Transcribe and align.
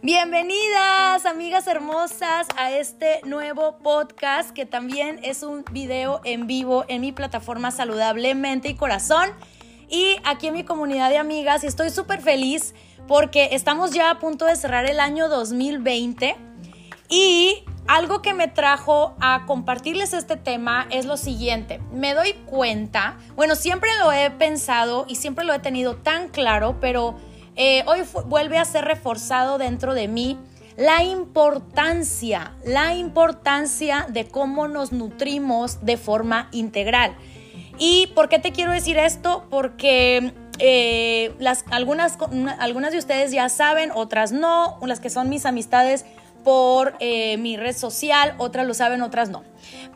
Bienvenidas, 0.00 1.26
amigas 1.26 1.66
hermosas, 1.66 2.46
a 2.56 2.70
este 2.70 3.20
nuevo 3.24 3.78
podcast 3.78 4.52
que 4.52 4.64
también 4.64 5.18
es 5.24 5.42
un 5.42 5.64
video 5.72 6.20
en 6.22 6.46
vivo 6.46 6.84
en 6.86 7.00
mi 7.00 7.10
plataforma 7.10 7.72
Saludablemente 7.72 8.68
y 8.68 8.74
Corazón 8.76 9.30
y 9.88 10.18
aquí 10.22 10.46
en 10.46 10.54
mi 10.54 10.62
comunidad 10.62 11.10
de 11.10 11.18
amigas. 11.18 11.64
Y 11.64 11.66
estoy 11.66 11.90
súper 11.90 12.22
feliz 12.22 12.76
porque 13.08 13.48
estamos 13.50 13.90
ya 13.90 14.12
a 14.12 14.20
punto 14.20 14.44
de 14.44 14.54
cerrar 14.54 14.88
el 14.88 15.00
año 15.00 15.28
2020 15.28 16.36
y 17.08 17.64
algo 17.88 18.22
que 18.22 18.34
me 18.34 18.46
trajo 18.46 19.16
a 19.18 19.46
compartirles 19.46 20.12
este 20.12 20.36
tema 20.36 20.86
es 20.90 21.06
lo 21.06 21.16
siguiente. 21.16 21.80
Me 21.90 22.14
doy 22.14 22.34
cuenta, 22.46 23.16
bueno, 23.34 23.56
siempre 23.56 23.90
lo 23.98 24.12
he 24.12 24.30
pensado 24.30 25.06
y 25.08 25.16
siempre 25.16 25.44
lo 25.44 25.54
he 25.54 25.58
tenido 25.58 25.96
tan 25.96 26.28
claro, 26.28 26.76
pero 26.80 27.16
eh, 27.60 27.82
hoy 27.88 28.02
vuelve 28.26 28.56
a 28.56 28.64
ser 28.64 28.84
reforzado 28.84 29.58
dentro 29.58 29.92
de 29.92 30.06
mí 30.06 30.38
la 30.76 31.02
importancia, 31.02 32.52
la 32.64 32.94
importancia 32.94 34.06
de 34.08 34.28
cómo 34.28 34.68
nos 34.68 34.92
nutrimos 34.92 35.84
de 35.84 35.96
forma 35.96 36.48
integral. 36.52 37.16
¿Y 37.76 38.06
por 38.14 38.28
qué 38.28 38.38
te 38.38 38.52
quiero 38.52 38.70
decir 38.70 38.96
esto? 38.96 39.44
Porque 39.50 40.34
eh, 40.60 41.34
las, 41.40 41.64
algunas, 41.72 42.16
algunas 42.60 42.92
de 42.92 42.98
ustedes 42.98 43.32
ya 43.32 43.48
saben, 43.48 43.90
otras 43.92 44.30
no, 44.30 44.78
las 44.86 45.00
que 45.00 45.10
son 45.10 45.28
mis 45.28 45.44
amistades 45.44 46.04
por 46.44 46.94
eh, 47.00 47.38
mi 47.38 47.56
red 47.56 47.76
social, 47.76 48.36
otras 48.38 48.68
lo 48.68 48.74
saben, 48.74 49.02
otras 49.02 49.30
no. 49.30 49.42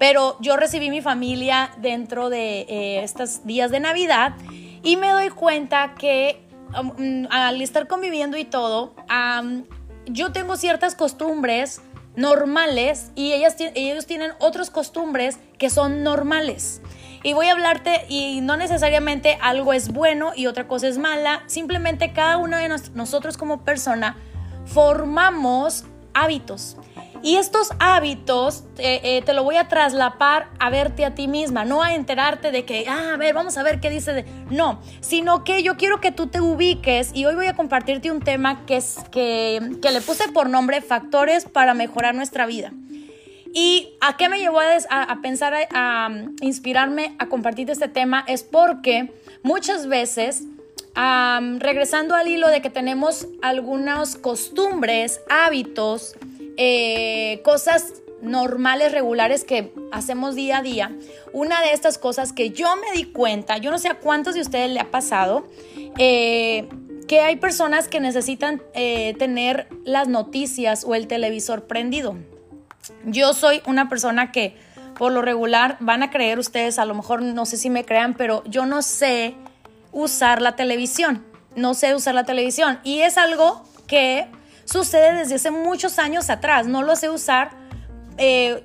Pero 0.01 0.37
yo 0.41 0.57
recibí 0.57 0.91
mi 0.91 1.01
familia 1.01 1.71
dentro 1.77 2.29
de 2.29 3.05
estos 3.05 3.47
días 3.47 3.71
de 3.71 3.79
Navidad 3.79 4.33
y 4.83 4.97
me 4.97 5.11
doy 5.11 5.29
cuenta 5.29 5.95
que 5.97 6.43
Mm, 6.99 7.27
al 7.31 7.61
estar 7.61 7.87
conviviendo 7.87 8.37
y 8.37 8.45
todo, 8.45 8.95
yo 10.07 10.33
tengo 10.33 10.57
ciertas 10.57 10.95
costumbres 10.95 11.81
normales 12.17 13.11
y 13.15 13.33
ellas, 13.33 13.57
ellos 13.59 14.07
tienen 14.07 14.33
otras 14.39 14.71
costumbres 14.71 15.39
que 15.59 15.71
son 15.71 16.03
normales. 16.03 16.81
Y 17.25 17.35
voy 17.35 17.47
a 17.47 17.53
hablarte 17.53 18.05
y 18.09 18.41
no 18.41 18.57
necesariamente 18.57 19.39
algo 19.41 19.73
es 19.73 19.93
bueno 19.93 20.33
y 20.35 20.47
otra 20.47 20.67
cosa 20.67 20.89
es 20.89 20.99
mala, 20.99 21.45
simplemente 21.47 22.13
cada 22.13 22.37
uno 22.37 22.57
de 22.57 22.69
nosotros 22.95 23.37
como 23.37 23.65
persona 23.65 24.17
formamos 24.67 25.85
hábitos. 26.15 26.77
Y 27.23 27.37
estos 27.37 27.71
hábitos 27.79 28.65
eh, 28.79 29.01
eh, 29.05 29.23
te 29.25 29.33
lo 29.33 29.45
voy 29.45 29.55
a 29.55 29.69
traslapar 29.69 30.49
a 30.59 30.71
verte 30.71 31.05
a 31.05 31.15
ti 31.15 31.29
misma, 31.29 31.65
no 31.65 31.81
a 31.81 31.95
enterarte 31.95 32.51
de 32.51 32.65
que, 32.65 32.87
ah, 32.89 33.13
a 33.15 33.17
ver, 33.17 33.33
vamos 33.33 33.57
a 33.57 33.63
ver 33.63 33.79
qué 33.79 33.91
dice 33.91 34.13
de... 34.13 34.25
No, 34.51 34.81
sino 35.01 35.45
que 35.45 35.63
yo 35.63 35.77
quiero 35.77 36.01
que 36.01 36.11
tú 36.11 36.27
te 36.27 36.41
ubiques 36.41 37.13
y 37.15 37.25
hoy 37.25 37.37
voy 37.37 37.47
a 37.47 37.55
compartirte 37.55 38.11
un 38.11 38.21
tema 38.21 38.67
que, 38.67 38.77
es, 38.77 38.97
que, 39.13 39.61
le 39.83 40.01
puse 40.01 40.29
por 40.33 40.51
nombre 40.51 40.81
factores 40.81 41.45
para 41.45 41.75
mejorar 41.75 42.17
nuestra 42.17 42.45
vida. 42.45 42.73
¿Y 43.55 43.91
a 44.01 44.17
qué 44.17 44.29
me 44.29 44.41
llevó 44.41 44.59
a, 44.61 45.19
pensar, 45.23 45.55
a, 45.73 46.11
inspirarme 46.41 47.15
a 47.21 47.29
compartir 47.29 47.71
este 47.71 47.87
tema? 47.87 48.25
Es 48.27 48.43
porque 48.43 49.13
muchas 49.45 49.87
veces, 49.87 50.45
regresando 51.59 52.17
al 52.17 52.27
hilo 52.27 52.49
de 52.49 52.63
que 52.63 52.71
tenemos 52.71 53.29
algunas 53.43 54.17
costumbres, 54.17 55.21
hábitos, 55.29 56.17
eh, 56.57 57.41
cosas 57.45 58.03
normales, 58.23 58.93
regulares 58.93 59.45
que 59.45 59.75
hacemos 59.91 60.35
día 60.37 60.59
a 60.59 60.63
día, 60.63 60.93
una 61.33 61.61
de 61.61 61.73
estas 61.73 61.99
cosas 61.99 62.33
que 62.33 62.51
yo 62.51 62.77
me 62.77 62.97
di 62.97 63.05
cuenta, 63.05 63.59
yo 63.59 63.71
no 63.71 63.79
sé 63.79 63.89
a 63.89 63.99
cuántos 63.99 64.35
de 64.35 64.41
ustedes 64.41 64.71
le 64.71 64.81
ha 64.81 64.91
pasado, 64.91 65.45
eh, 65.99 66.69
que 67.09 67.21
hay 67.21 67.37
personas 67.37 67.89
que 67.89 68.01
necesitan 68.01 68.63
eh, 68.75 69.15
tener 69.19 69.69
las 69.85 70.09
noticias 70.09 70.85
o 70.85 70.95
el 70.95 71.09
televisor 71.09 71.67
prendido. 71.67 72.17
Yo 73.05 73.35
soy 73.35 73.61
una 73.67 73.89
persona 73.89 74.31
que 74.31 74.57
por 74.97 75.13
lo 75.13 75.21
regular 75.21 75.77
van 75.81 76.03
a 76.03 76.11
creer 76.11 76.39
ustedes, 76.39 76.79
a 76.79 76.85
lo 76.85 76.95
mejor 76.95 77.23
no 77.23 77.45
sé 77.45 77.57
si 77.57 77.71
me 77.71 77.85
crean, 77.85 78.15
pero 78.15 78.45
yo 78.45 78.67
no 78.67 78.83
sé 78.83 79.35
usar 79.91 80.41
la 80.41 80.55
televisión, 80.55 81.25
no 81.57 81.75
sé 81.75 81.95
usar 81.95 82.15
la 82.15 82.25
televisión. 82.25 82.79
Y 82.85 83.01
es 83.01 83.19
algo 83.19 83.65
que 83.87 84.29
sucede 84.73 85.15
desde 85.15 85.37
hace 85.37 85.51
muchos 85.51 85.99
años 85.99 86.31
atrás. 86.31 86.67
No 86.67 86.83
lo 86.83 86.97
sé 86.97 87.11
usar. 87.11 87.51
Eh, 88.17 88.63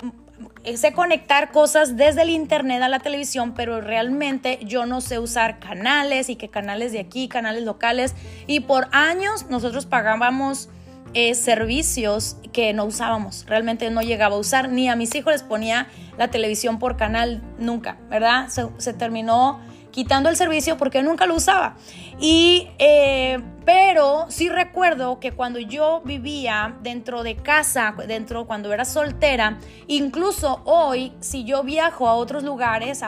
sé 0.75 0.91
conectar 0.91 1.51
cosas 1.51 1.95
desde 1.95 2.23
el 2.23 2.29
internet 2.29 2.81
a 2.81 2.90
la 2.90 3.00
televisión, 3.00 3.53
pero 3.53 3.79
realmente 3.79 4.59
yo 4.63 4.85
no 4.85 5.01
sé 5.01 5.19
usar 5.19 5.59
canales 5.59 6.29
y 6.29 6.35
que 6.35 6.50
canales 6.50 6.91
de 6.91 7.00
aquí, 7.00 7.28
canales 7.28 7.63
locales. 7.63 8.16
Y 8.47 8.62
por 8.62 8.88
años 8.91 9.47
nosotros 9.50 9.85
pagábamos 9.85 10.69
eh, 11.13 11.35
servicios 11.35 12.38
que 12.51 12.74
no 12.74 12.85
usábamos. 12.85 13.45
Realmente 13.47 13.89
no 13.91 14.01
llegaba 14.01 14.35
a 14.35 14.39
usar, 14.39 14.69
ni 14.69 14.89
a 14.89 14.95
mis 14.95 15.13
hijos 15.16 15.34
les 15.34 15.44
ponía 15.44 15.88
la 16.18 16.29
televisión 16.29 16.79
por 16.79 16.97
canal 16.97 17.41
nunca, 17.59 17.97
¿verdad? 18.09 18.50
se 18.50 18.94
terminó 18.94 19.59
quitando 19.97 20.30
el 20.30 20.35
servicio 20.35 20.78
porque 20.78 21.02
nunca 21.02 21.25
lo 21.25 21.34
usaba. 21.34 21.75
Y, 22.19 22.68
eh, 22.78 23.40
pero 23.66 24.28
sí 24.30 24.47
recuerdo 24.47 25.19
que 25.19 25.31
cuando 25.31 25.58
yo 25.58 26.03
vivía 26.06 26.75
dentro 26.84 27.24
de 27.24 27.35
casa, 27.35 27.96
dentro 28.07 28.46
cuando 28.46 28.72
era 28.72 28.86
soltera, 28.86 29.57
incluso 29.88 30.62
hoy, 30.66 31.13
si 31.19 31.46
yo 31.46 31.63
viajo 31.63 32.07
a 32.07 32.13
otros 32.13 32.44
lugares, 32.44 33.02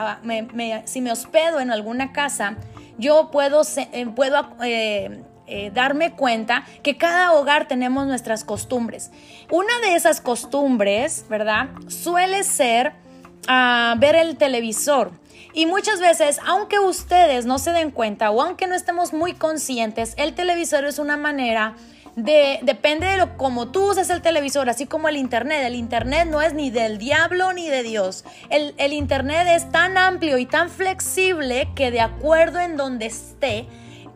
si 0.86 1.00
me 1.00 1.12
hospedo 1.12 1.60
en 1.60 1.70
alguna 1.70 2.10
casa, 2.10 2.56
yo 2.98 3.30
puedo, 3.30 3.62
eh, 3.76 4.06
puedo 4.16 4.56
eh, 4.64 5.70
darme 5.72 6.16
cuenta 6.16 6.64
que 6.82 6.96
cada 6.96 7.34
hogar 7.34 7.68
tenemos 7.68 8.08
nuestras 8.08 8.42
costumbres. 8.42 9.12
Una 9.48 9.78
de 9.78 9.94
esas 9.94 10.20
costumbres, 10.20 11.24
¿verdad? 11.30 11.68
Suele 11.86 12.42
ser 12.42 12.94
ah, 13.46 13.94
ver 13.96 14.16
el 14.16 14.36
televisor. 14.36 15.19
Y 15.52 15.66
muchas 15.66 16.00
veces, 16.00 16.38
aunque 16.46 16.78
ustedes 16.78 17.46
no 17.46 17.58
se 17.58 17.72
den 17.72 17.90
cuenta 17.90 18.30
o 18.30 18.40
aunque 18.42 18.66
no 18.66 18.74
estemos 18.74 19.12
muy 19.12 19.34
conscientes, 19.34 20.14
el 20.16 20.34
televisor 20.34 20.84
es 20.84 20.98
una 20.98 21.16
manera 21.16 21.74
de, 22.16 22.58
depende 22.62 23.06
de 23.06 23.16
lo 23.16 23.36
como 23.36 23.68
tú 23.68 23.90
uses 23.90 24.10
el 24.10 24.22
televisor, 24.22 24.68
así 24.68 24.86
como 24.86 25.08
el 25.08 25.16
internet. 25.16 25.62
El 25.64 25.74
internet 25.74 26.28
no 26.30 26.42
es 26.42 26.54
ni 26.54 26.70
del 26.70 26.98
diablo 26.98 27.52
ni 27.52 27.68
de 27.68 27.82
Dios. 27.82 28.24
El, 28.48 28.74
el 28.78 28.92
internet 28.92 29.46
es 29.50 29.70
tan 29.70 29.96
amplio 29.98 30.38
y 30.38 30.46
tan 30.46 30.70
flexible 30.70 31.68
que 31.74 31.90
de 31.90 32.00
acuerdo 32.00 32.60
en 32.60 32.76
donde 32.76 33.06
esté, 33.06 33.66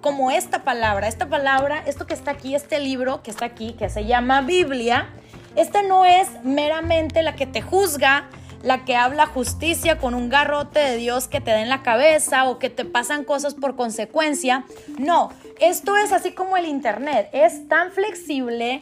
como 0.00 0.30
esta 0.30 0.64
palabra, 0.64 1.08
esta 1.08 1.28
palabra, 1.28 1.82
esto 1.86 2.06
que 2.06 2.14
está 2.14 2.32
aquí, 2.32 2.54
este 2.54 2.78
libro 2.78 3.22
que 3.22 3.30
está 3.30 3.46
aquí, 3.46 3.72
que 3.72 3.88
se 3.88 4.04
llama 4.04 4.42
Biblia, 4.42 5.08
esta 5.56 5.82
no 5.82 6.04
es 6.04 6.28
meramente 6.42 7.22
la 7.22 7.36
que 7.36 7.46
te 7.46 7.62
juzga, 7.62 8.28
la 8.64 8.84
que 8.84 8.96
habla 8.96 9.26
justicia 9.26 9.98
con 9.98 10.14
un 10.14 10.28
garrote 10.28 10.80
de 10.80 10.96
Dios 10.96 11.28
que 11.28 11.40
te 11.40 11.50
da 11.50 11.60
en 11.60 11.68
la 11.68 11.82
cabeza 11.82 12.48
o 12.48 12.58
que 12.58 12.70
te 12.70 12.84
pasan 12.84 13.24
cosas 13.24 13.54
por 13.54 13.76
consecuencia. 13.76 14.64
No, 14.98 15.30
esto 15.60 15.96
es 15.96 16.12
así 16.12 16.32
como 16.32 16.56
el 16.56 16.66
Internet, 16.66 17.28
es 17.32 17.68
tan 17.68 17.92
flexible 17.92 18.80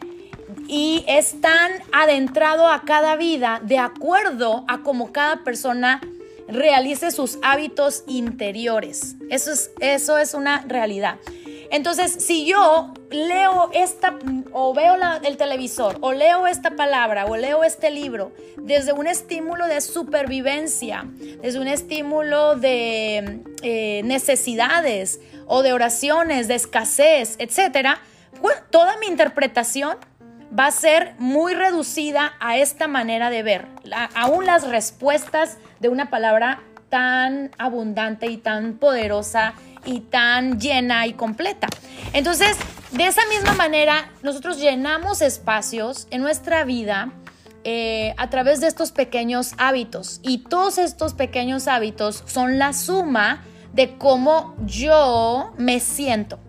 y 0.67 1.03
es 1.07 1.39
tan 1.41 1.71
adentrado 1.91 2.67
a 2.67 2.83
cada 2.83 3.15
vida 3.15 3.59
de 3.63 3.77
acuerdo 3.77 4.63
a 4.67 4.79
cómo 4.79 5.11
cada 5.11 5.43
persona 5.43 6.01
realice 6.47 7.11
sus 7.11 7.37
hábitos 7.41 8.03
interiores. 8.07 9.15
Eso 9.29 9.51
es, 9.51 9.71
eso 9.79 10.17
es 10.17 10.33
una 10.33 10.61
realidad. 10.67 11.17
Entonces, 11.73 12.11
si 12.19 12.45
yo 12.45 12.93
leo 13.09 13.71
esta, 13.73 14.13
o 14.51 14.75
veo 14.75 14.95
el 15.23 15.37
televisor, 15.37 15.97
o 16.01 16.13
leo 16.13 16.45
esta 16.45 16.75
palabra, 16.75 17.25
o 17.25 17.35
leo 17.35 17.63
este 17.63 17.89
libro, 17.89 18.31
desde 18.57 18.93
un 18.93 19.07
estímulo 19.07 19.65
de 19.65 19.81
supervivencia, 19.81 21.03
desde 21.41 21.59
un 21.59 21.67
estímulo 21.67 22.55
de 22.55 23.41
eh, 23.63 24.01
necesidades, 24.05 25.19
o 25.47 25.63
de 25.63 25.73
oraciones, 25.73 26.47
de 26.47 26.53
escasez, 26.53 27.37
etcétera, 27.39 27.99
toda 28.69 28.95
mi 28.97 29.07
interpretación 29.07 29.97
va 30.57 30.67
a 30.67 30.71
ser 30.71 31.15
muy 31.17 31.55
reducida 31.55 32.33
a 32.39 32.55
esta 32.57 32.87
manera 32.87 33.31
de 33.31 33.41
ver. 33.41 33.65
aún 34.13 34.45
las 34.45 34.67
respuestas 34.67 35.57
de 35.79 35.89
una 35.89 36.11
palabra 36.11 36.61
tan 36.89 37.49
abundante 37.57 38.27
y 38.27 38.37
tan 38.37 38.73
poderosa 38.73 39.55
y 39.85 40.01
tan 40.01 40.59
llena 40.59 41.07
y 41.07 41.13
completa. 41.13 41.67
Entonces, 42.13 42.57
de 42.91 43.07
esa 43.07 43.21
misma 43.27 43.53
manera, 43.53 44.11
nosotros 44.21 44.59
llenamos 44.59 45.21
espacios 45.21 46.07
en 46.11 46.21
nuestra 46.21 46.63
vida 46.63 47.11
eh, 47.63 48.13
a 48.17 48.29
través 48.29 48.59
de 48.59 48.67
estos 48.67 48.91
pequeños 48.91 49.53
hábitos. 49.57 50.19
Y 50.21 50.39
todos 50.39 50.77
estos 50.77 51.13
pequeños 51.13 51.67
hábitos 51.67 52.23
son 52.27 52.59
la 52.59 52.73
suma 52.73 53.43
de 53.73 53.97
cómo 53.97 54.55
yo 54.65 55.53
me 55.57 55.79
siento. 55.79 56.39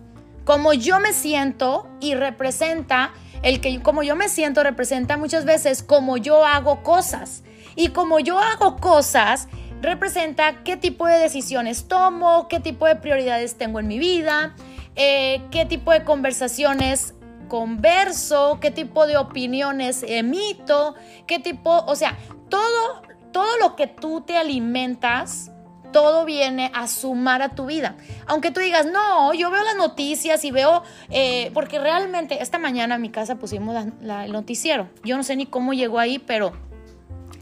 Cómo 0.45 0.75
yo 0.75 1.01
me 1.01 1.13
siento 1.13 1.89
y 2.01 2.15
representa, 2.15 3.13
el 3.43 3.61
que 3.61 3.81
como 3.81 4.03
yo 4.03 4.17
me 4.17 4.29
siento 4.29 4.63
representa 4.63 5.17
muchas 5.17 5.45
veces 5.45 5.83
cómo 5.83 6.17
yo 6.17 6.45
hago 6.45 6.83
cosas. 6.83 7.45
Y 7.77 7.89
como 7.89 8.21
yo 8.21 8.39
hago 8.39 8.77
cosas, 8.77 9.49
representa 9.83 10.63
qué 10.65 10.77
tipo 10.77 11.07
de 11.07 11.19
decisiones 11.19 11.89
tomo, 11.89 12.49
qué 12.49 12.61
tipo 12.61 12.87
de 12.87 12.97
prioridades 12.97 13.57
tengo 13.57 13.81
en 13.81 13.87
mi 13.87 13.99
vida, 13.99 14.55
eh, 14.97 15.43
qué 15.51 15.65
tipo 15.65 15.93
de 15.93 16.05
conversaciones 16.05 17.15
converso, 17.49 18.59
qué 18.61 18.71
tipo 18.71 19.07
de 19.07 19.17
opiniones 19.17 20.05
emito, 20.07 20.95
qué 21.27 21.39
tipo, 21.39 21.85
o 21.87 21.97
sea, 21.97 22.17
todo, 22.49 23.03
todo 23.33 23.59
lo 23.59 23.77
que 23.77 23.87
tú 23.87 24.23
te 24.23 24.37
alimentas, 24.37 25.51
todo 25.93 26.25
viene 26.25 26.73
a 26.75 26.89
sumar 26.89 27.43
a 27.43 27.51
tu 27.51 27.67
vida. 27.67 27.97
Aunque 28.27 28.51
tú 28.51 28.59
digas, 28.61 28.87
no, 28.87 29.33
yo 29.35 29.51
veo 29.51 29.63
las 29.63 29.77
noticias 29.77 30.45
y 30.45 30.51
veo, 30.51 30.83
eh, 31.11 31.51
porque 31.55 31.79
realmente 31.79 32.43
esta 32.43 32.59
mañana 32.59 32.97
en 32.97 33.03
mi 33.03 33.11
casa 33.11 33.37
pusimos 33.37 33.77
el 34.03 34.33
noticiero. 34.33 34.89
Yo 35.05 35.17
no 35.17 35.23
sé 35.23 35.37
ni 35.37 35.47
cómo 35.47 35.73
llegó 35.73 36.01
ahí, 36.01 36.19
pero, 36.19 36.53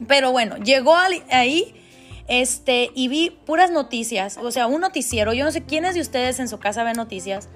pero 0.06 0.32
bueno, 0.32 0.58
llegó 0.58 0.94
ahí 0.96 1.74
este, 2.28 2.90
y 2.94 3.08
vi 3.08 3.30
puras 3.44 3.70
noticias, 3.70 4.38
o 4.38 4.50
sea, 4.50 4.66
un 4.66 4.80
noticiero. 4.80 5.32
Yo 5.32 5.44
no 5.44 5.50
sé 5.50 5.64
quiénes 5.64 5.94
de 5.94 6.00
ustedes 6.00 6.38
en 6.40 6.48
su 6.48 6.58
casa 6.58 6.84
ven 6.84 6.96
noticias. 6.96 7.48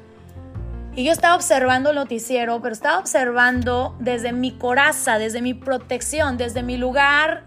Y 0.95 1.05
yo 1.05 1.13
estaba 1.13 1.37
observando 1.37 1.91
el 1.91 1.97
noticiero, 1.97 2.61
pero 2.63 2.73
estaba 2.73 2.99
observando 2.99 3.95
desde 4.01 4.33
mi 4.33 4.53
coraza, 4.53 5.19
desde 5.19 5.43
mi 5.43 5.53
protección, 5.53 6.39
desde 6.39 6.63
mi 6.63 6.79
lugar, 6.79 7.45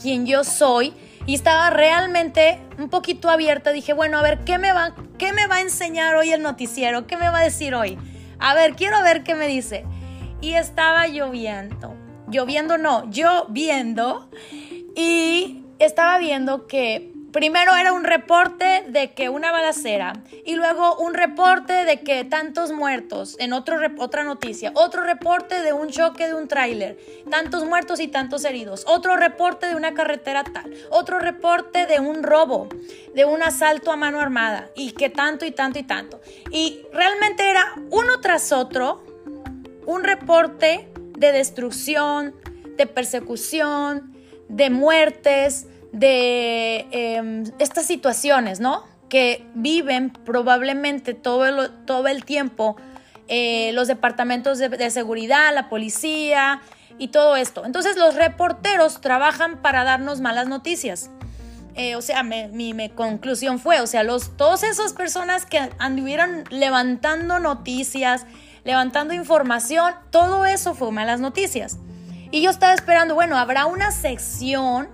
quien 0.00 0.26
yo 0.26 0.44
soy 0.44 0.94
y 1.26 1.34
estaba 1.34 1.70
realmente 1.70 2.60
un 2.78 2.88
poquito 2.88 3.30
abierta. 3.30 3.72
Dije, 3.72 3.92
bueno, 3.92 4.18
a 4.18 4.22
ver, 4.22 4.40
¿qué 4.44 4.58
me, 4.58 4.72
va, 4.72 4.94
¿qué 5.18 5.32
me 5.32 5.46
va 5.46 5.56
a 5.56 5.60
enseñar 5.60 6.14
hoy 6.16 6.32
el 6.32 6.42
noticiero? 6.42 7.06
¿Qué 7.06 7.16
me 7.16 7.28
va 7.28 7.38
a 7.38 7.44
decir 7.44 7.74
hoy? 7.74 7.98
A 8.38 8.54
ver, 8.54 8.74
quiero 8.74 9.02
ver 9.02 9.22
qué 9.22 9.34
me 9.34 9.46
dice. 9.46 9.84
Y 10.40 10.54
estaba 10.54 11.06
lloviendo. 11.06 11.94
Lloviendo 12.28 12.78
no, 12.78 13.08
yo 13.10 13.46
viendo. 13.50 14.28
Y 14.96 15.61
estaba 15.84 16.18
viendo 16.18 16.66
que 16.66 17.12
Primero 17.32 17.74
era 17.74 17.94
un 17.94 18.04
reporte 18.04 18.84
de 18.88 19.12
que 19.12 19.30
una 19.30 19.50
balacera 19.50 20.12
y 20.44 20.54
luego 20.54 20.96
un 20.96 21.14
reporte 21.14 21.86
de 21.86 22.00
que 22.00 22.24
tantos 22.24 22.72
muertos 22.72 23.36
en 23.38 23.54
otro 23.54 23.78
otra 23.96 24.22
noticia, 24.22 24.70
otro 24.74 25.02
reporte 25.02 25.62
de 25.62 25.72
un 25.72 25.88
choque 25.88 26.26
de 26.26 26.34
un 26.34 26.46
tráiler, 26.46 26.98
tantos 27.30 27.64
muertos 27.64 28.00
y 28.00 28.08
tantos 28.08 28.44
heridos, 28.44 28.84
otro 28.86 29.16
reporte 29.16 29.66
de 29.66 29.76
una 29.76 29.94
carretera 29.94 30.44
tal, 30.44 30.74
otro 30.90 31.20
reporte 31.20 31.86
de 31.86 32.00
un 32.00 32.22
robo, 32.22 32.68
de 33.14 33.24
un 33.24 33.42
asalto 33.42 33.90
a 33.90 33.96
mano 33.96 34.20
armada 34.20 34.68
y 34.76 34.92
que 34.92 35.08
tanto 35.08 35.46
y 35.46 35.52
tanto 35.52 35.78
y 35.78 35.84
tanto. 35.84 36.20
Y 36.50 36.82
realmente 36.92 37.48
era 37.48 37.76
uno 37.90 38.20
tras 38.20 38.52
otro 38.52 39.02
un 39.86 40.04
reporte 40.04 40.86
de 41.16 41.32
destrucción, 41.32 42.34
de 42.76 42.86
persecución, 42.86 44.14
de 44.50 44.68
muertes, 44.68 45.66
de 45.92 46.86
em, 46.90 47.44
estas 47.58 47.86
situaciones, 47.86 48.60
¿no? 48.60 48.84
Que 49.08 49.44
viven 49.54 50.10
probablemente 50.10 51.14
todo 51.14 51.46
el, 51.46 51.70
todo 51.84 52.08
el 52.08 52.24
tiempo 52.24 52.76
eh, 53.34 53.72
los 53.72 53.88
departamentos 53.88 54.58
de, 54.58 54.90
seguridad, 54.90 55.54
la 55.54 55.68
policía 55.68 56.60
y 56.98 57.08
todo 57.08 57.36
esto. 57.36 57.64
Entonces 57.64 57.96
los 57.96 58.14
reporteros 58.14 59.00
trabajan 59.00 59.62
para 59.62 59.84
darnos 59.84 60.20
malas 60.20 60.48
noticias. 60.48 61.08
Eh, 61.74 61.96
o 61.96 62.02
sea, 62.02 62.22
mi, 62.22 62.90
conclusión 62.94 63.58
fue, 63.58 63.80
o 63.80 63.86
sea, 63.86 64.02
los, 64.02 64.36
todas 64.36 64.62
esas 64.62 64.92
personas 64.92 65.46
que 65.46 65.70
anduvieron 65.78 66.44
levantando 66.50 67.38
noticias, 67.38 68.26
levantando 68.64 69.14
información, 69.14 69.94
todo 70.10 70.44
eso 70.44 70.74
fue 70.74 70.92
malas 70.92 71.20
noticias. 71.20 71.78
Y 72.30 72.42
yo 72.42 72.50
estaba 72.50 72.74
esperando, 72.74 73.14
bueno, 73.14 73.38
habrá 73.38 73.64
una 73.64 73.92
sección 73.92 74.88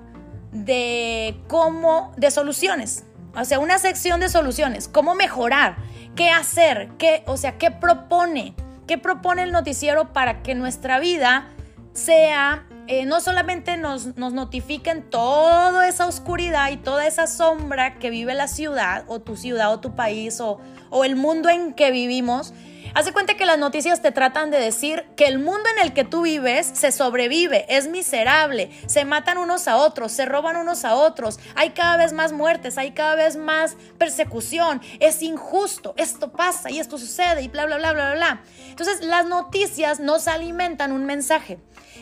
de 0.53 1.41
cómo, 1.49 2.13
de 2.17 2.31
soluciones. 2.31 3.05
O 3.37 3.45
sea, 3.45 3.59
una 3.59 3.79
sección 3.79 4.21
de 4.21 4.29
soluciones, 4.29 4.89
cómo 4.89 5.15
mejorar, 5.15 5.77
qué 6.17 6.31
hacer, 6.31 6.91
qué, 6.99 7.23
o 7.27 7.37
sea, 7.37 7.59
qué 7.59 7.71
propone, 7.71 8.55
qué 8.87 8.99
propone 8.99 9.43
el 9.43 9.53
noticiero 9.53 10.13
para 10.13 10.43
que 10.43 10.55
nuestra 10.55 10.99
vida 10.99 11.49
sea, 11.93 12.67
eh, 12.87 13.05
no 13.05 13.21
solamente 13.21 13.77
nos, 13.77 14.17
nos 14.17 14.33
notifiquen 14.33 15.03
toda 15.11 15.87
esa 15.89 16.07
oscuridad 16.07 16.71
y 16.71 16.77
toda 16.77 17.07
esa 17.07 17.27
sombra 17.27 17.99
que 17.99 18.11
vive 18.11 18.35
la 18.35 18.49
ciudad 18.49 19.05
o 19.09 19.21
tu 19.21 19.37
ciudad 19.37 19.73
o 19.73 19.81
tu 19.81 19.95
país 19.95 20.41
o, 20.41 20.59
o 20.91 21.05
el 21.05 21.17
mundo 21.17 21.51
en 21.51 21.75
que 21.75 21.91
vivimos, 21.91 22.55
Hace 22.95 23.13
cuenta 23.13 23.35
que 23.35 23.47
las 23.47 23.59
noticias 23.59 24.03
te 24.03 24.13
tratan 24.13 24.51
de 24.51 24.59
decir 24.59 25.05
que 25.17 25.27
el 25.27 25.39
mundo 25.39 25.69
en 25.77 25.85
el 25.85 25.93
que 25.93 26.05
tú 26.05 26.23
vives 26.23 26.71
se 26.73 26.93
sobrevive, 26.93 27.67
es 27.69 27.89
miserable, 27.89 28.71
se 28.87 29.05
matan 29.05 29.39
unos 29.39 29.69
a 29.69 29.77
otros, 29.77 30.13
se 30.13 30.25
roban 30.25 30.57
unos 30.57 30.85
a 30.85 30.95
otros, 30.95 31.39
hay 31.55 31.71
cada 31.71 31.97
vez 31.97 32.13
más 32.13 32.33
muertes, 32.33 32.79
hay 32.79 32.93
cada 32.93 33.15
vez 33.15 33.37
más 33.37 33.77
persecución, 33.99 34.81
es 35.01 35.23
injusto, 35.23 35.95
esto 35.97 36.33
pasa 36.33 36.71
y 36.71 36.79
esto 36.79 36.99
sucede 36.99 37.43
y 37.43 37.49
bla, 37.49 37.67
bla, 37.67 37.77
bla, 37.77 37.93
bla, 37.93 38.15
bla. 38.15 38.43
Entonces 38.69 39.03
las 39.03 39.27
noticias 39.27 40.01
nos 40.01 40.29
alimentan 40.29 40.93
un 40.93 41.05
mensaje 41.05 41.59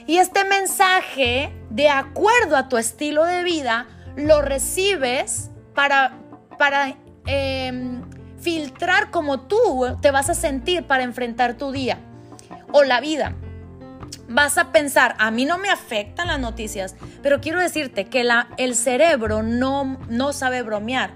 y 0.07 0.19
este 0.19 0.45
mensaje, 0.45 1.53
de 1.71 1.89
acuerdo 1.89 2.57
a 2.57 2.69
tu 2.69 2.77
estilo 2.77 3.25
de 3.25 3.43
vida, 3.43 3.89
lo 4.17 4.41
recibes 4.41 5.51
para, 5.75 6.17
para 6.59 6.97
em, 7.27 8.03
filtrar 8.47 9.11
como 9.11 9.41
tú 9.41 9.97
te 10.01 10.13
vas 10.13 10.31
a 10.31 10.35
sentir 10.35 10.85
para 10.85 11.03
enfrentar 11.03 11.55
tu 11.55 11.73
día 11.73 11.99
o 12.71 12.85
la 12.85 13.01
vida. 13.01 13.35
Vas 14.29 14.57
a 14.57 14.71
pensar, 14.71 15.17
a 15.19 15.33
mí 15.33 15.45
no 15.45 15.59
me 15.59 15.69
afectan 15.69 16.29
las 16.29 16.39
noticias, 16.39 16.95
pero 17.25 17.41
quiero 17.41 17.59
decirte 17.59 18.05
que 18.05 18.23
la, 18.23 18.51
el 18.57 18.77
cerebro 18.77 19.43
no, 19.43 19.99
no 20.09 20.33
sabe 20.33 20.63
bromear. 20.63 21.11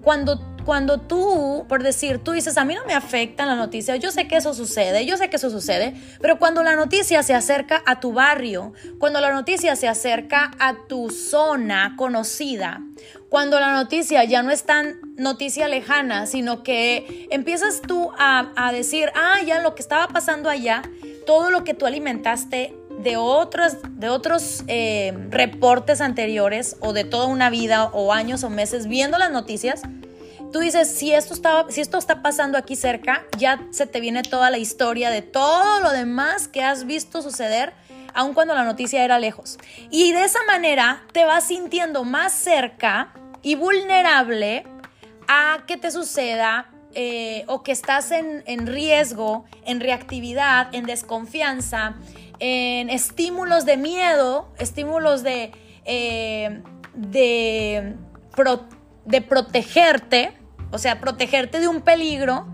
Cuando 0.00 0.40
cuando 0.64 1.00
tú, 1.00 1.64
por 1.68 1.82
decir, 1.82 2.18
tú 2.18 2.32
dices, 2.32 2.58
a 2.58 2.64
mí 2.64 2.74
no 2.74 2.84
me 2.84 2.94
afectan 2.94 3.48
las 3.48 3.56
noticias, 3.56 3.98
yo 3.98 4.10
sé 4.10 4.28
que 4.28 4.36
eso 4.36 4.54
sucede, 4.54 5.06
yo 5.06 5.16
sé 5.16 5.30
que 5.30 5.36
eso 5.36 5.50
sucede, 5.50 5.94
pero 6.20 6.38
cuando 6.38 6.62
la 6.62 6.76
noticia 6.76 7.22
se 7.22 7.34
acerca 7.34 7.82
a 7.86 7.98
tu 7.98 8.12
barrio, 8.12 8.72
cuando 8.98 9.20
la 9.20 9.32
noticia 9.32 9.74
se 9.74 9.88
acerca 9.88 10.52
a 10.58 10.86
tu 10.86 11.10
zona 11.10 11.94
conocida, 11.96 12.82
cuando 13.30 13.60
la 13.60 13.72
noticia 13.72 14.24
ya 14.24 14.42
no 14.42 14.50
es 14.50 14.64
tan 14.64 15.00
noticia 15.16 15.68
lejana, 15.68 16.26
sino 16.26 16.64
que 16.64 17.28
empiezas 17.30 17.80
tú 17.80 18.10
a, 18.18 18.70
decir, 18.72 19.10
ah, 19.14 19.40
ya 19.46 19.60
lo 19.60 19.74
que 19.74 19.82
estaba 19.82 20.08
pasando 20.08 20.50
allá, 20.50 20.82
todo 21.26 21.50
lo 21.50 21.62
que 21.62 21.72
tú 21.72 21.86
alimentaste 21.86 22.74
de 22.98 23.16
otros, 23.16 23.76
de 23.88 24.08
otros 24.08 24.64
eh, 24.66 25.16
reportes 25.30 26.00
anteriores 26.00 26.76
o 26.80 26.92
de 26.92 27.04
toda 27.04 27.26
una 27.26 27.50
vida 27.50 27.84
o 27.92 28.12
años 28.12 28.42
o 28.42 28.50
meses 28.50 28.88
viendo 28.88 29.16
las 29.16 29.30
noticias, 29.30 29.82
tú 30.52 30.58
dices, 30.58 30.88
si 30.88 31.12
esto, 31.12 31.32
está, 31.32 31.66
si 31.68 31.80
esto 31.80 31.98
está 31.98 32.22
pasando 32.22 32.58
aquí 32.58 32.74
cerca, 32.74 33.24
ya 33.38 33.64
se 33.70 33.86
te 33.86 34.00
viene 34.00 34.24
toda 34.24 34.50
la 34.50 34.58
historia 34.58 35.08
de 35.08 35.22
todo 35.22 35.80
lo 35.80 35.92
demás 35.92 36.48
que 36.48 36.64
has 36.64 36.84
visto 36.84 37.22
suceder, 37.22 37.74
aun 38.14 38.34
cuando 38.34 38.54
la 38.54 38.64
noticia 38.64 39.04
era 39.04 39.18
lejos. 39.18 39.58
Y 39.90 40.12
de 40.12 40.24
esa 40.24 40.40
manera 40.46 41.02
te 41.12 41.24
vas 41.24 41.44
sintiendo 41.44 42.04
más 42.04 42.32
cerca 42.32 43.12
y 43.42 43.54
vulnerable 43.54 44.64
a 45.28 45.64
que 45.66 45.76
te 45.76 45.90
suceda 45.90 46.70
eh, 46.94 47.44
o 47.46 47.62
que 47.62 47.72
estás 47.72 48.10
en, 48.10 48.66
riesgo, 48.66 49.44
en 49.64 49.80
reactividad, 49.80 50.74
en 50.74 50.86
desconfianza, 50.86 51.94
en 52.38 52.90
estímulos 52.90 53.64
de 53.64 53.76
miedo, 53.76 54.52
estímulos 54.58 55.22
de, 55.22 55.52
eh, 55.84 56.62
de, 56.94 57.94
de 59.04 59.20
protegerte 59.22 60.40
o 60.72 60.78
sea, 60.78 61.00
protegerte 61.00 61.60
de 61.60 61.68
un 61.68 61.80
peligro 61.80 62.46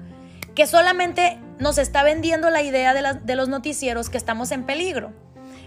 que 0.55 0.67
solamente 0.67 1.39
nos 1.59 1.79
está 1.79 2.03
vendiendo 2.03 2.51
la 2.51 2.63
idea 2.63 2.95
de, 2.95 3.37
los 3.37 3.49
noticieros 3.49 4.11
que 4.11 4.17
estamos 4.17 4.51
en 4.53 4.65
peligro. 4.65 5.13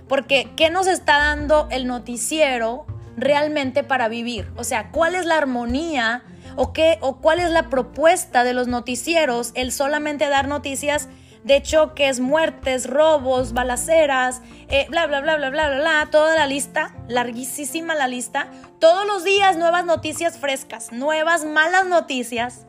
Porque, 0.10 0.50
¿qué 0.58 0.70
nos 0.70 0.88
está 0.88 1.20
dando 1.20 1.68
el 1.72 1.88
noticiero 1.88 2.86
realmente 3.16 3.84
para 3.84 4.10
vivir? 4.10 4.52
O 4.58 4.66
sea, 4.66 4.92
¿cuál 4.92 5.16
es 5.16 5.26
la 5.26 5.38
armonía 5.38 6.24
o, 6.58 6.74
qué, 6.74 6.98
o 7.00 7.18
cuál 7.18 7.40
es 7.40 7.52
la 7.52 7.70
propuesta 7.70 8.44
de 8.44 8.54
los 8.54 8.68
noticieros 8.68 9.52
el 9.54 9.72
solamente 9.72 10.28
dar 10.28 10.48
noticias 10.48 11.08
de 11.44 11.62
choques, 11.62 12.20
muertes, 12.20 12.90
robos, 12.90 13.54
balaceras, 13.54 14.42
eh, 14.68 14.88
bla, 14.90 15.06
bla, 15.06 15.22
bla, 15.22 15.38
bla, 15.38 15.52
bla, 15.52 15.70
bla, 15.70 15.80
bla, 15.80 16.08
toda 16.12 16.36
la 16.36 16.48
lista, 16.48 16.96
larguísima 17.08 17.94
la 17.96 18.08
lista. 18.08 18.48
Todos 18.80 19.06
los 19.06 19.24
días 19.24 19.58
nuevas 19.58 19.86
noticias 19.86 20.38
frescas, 20.38 20.92
nuevas 20.92 21.46
malas 21.46 21.86
noticias. 21.86 22.66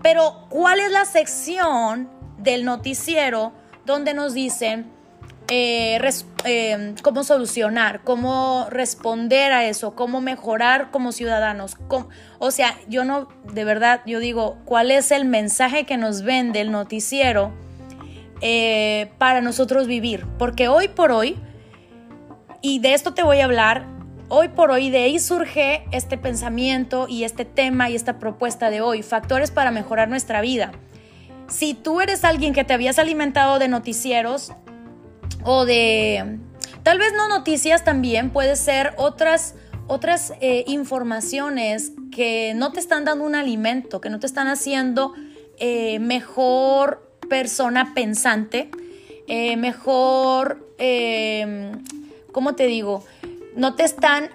Pero, 0.00 0.46
¿cuál 0.48 0.78
es 0.78 0.92
la 0.92 1.04
sección 1.06 2.08
del 2.38 2.64
noticiero 2.64 3.52
donde 3.84 4.14
nos 4.14 4.32
dicen 4.32 4.93
eh, 5.48 6.00
eh, 6.44 6.94
cómo 7.02 7.24
solucionar, 7.24 8.02
cómo 8.02 8.66
responder 8.70 9.52
a 9.52 9.66
eso, 9.66 9.94
cómo 9.94 10.20
mejorar 10.20 10.90
como 10.90 11.12
ciudadanos. 11.12 11.76
o 12.38 12.50
sea, 12.50 12.78
yo 12.88 13.04
no, 13.04 13.28
de 13.52 13.64
verdad, 13.64 14.00
yo 14.06 14.20
digo, 14.20 14.56
¿cuál 14.64 14.90
es 14.90 15.10
el 15.10 15.24
mensaje 15.24 15.84
que 15.84 15.96
nos 15.96 16.22
vende 16.22 16.60
el 16.60 16.70
noticiero 16.70 17.52
eh, 18.46 19.10
para 19.16 19.40
nosotros 19.40 19.86
vivir. 19.86 20.26
Porque 20.38 20.68
hoy 20.68 20.88
por 20.88 21.12
hoy, 21.12 21.36
y 22.60 22.78
de 22.80 22.92
esto 22.92 23.14
te 23.14 23.22
voy 23.22 23.40
a 23.40 23.44
hablar, 23.44 23.86
hoy 24.28 24.48
por 24.48 24.70
hoy 24.70 24.90
de 24.90 25.04
ahí 25.04 25.18
surge 25.18 25.86
este 25.92 26.18
pensamiento 26.18 27.06
y 27.08 27.24
este 27.24 27.46
tema 27.46 27.88
y 27.88 27.94
esta 27.94 28.18
propuesta 28.18 28.68
de 28.68 28.82
hoy, 28.82 29.02
factores 29.02 29.50
para 29.50 29.70
mejorar 29.70 30.08
nuestra 30.08 30.40
vida. 30.40 30.72
si 31.46 31.74
tú 31.74 32.00
eres 32.00 32.24
alguien 32.24 32.54
que 32.54 32.64
te 32.64 32.72
habías 32.72 32.98
alimentado 32.98 33.58
de 33.58 33.68
noticieros 33.68 34.52
o 35.44 35.64
de, 35.64 36.38
tal 36.82 36.98
vez 36.98 37.12
no 37.16 37.28
noticias 37.28 37.84
también, 37.84 38.30
puede 38.30 38.56
ser 38.56 38.94
otras, 38.96 39.54
otras 39.86 40.32
eh, 40.40 40.64
informaciones 40.66 41.92
que 42.10 42.54
no 42.54 42.72
te 42.72 42.80
están 42.80 43.04
dando 43.04 43.24
un 43.24 43.34
alimento, 43.34 44.00
que 44.00 44.10
no 44.10 44.20
te 44.20 44.26
están 44.26 44.48
haciendo 44.48 45.12
eh, 45.58 45.98
mejor 45.98 47.10
persona 47.28 47.94
pensante, 47.94 48.70
eh, 49.26 49.56
mejor, 49.56 50.68
¿cómo 52.32 52.54
te 52.54 52.66
digo? 52.66 53.04
No 53.56 53.74
te 53.74 53.84
están 53.84 54.30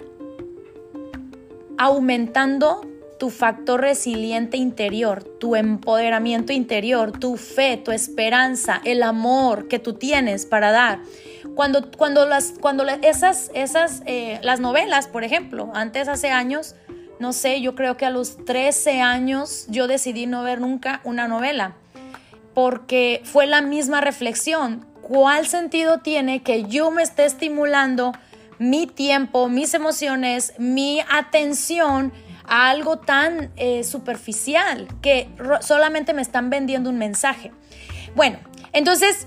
aumentando 1.78 2.89
tu 3.20 3.28
factor 3.28 3.82
resiliente 3.82 4.56
interior, 4.56 5.22
tu 5.22 5.54
empoderamiento 5.54 6.54
interior, 6.54 7.12
tu 7.12 7.36
fe, 7.36 7.76
tu 7.76 7.92
esperanza, 7.92 8.80
el 8.82 9.02
amor 9.02 9.68
que 9.68 9.78
tú 9.78 9.92
tienes 9.92 10.46
para 10.46 10.70
dar. 10.70 11.00
Cuando, 11.54 11.90
cuando, 11.90 12.24
las, 12.24 12.54
cuando 12.58 12.86
esas, 13.02 13.50
esas 13.52 14.02
eh, 14.06 14.40
las 14.42 14.58
novelas, 14.58 15.06
por 15.06 15.22
ejemplo, 15.22 15.70
antes 15.74 16.08
hace 16.08 16.30
años, 16.30 16.76
no 17.18 17.34
sé, 17.34 17.60
yo 17.60 17.74
creo 17.74 17.98
que 17.98 18.06
a 18.06 18.10
los 18.10 18.42
13 18.46 19.02
años 19.02 19.66
yo 19.68 19.86
decidí 19.86 20.24
no 20.26 20.42
ver 20.42 20.62
nunca 20.62 21.02
una 21.04 21.28
novela, 21.28 21.74
porque 22.54 23.20
fue 23.24 23.46
la 23.46 23.60
misma 23.60 24.00
reflexión. 24.00 24.86
¿Cuál 25.02 25.46
sentido 25.46 25.98
tiene 25.98 26.42
que 26.42 26.64
yo 26.64 26.90
me 26.90 27.02
esté 27.02 27.26
estimulando 27.26 28.12
mi 28.58 28.86
tiempo, 28.86 29.50
mis 29.50 29.74
emociones, 29.74 30.54
mi 30.56 31.02
atención? 31.10 32.14
A 32.50 32.68
algo 32.68 32.98
tan 32.98 33.52
eh, 33.56 33.84
superficial 33.84 34.88
que 35.00 35.30
solamente 35.62 36.12
me 36.12 36.20
están 36.20 36.50
vendiendo 36.50 36.90
un 36.90 36.98
mensaje. 36.98 37.52
Bueno, 38.14 38.38
entonces 38.72 39.26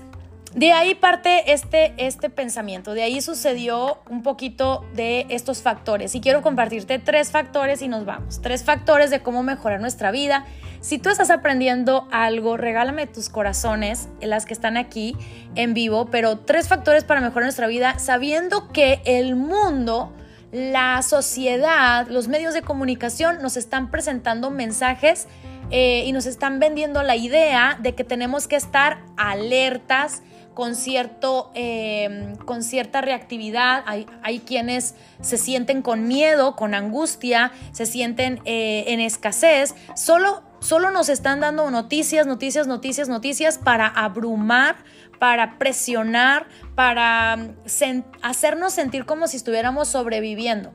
de 0.54 0.72
ahí 0.72 0.94
parte 0.94 1.52
este, 1.52 1.94
este 1.96 2.30
pensamiento, 2.30 2.94
de 2.94 3.02
ahí 3.02 3.20
sucedió 3.20 3.98
un 4.08 4.22
poquito 4.22 4.84
de 4.94 5.26
estos 5.30 5.62
factores 5.62 6.14
y 6.14 6.20
quiero 6.20 6.42
compartirte 6.42 7.00
tres 7.00 7.32
factores 7.32 7.82
y 7.82 7.88
nos 7.88 8.04
vamos, 8.04 8.40
tres 8.40 8.62
factores 8.62 9.10
de 9.10 9.20
cómo 9.20 9.42
mejorar 9.42 9.80
nuestra 9.80 10.12
vida. 10.12 10.44
Si 10.80 10.98
tú 10.98 11.08
estás 11.08 11.30
aprendiendo 11.30 12.06
algo, 12.12 12.56
regálame 12.56 13.06
tus 13.06 13.30
corazones, 13.30 14.08
las 14.20 14.46
que 14.46 14.52
están 14.52 14.76
aquí 14.76 15.16
en 15.56 15.74
vivo, 15.74 16.06
pero 16.10 16.38
tres 16.38 16.68
factores 16.68 17.02
para 17.02 17.20
mejorar 17.20 17.44
nuestra 17.44 17.66
vida 17.66 17.98
sabiendo 17.98 18.68
que 18.68 19.00
el 19.06 19.34
mundo 19.34 20.12
la 20.54 21.02
sociedad, 21.02 22.06
los 22.06 22.28
medios 22.28 22.54
de 22.54 22.62
comunicación 22.62 23.42
nos 23.42 23.56
están 23.56 23.90
presentando 23.90 24.50
mensajes 24.50 25.26
eh, 25.72 26.04
y 26.06 26.12
nos 26.12 26.26
están 26.26 26.60
vendiendo 26.60 27.02
la 27.02 27.16
idea 27.16 27.76
de 27.82 27.96
que 27.96 28.04
tenemos 28.04 28.46
que 28.46 28.54
estar 28.54 29.02
alertas 29.16 30.22
con, 30.54 30.76
cierto, 30.76 31.50
eh, 31.56 32.36
con 32.44 32.62
cierta 32.62 33.00
reactividad. 33.00 33.82
Hay, 33.84 34.06
hay, 34.22 34.38
quienes 34.38 34.94
se 35.20 35.38
sienten 35.38 35.82
con 35.82 36.06
miedo, 36.06 36.54
con 36.54 36.74
angustia, 36.74 37.50
se 37.72 37.84
sienten 37.84 38.40
eh, 38.44 38.84
en 38.86 39.00
escasez. 39.00 39.74
Solo, 39.96 40.44
solo 40.60 40.92
nos 40.92 41.08
están 41.08 41.40
dando 41.40 41.68
noticias, 41.72 42.28
noticias, 42.28 42.68
noticias, 42.68 43.08
noticias 43.08 43.58
para 43.58 43.88
abrumar 43.88 44.76
para 45.18 45.58
presionar, 45.58 46.46
para 46.74 47.36
mm, 47.36 48.02
hacernos 48.22 48.72
sentir 48.72 49.04
como 49.04 49.26
si 49.28 49.36
estuviéramos 49.36 49.88
sobreviviendo. 49.88 50.72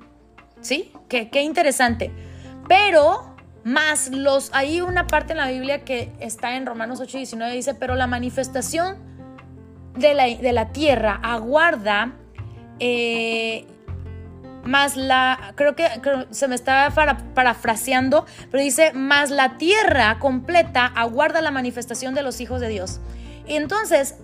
¿Sí? 0.62 0.91
Qué, 1.08 1.29
qué 1.29 1.41
interesante. 1.41 2.12
Pero 2.67 3.36
más 3.63 4.10
los, 4.10 4.50
hay 4.53 4.81
una 4.81 5.08
parte 5.08 5.34
en 5.34 5.38
la 5.38 5.50
Biblia 5.50 5.84
que 5.84 6.12
está 6.19 6.55
en 6.55 6.65
Romanos 6.65 7.00
8 7.00 7.17
y 7.17 7.19
19, 7.22 7.53
dice, 7.53 7.74
pero 7.74 7.96
la 7.96 8.08
manifestación 8.08 8.98
de 9.96 10.13
la, 10.13 10.25
de 10.25 10.53
la 10.53 10.69
tierra 10.72 11.19
aguarda 11.22 12.13
eh, 12.79 13.65
más 14.63 14.96
la, 14.98 15.53
creo 15.55 15.75
que, 15.75 15.88
se 16.31 16.48
me 16.48 16.55
estaba 16.55 16.93
parafraseando, 17.34 18.25
pero 18.51 18.63
dice, 18.63 18.93
más 18.93 19.29
la 19.29 19.58
tierra 19.58 20.19
completa 20.19 20.86
aguarda 20.86 21.41
la 21.41 21.51
manifestación 21.51 22.13
de 22.13 22.24
los 22.24 22.41
hijos 22.41 22.62
de 22.62 22.69
Dios. 22.69 23.00
Y 23.48 23.55
entonces, 23.55 24.15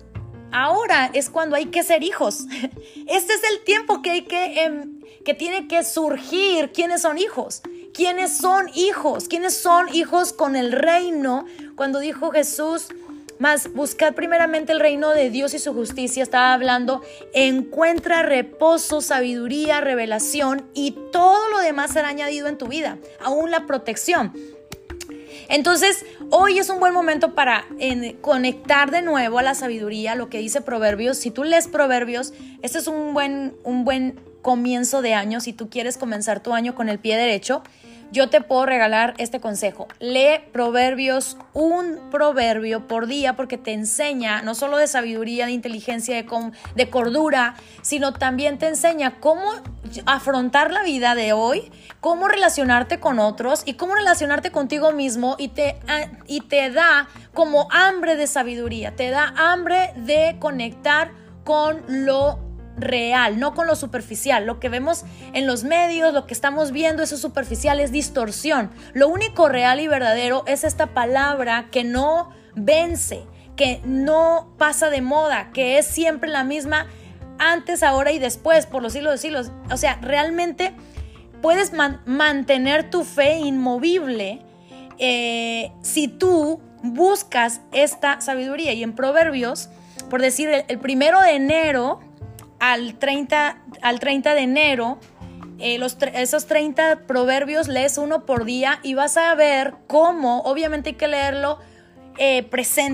ahora 0.52 1.10
es 1.12 1.30
cuando 1.30 1.56
hay 1.56 1.66
que 1.66 1.82
ser 1.82 2.02
hijos. 2.02 2.44
Este 3.06 3.34
es 3.34 3.42
el 3.52 3.64
tiempo 3.64 4.02
que 4.02 4.10
hay 4.10 4.22
que, 4.22 4.64
em, 4.64 5.00
que 5.24 5.34
tiene 5.34 5.68
que 5.68 5.84
surgir 5.84 6.72
quiénes 6.72 7.02
son 7.02 7.18
hijos. 7.18 7.62
¿Quiénes 7.94 8.36
son 8.36 8.68
hijos? 8.74 9.26
¿Quiénes 9.28 9.56
son 9.56 9.88
hijos 9.94 10.32
con 10.32 10.54
el 10.54 10.72
reino? 10.72 11.46
Cuando 11.76 11.98
dijo 11.98 12.30
Jesús, 12.30 12.88
más 13.38 13.72
buscad 13.72 14.14
primeramente 14.14 14.72
el 14.72 14.80
reino 14.80 15.10
de 15.10 15.30
Dios 15.30 15.54
y 15.54 15.58
su 15.58 15.74
justicia, 15.74 16.22
estaba 16.22 16.52
hablando, 16.52 17.02
encuentra 17.32 18.22
reposo, 18.22 19.00
sabiduría, 19.00 19.80
revelación 19.80 20.66
y 20.74 20.92
todo 21.12 21.48
lo 21.50 21.58
demás 21.60 21.92
será 21.92 22.08
añadido 22.08 22.48
en 22.48 22.58
tu 22.58 22.66
vida, 22.66 22.98
aún 23.20 23.50
la 23.50 23.66
protección. 23.66 24.32
Entonces, 25.48 26.04
hoy 26.30 26.58
es 26.58 26.68
un 26.68 26.80
buen 26.80 26.92
momento 26.92 27.34
para 27.34 27.66
conectar 28.20 28.90
de 28.90 29.02
nuevo 29.02 29.38
a 29.38 29.42
la 29.42 29.54
sabiduría, 29.54 30.14
lo 30.14 30.28
que 30.28 30.38
dice 30.38 30.60
Proverbios. 30.60 31.18
Si 31.18 31.30
tú 31.30 31.44
lees 31.44 31.68
Proverbios, 31.68 32.32
este 32.62 32.78
es 32.78 32.86
un 32.86 33.14
buen, 33.14 33.54
un 33.64 33.84
buen 33.84 34.20
comienzo 34.42 35.02
de 35.02 35.14
año, 35.14 35.40
si 35.40 35.52
tú 35.52 35.68
quieres 35.68 35.96
comenzar 35.96 36.40
tu 36.40 36.54
año 36.54 36.74
con 36.74 36.88
el 36.88 36.98
pie 36.98 37.16
derecho 37.16 37.62
yo 38.12 38.28
te 38.28 38.40
puedo 38.40 38.66
regalar 38.66 39.14
este 39.18 39.40
consejo. 39.40 39.88
Lee 39.98 40.40
proverbios, 40.52 41.36
un 41.52 42.10
proverbio 42.10 42.86
por 42.86 43.06
día, 43.06 43.34
porque 43.34 43.58
te 43.58 43.72
enseña 43.72 44.42
no 44.42 44.54
solo 44.54 44.76
de 44.76 44.86
sabiduría, 44.86 45.46
de 45.46 45.52
inteligencia, 45.52 46.16
de, 46.16 46.26
de 46.74 46.90
cordura, 46.90 47.54
sino 47.82 48.12
también 48.12 48.58
te 48.58 48.68
enseña 48.68 49.20
cómo 49.20 49.42
afrontar 50.06 50.70
la 50.70 50.82
vida 50.82 51.14
de 51.14 51.32
hoy, 51.32 51.70
cómo 52.00 52.28
relacionarte 52.28 53.00
con 53.00 53.18
otros 53.18 53.62
y 53.64 53.74
cómo 53.74 53.94
relacionarte 53.94 54.50
contigo 54.50 54.92
mismo 54.92 55.36
y 55.38 55.48
te, 55.48 55.78
ah, 55.88 56.06
y 56.26 56.42
te 56.42 56.70
da 56.70 57.08
como 57.34 57.68
hambre 57.70 58.16
de 58.16 58.26
sabiduría, 58.26 58.94
te 58.94 59.10
da 59.10 59.34
hambre 59.36 59.92
de 59.96 60.36
conectar 60.38 61.10
con 61.44 61.82
lo 61.88 62.45
real, 62.76 63.38
no 63.38 63.54
con 63.54 63.66
lo 63.66 63.76
superficial. 63.76 64.46
Lo 64.46 64.60
que 64.60 64.68
vemos 64.68 65.04
en 65.32 65.46
los 65.46 65.64
medios, 65.64 66.12
lo 66.12 66.26
que 66.26 66.34
estamos 66.34 66.72
viendo, 66.72 67.02
eso 67.02 67.16
superficial 67.16 67.80
es 67.80 67.92
distorsión. 67.92 68.70
Lo 68.92 69.08
único 69.08 69.48
real 69.48 69.80
y 69.80 69.88
verdadero 69.88 70.44
es 70.46 70.64
esta 70.64 70.88
palabra 70.88 71.68
que 71.70 71.84
no 71.84 72.30
vence, 72.54 73.24
que 73.56 73.80
no 73.84 74.54
pasa 74.58 74.90
de 74.90 75.02
moda, 75.02 75.50
que 75.52 75.78
es 75.78 75.86
siempre 75.86 76.30
la 76.30 76.44
misma 76.44 76.86
antes, 77.38 77.82
ahora 77.82 78.12
y 78.12 78.18
después, 78.18 78.66
por 78.66 78.82
los 78.82 78.92
siglos 78.92 79.12
de 79.12 79.18
siglos. 79.18 79.52
O 79.70 79.76
sea, 79.76 79.98
realmente 80.00 80.74
puedes 81.42 81.72
mantener 81.72 82.90
tu 82.90 83.04
fe 83.04 83.38
inmovible 83.38 84.42
eh, 84.98 85.72
si 85.82 86.08
tú 86.08 86.60
buscas 86.82 87.60
esta 87.72 88.20
sabiduría. 88.20 88.72
Y 88.72 88.82
en 88.82 88.94
Proverbios, 88.94 89.68
por 90.08 90.22
decir, 90.22 90.48
el 90.66 90.78
primero 90.78 91.20
de 91.20 91.32
enero, 91.32 92.00
al 92.58 92.98
30, 92.98 93.58
al 93.82 94.00
30 94.00 94.34
de 94.34 94.40
enero, 94.40 94.98
eh, 95.58 95.78
los, 95.78 95.96
esos 96.14 96.46
30 96.46 97.06
proverbios 97.06 97.68
lees 97.68 97.96
uno 97.98 98.26
por 98.26 98.44
día 98.44 98.78
y 98.82 98.94
vas 98.94 99.16
a 99.16 99.34
ver 99.34 99.74
cómo, 99.86 100.40
obviamente 100.42 100.90
hay 100.90 100.96
que 100.96 101.08
leerlo 101.08 101.58
eh, 102.18 102.48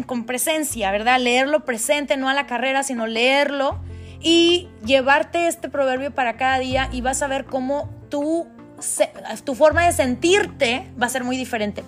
con 0.07 0.25
presencia, 0.26 0.90
¿verdad? 0.90 1.21
Leerlo 1.21 1.64
presente, 1.64 2.16
no 2.16 2.28
a 2.28 2.35
la 2.35 2.47
carrera, 2.47 2.83
sino 2.83 3.07
leerlo 3.07 3.81
y 4.21 4.69
llevarte 4.85 5.49
este 5.49 5.69
proverbio 5.69 6.14
para 6.14 6.37
cada 6.37 6.59
día 6.59 6.88
y 6.92 7.00
vas 7.00 7.23
a 7.23 7.26
ver 7.26 7.45
cómo 7.45 7.88
tu 8.09 8.47
forma 9.54 9.87
de 9.87 9.92
sentirte 9.92 10.88
va 11.00 11.07
a 11.07 11.11
ser 11.11 11.25
muy 11.25 11.37
diferente. 11.37 11.83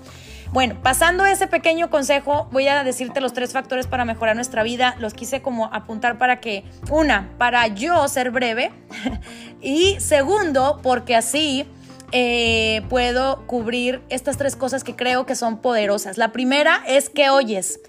Bueno, 0.55 0.77
pasando 0.81 1.27
ese 1.27 1.49
pequeño 1.49 1.91
consejo, 1.91 2.49
voy 2.53 2.69
a 2.69 2.85
decirte 2.85 3.21
los 3.21 3.33
tres 3.33 3.53
factores 3.53 3.89
para 3.89 4.05
mejorar 4.05 4.37
nuestra 4.37 4.63
vida. 4.63 4.95
Los 5.01 5.13
quise 5.13 5.43
como 5.43 5.67
apuntar 5.75 6.17
para 6.17 6.39
que, 6.39 6.63
una, 6.93 7.29
para 7.39 7.67
yo 7.67 8.07
ser 8.07 8.31
breve 8.31 8.71
y 9.61 9.99
segundo, 9.99 10.79
porque 10.81 11.17
así 11.17 11.67
eh, 12.13 12.83
puedo 12.89 13.45
cubrir 13.49 14.03
estas 14.11 14.39
tres 14.39 14.55
cosas 14.55 14.85
que 14.85 14.95
creo 14.95 15.27
que 15.27 15.35
son 15.35 15.59
poderosas. 15.59 16.19
La 16.19 16.31
primera 16.31 16.85
es 16.87 17.11
que 17.11 17.31
oyes. 17.31 17.81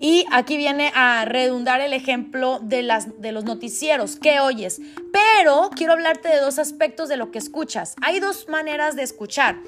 Y 0.00 0.24
aquí 0.32 0.56
viene 0.56 0.90
a 0.96 1.24
redundar 1.24 1.80
el 1.80 1.92
ejemplo 1.92 2.58
de, 2.60 2.82
las, 2.82 3.20
de 3.20 3.30
los 3.30 3.44
noticieros. 3.44 4.16
¿Qué 4.16 4.40
oyes? 4.40 4.80
Pero 5.12 5.70
quiero 5.72 5.92
hablarte 5.92 6.30
de 6.30 6.40
dos 6.40 6.58
aspectos 6.58 7.08
de 7.08 7.16
lo 7.16 7.30
que 7.30 7.38
escuchas. 7.38 7.94
Hay 8.02 8.18
dos 8.18 8.48
maneras 8.48 8.96
de 8.96 9.04
escuchar. 9.04 9.60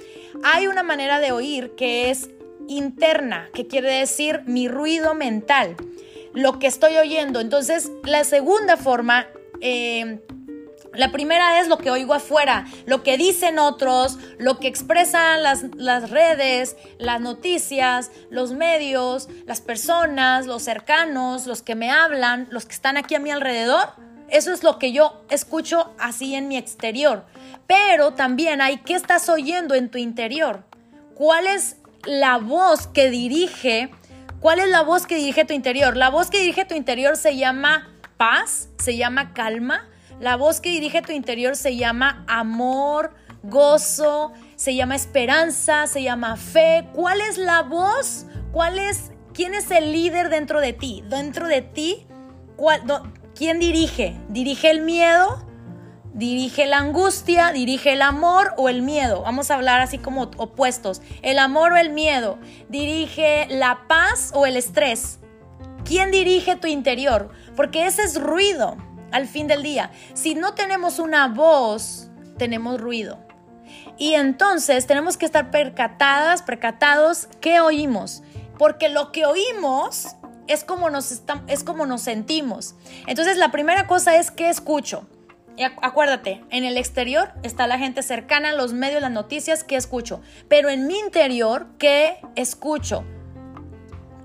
Hay 0.42 0.66
una 0.66 0.82
manera 0.82 1.20
de 1.20 1.30
oír 1.30 1.76
que 1.76 2.10
es 2.10 2.28
interna, 2.70 3.50
que 3.52 3.66
quiere 3.66 3.92
decir 3.92 4.42
mi 4.46 4.68
ruido 4.68 5.14
mental, 5.14 5.76
lo 6.32 6.58
que 6.58 6.68
estoy 6.68 6.96
oyendo. 6.96 7.40
Entonces, 7.40 7.90
la 8.04 8.24
segunda 8.24 8.76
forma 8.76 9.26
eh, 9.60 10.20
La 10.92 11.12
primera 11.12 11.60
es 11.60 11.68
lo 11.68 11.78
que 11.78 11.90
oigo 11.90 12.14
afuera, 12.14 12.66
lo 12.84 13.04
que 13.04 13.16
dicen 13.16 13.60
otros, 13.60 14.18
lo 14.38 14.58
que 14.58 14.66
expresan 14.66 15.42
las, 15.42 15.64
las, 15.76 16.10
redes, 16.10 16.76
las 16.98 17.20
noticias, 17.20 18.10
los 18.28 18.52
medios, 18.52 19.28
las 19.46 19.60
personas, 19.60 20.46
los 20.46 20.62
cercanos, 20.62 21.46
los 21.46 21.62
que 21.62 21.76
me 21.76 21.90
hablan, 21.90 22.48
los 22.50 22.66
que 22.66 22.74
están 22.74 22.96
aquí 22.96 23.14
a 23.14 23.20
mi 23.20 23.30
alrededor. 23.30 23.90
Eso 24.30 24.52
es 24.52 24.64
lo 24.64 24.78
que 24.78 24.92
yo 24.92 25.24
escucho 25.30 25.92
así 25.98 26.34
en 26.34 26.48
mi 26.48 26.56
exterior. 26.56 27.24
Pero 27.68 28.14
también 28.14 28.60
hay 28.60 28.78
qué 28.78 28.94
estás 28.94 29.28
oyendo 29.28 29.74
en 29.76 29.90
tu 29.90 29.98
interior. 29.98 30.64
¿Cuál 31.14 31.46
es 31.46 31.76
la 32.04 32.38
voz 32.38 32.86
que 32.86 33.10
dirige? 33.10 33.90
¿Cuál 34.40 34.60
es 34.60 34.68
la 34.68 34.82
voz 34.82 35.06
que 35.06 35.16
dirige 35.16 35.44
tu 35.44 35.52
interior? 35.52 35.96
La 35.96 36.08
voz 36.10 36.30
que 36.30 36.38
dirige 36.38 36.64
tu 36.64 36.74
interior 36.74 37.16
se 37.16 37.36
llama 37.36 37.88
paz, 38.16 38.68
se 38.78 38.96
llama 38.96 39.32
calma, 39.34 39.88
la 40.20 40.36
voz 40.36 40.60
que 40.60 40.70
dirige 40.70 41.02
tu 41.02 41.12
interior 41.12 41.56
se 41.56 41.76
llama 41.76 42.24
amor, 42.28 43.14
gozo, 43.42 44.32
se 44.56 44.74
llama 44.74 44.94
esperanza, 44.94 45.86
se 45.86 46.02
llama 46.02 46.36
fe. 46.36 46.86
¿Cuál 46.94 47.20
es 47.20 47.38
la 47.38 47.62
voz? 47.62 48.26
¿Cuál 48.52 48.78
es 48.78 49.12
quién 49.32 49.54
es 49.54 49.70
el 49.70 49.92
líder 49.92 50.28
dentro 50.28 50.60
de 50.60 50.72
ti? 50.72 51.02
Dentro 51.08 51.48
de 51.48 51.62
ti, 51.62 52.06
¿quién 53.34 53.58
dirige? 53.58 54.18
¿Dirige 54.28 54.70
el 54.70 54.82
miedo? 54.82 55.49
¿Dirige 56.12 56.66
la 56.66 56.78
angustia? 56.78 57.52
¿Dirige 57.52 57.92
el 57.92 58.02
amor 58.02 58.52
o 58.56 58.68
el 58.68 58.82
miedo? 58.82 59.22
Vamos 59.22 59.50
a 59.50 59.54
hablar 59.54 59.80
así 59.80 59.98
como 59.98 60.22
opuestos. 60.38 61.02
¿El 61.22 61.38
amor 61.38 61.72
o 61.72 61.76
el 61.76 61.90
miedo? 61.90 62.38
¿Dirige 62.68 63.46
la 63.48 63.86
paz 63.86 64.32
o 64.34 64.44
el 64.44 64.56
estrés? 64.56 65.20
¿Quién 65.84 66.10
dirige 66.10 66.56
tu 66.56 66.66
interior? 66.66 67.30
Porque 67.54 67.86
ese 67.86 68.02
es 68.02 68.20
ruido 68.20 68.76
al 69.12 69.28
fin 69.28 69.46
del 69.46 69.62
día. 69.62 69.92
Si 70.14 70.34
no 70.34 70.54
tenemos 70.54 70.98
una 70.98 71.28
voz, 71.28 72.10
tenemos 72.38 72.80
ruido. 72.80 73.18
Y 73.96 74.14
entonces 74.14 74.86
tenemos 74.86 75.16
que 75.16 75.26
estar 75.26 75.50
percatadas, 75.50 76.42
percatados, 76.42 77.28
¿qué 77.40 77.60
oímos? 77.60 78.22
Porque 78.58 78.88
lo 78.88 79.12
que 79.12 79.26
oímos 79.26 80.16
es 80.48 80.64
como 80.64 80.90
nos, 80.90 81.22
es 81.46 81.62
como 81.64 81.86
nos 81.86 82.02
sentimos. 82.02 82.74
Entonces 83.06 83.36
la 83.36 83.52
primera 83.52 83.86
cosa 83.86 84.16
es 84.16 84.30
¿qué 84.30 84.48
escucho? 84.48 85.06
Y 85.56 85.64
acuérdate, 85.64 86.42
en 86.50 86.64
el 86.64 86.76
exterior 86.76 87.32
está 87.42 87.66
la 87.66 87.78
gente 87.78 88.02
cercana, 88.02 88.52
los 88.52 88.72
medios, 88.72 89.02
las 89.02 89.10
noticias, 89.10 89.64
¿qué 89.64 89.76
escucho? 89.76 90.22
Pero 90.48 90.70
en 90.70 90.86
mi 90.86 90.98
interior, 90.98 91.66
¿qué 91.78 92.18
escucho? 92.34 93.04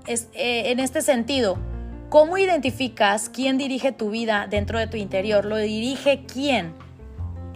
Es, 0.06 0.28
eh, 0.34 0.70
en 0.70 0.80
este 0.80 1.02
sentido, 1.02 1.58
¿Cómo 2.08 2.38
identificas 2.38 3.28
quién 3.28 3.58
dirige 3.58 3.90
tu 3.90 4.10
vida 4.10 4.46
dentro 4.48 4.78
de 4.78 4.86
tu 4.86 4.96
interior? 4.96 5.44
¿Lo 5.44 5.56
dirige 5.56 6.24
quién? 6.24 6.72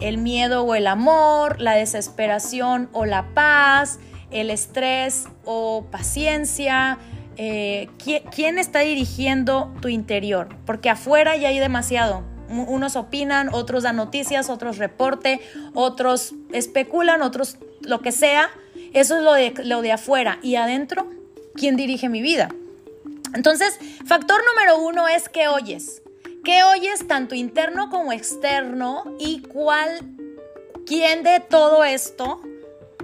¿El 0.01 0.17
miedo 0.17 0.63
o 0.63 0.75
el 0.75 0.87
amor? 0.87 1.61
¿La 1.61 1.73
desesperación 1.73 2.89
o 2.91 3.05
la 3.05 3.33
paz? 3.33 3.99
¿El 4.29 4.49
estrés 4.49 5.29
o 5.45 5.85
paciencia? 5.89 6.97
Eh, 7.37 7.87
¿quién, 8.35 8.57
está 8.57 8.79
dirigiendo 8.79 9.73
tu 9.81 9.87
interior? 9.87 10.49
Porque 10.65 10.89
afuera 10.89 11.37
ya 11.37 11.47
hay 11.47 11.59
demasiado. 11.59 12.25
Unos 12.51 12.95
opinan, 12.95 13.49
otros 13.53 13.83
dan 13.83 13.95
noticias, 13.95 14.49
otros 14.49 14.77
reporte, 14.77 15.39
otros 15.73 16.33
especulan, 16.51 17.21
otros 17.21 17.57
lo 17.81 18.01
que 18.01 18.11
sea. 18.11 18.49
Eso 18.93 19.17
es 19.17 19.23
lo 19.23 19.33
de, 19.33 19.53
lo 19.63 19.81
de 19.81 19.91
afuera. 19.91 20.39
¿Y 20.41 20.55
adentro? 20.55 21.09
¿Quién 21.55 21.75
dirige 21.75 22.09
mi 22.09 22.21
vida? 22.21 22.49
Entonces, 23.33 23.79
factor 24.05 24.41
número 24.53 24.79
uno 24.79 25.07
es 25.07 25.29
qué 25.29 25.47
oyes. 25.47 26.01
¿Qué 26.43 26.63
oyes 26.63 27.07
tanto 27.07 27.35
interno 27.35 27.89
como 27.89 28.11
externo? 28.11 29.03
¿Y 29.19 29.41
cuál, 29.41 30.01
quién 30.85 31.23
de 31.23 31.39
todo 31.39 31.83
esto 31.83 32.41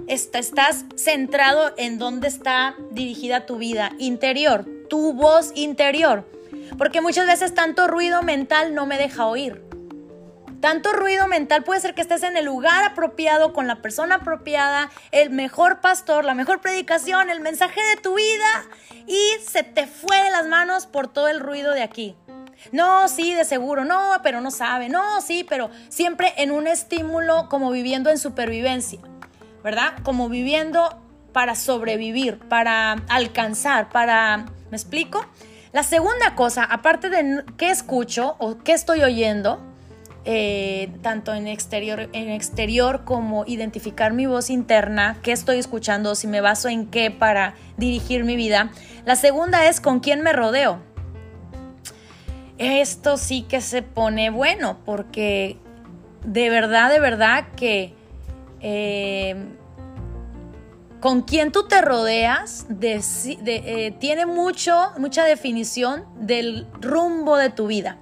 estás 0.06 0.84
centrado 0.96 1.72
en 1.76 1.98
dónde 1.98 2.28
está 2.28 2.74
dirigida 2.90 3.46
tu 3.46 3.56
vida 3.56 3.92
interior, 3.98 4.66
tu 4.88 5.12
voz 5.12 5.52
interior? 5.54 6.24
Porque 6.76 7.00
muchas 7.00 7.26
veces 7.26 7.54
tanto 7.54 7.86
ruido 7.86 8.22
mental 8.22 8.74
no 8.74 8.86
me 8.86 8.98
deja 8.98 9.26
oír. 9.26 9.62
Tanto 10.60 10.92
ruido 10.92 11.28
mental 11.28 11.62
puede 11.62 11.80
ser 11.80 11.94
que 11.94 12.00
estés 12.00 12.24
en 12.24 12.36
el 12.36 12.44
lugar 12.44 12.82
apropiado, 12.82 13.52
con 13.52 13.68
la 13.68 13.76
persona 13.76 14.16
apropiada, 14.16 14.90
el 15.12 15.30
mejor 15.30 15.80
pastor, 15.80 16.24
la 16.24 16.34
mejor 16.34 16.60
predicación, 16.60 17.30
el 17.30 17.40
mensaje 17.40 17.80
de 17.94 18.02
tu 18.02 18.16
vida 18.16 18.66
y 19.06 19.20
se 19.46 19.62
te 19.62 19.86
fue 19.86 20.16
de 20.24 20.30
las 20.32 20.46
manos 20.46 20.86
por 20.86 21.06
todo 21.06 21.28
el 21.28 21.38
ruido 21.38 21.72
de 21.72 21.82
aquí. 21.82 22.16
No, 22.72 23.06
sí, 23.06 23.34
de 23.34 23.44
seguro, 23.44 23.84
no, 23.84 24.20
pero 24.24 24.40
no 24.40 24.50
sabe, 24.50 24.88
no, 24.88 25.20
sí, 25.20 25.46
pero 25.48 25.70
siempre 25.88 26.34
en 26.38 26.50
un 26.50 26.66
estímulo 26.66 27.48
como 27.48 27.70
viviendo 27.70 28.10
en 28.10 28.18
supervivencia, 28.18 28.98
¿verdad? 29.62 29.94
Como 30.02 30.28
viviendo 30.28 31.00
para 31.32 31.54
sobrevivir, 31.54 32.38
para 32.48 32.92
alcanzar, 33.08 33.90
para... 33.90 34.46
¿Me 34.70 34.76
explico? 34.76 35.24
La 35.72 35.82
segunda 35.82 36.34
cosa, 36.34 36.64
aparte 36.64 37.10
de 37.10 37.44
qué 37.56 37.70
escucho 37.70 38.36
o 38.38 38.58
qué 38.58 38.72
estoy 38.72 39.02
oyendo, 39.02 39.60
eh, 40.24 40.90
tanto 41.02 41.34
en 41.34 41.46
exterior, 41.46 42.08
en 42.12 42.30
exterior 42.30 43.04
como 43.04 43.44
identificar 43.46 44.12
mi 44.12 44.26
voz 44.26 44.50
interna, 44.50 45.18
qué 45.22 45.32
estoy 45.32 45.58
escuchando, 45.58 46.14
si 46.14 46.26
me 46.26 46.40
baso 46.40 46.68
en 46.68 46.86
qué 46.86 47.10
para 47.10 47.54
dirigir 47.76 48.24
mi 48.24 48.36
vida. 48.36 48.70
La 49.04 49.16
segunda 49.16 49.68
es 49.68 49.80
con 49.80 50.00
quién 50.00 50.22
me 50.22 50.32
rodeo. 50.32 50.80
Esto 52.58 53.16
sí 53.16 53.42
que 53.42 53.60
se 53.60 53.82
pone 53.82 54.30
bueno 54.30 54.78
porque 54.84 55.56
de 56.24 56.50
verdad, 56.50 56.90
de 56.90 57.00
verdad 57.00 57.44
que 57.56 57.94
eh, 58.60 59.36
con 61.00 61.22
quién 61.22 61.52
tú 61.52 61.68
te 61.68 61.80
rodeas 61.80 62.66
eh, 62.80 63.94
tiene 64.00 64.26
mucho, 64.26 64.92
mucha 64.98 65.24
definición 65.24 66.04
del 66.16 66.66
rumbo 66.80 67.36
de 67.36 67.50
tu 67.50 67.66
vida 67.66 67.98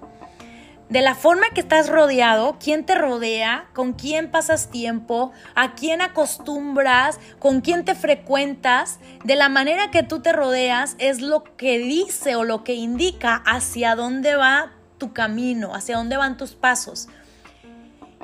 de 0.89 1.01
la 1.01 1.15
forma 1.15 1.47
que 1.53 1.61
estás 1.61 1.89
rodeado, 1.89 2.57
quién 2.63 2.87
te 2.87 2.95
rodea, 2.95 3.69
con 3.75 3.93
quién 3.93 4.31
pasas 4.31 4.71
tiempo, 4.71 5.33
a 5.55 5.75
quién 5.75 6.01
acostumbras, 6.01 7.19
con 7.39 7.61
quién 7.61 7.85
te 7.85 7.95
frecuentas, 7.95 9.01
de 9.25 9.35
la 9.35 9.49
manera 9.49 9.91
que 9.91 10.03
tú 10.03 10.21
te 10.21 10.33
rodeas 10.33 10.95
es 10.99 11.21
lo 11.21 11.43
que 11.57 11.79
dice 11.79 12.37
o 12.37 12.45
lo 12.45 12.63
que 12.63 12.75
indica 12.75 13.43
hacia 13.47 13.97
dónde 13.97 14.37
va 14.37 14.73
tu 14.99 15.13
camino, 15.13 15.75
hacia 15.75 15.97
dónde 15.97 16.17
van 16.17 16.37
tus 16.37 16.55
pasos. 16.55 17.09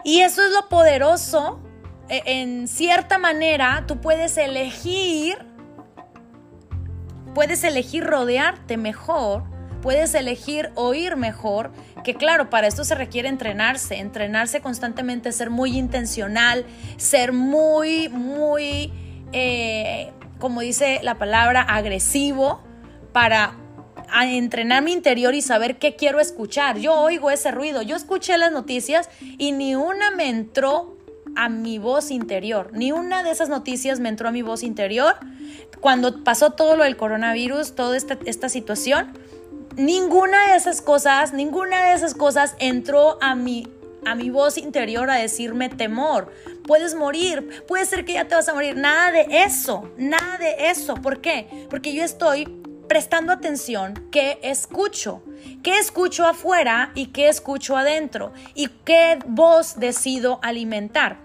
Y 0.04 0.20
eso 0.20 0.44
es 0.44 0.52
lo 0.52 0.68
poderoso. 0.68 1.60
E, 2.08 2.22
en 2.26 2.68
cierta 2.68 3.18
manera, 3.18 3.84
tú 3.86 4.00
puedes 4.00 4.36
elegir, 4.36 5.38
puedes 7.34 7.64
elegir 7.64 8.04
rodearte 8.04 8.76
mejor 8.76 9.44
puedes 9.82 10.14
elegir 10.14 10.70
oír 10.76 11.16
mejor, 11.16 11.72
que 12.04 12.14
claro, 12.14 12.48
para 12.48 12.68
esto 12.68 12.84
se 12.84 12.94
requiere 12.94 13.28
entrenarse, 13.28 13.98
entrenarse 13.98 14.62
constantemente, 14.62 15.32
ser 15.32 15.50
muy 15.50 15.76
intencional, 15.76 16.64
ser 16.96 17.32
muy, 17.32 18.08
muy, 18.08 18.92
eh, 19.32 20.12
como 20.38 20.62
dice 20.62 21.00
la 21.02 21.18
palabra, 21.18 21.60
agresivo 21.60 22.62
para 23.12 23.56
entrenar 24.24 24.82
mi 24.82 24.92
interior 24.92 25.34
y 25.34 25.42
saber 25.42 25.78
qué 25.78 25.96
quiero 25.96 26.20
escuchar. 26.20 26.78
Yo 26.78 26.94
oigo 26.94 27.30
ese 27.30 27.50
ruido, 27.50 27.82
yo 27.82 27.96
escuché 27.96 28.38
las 28.38 28.52
noticias 28.52 29.10
y 29.20 29.52
ni 29.52 29.74
una 29.74 30.10
me 30.12 30.28
entró 30.28 30.96
a 31.36 31.48
mi 31.48 31.78
voz 31.78 32.10
interior, 32.10 32.70
ni 32.72 32.92
una 32.92 33.22
de 33.22 33.30
esas 33.30 33.48
noticias 33.48 34.00
me 34.00 34.08
entró 34.08 34.28
a 34.28 34.32
mi 34.32 34.42
voz 34.42 34.62
interior. 34.62 35.14
Cuando 35.80 36.22
pasó 36.22 36.50
todo 36.50 36.76
lo 36.76 36.84
del 36.84 36.96
coronavirus, 36.96 37.74
toda 37.74 37.96
esta, 37.96 38.18
esta 38.24 38.48
situación, 38.48 39.12
ninguna 39.76 40.48
de 40.48 40.56
esas 40.56 40.80
cosas, 40.82 41.32
ninguna 41.32 41.86
de 41.86 41.94
esas 41.94 42.14
cosas 42.14 42.54
entró 42.58 43.18
a 43.20 43.34
mi, 43.34 43.68
a 44.06 44.14
mi 44.14 44.30
voz 44.30 44.58
interior 44.58 45.10
a 45.10 45.16
decirme 45.16 45.68
temor. 45.68 46.32
Puedes 46.66 46.94
morir, 46.94 47.64
puede 47.66 47.84
ser 47.86 48.04
que 48.04 48.14
ya 48.14 48.28
te 48.28 48.34
vas 48.34 48.48
a 48.48 48.54
morir. 48.54 48.76
Nada 48.76 49.10
de 49.10 49.26
eso, 49.44 49.90
nada 49.96 50.38
de 50.38 50.70
eso. 50.70 50.94
¿Por 50.94 51.20
qué? 51.20 51.66
Porque 51.68 51.92
yo 51.92 52.04
estoy 52.04 52.61
prestando 52.92 53.32
atención 53.32 54.06
qué 54.12 54.38
escucho, 54.42 55.22
qué 55.62 55.78
escucho 55.78 56.26
afuera 56.26 56.92
y 56.94 57.06
qué 57.06 57.30
escucho 57.30 57.74
adentro 57.74 58.34
y 58.54 58.68
qué 58.84 59.18
voz 59.24 59.80
decido 59.80 60.40
alimentar. 60.42 61.16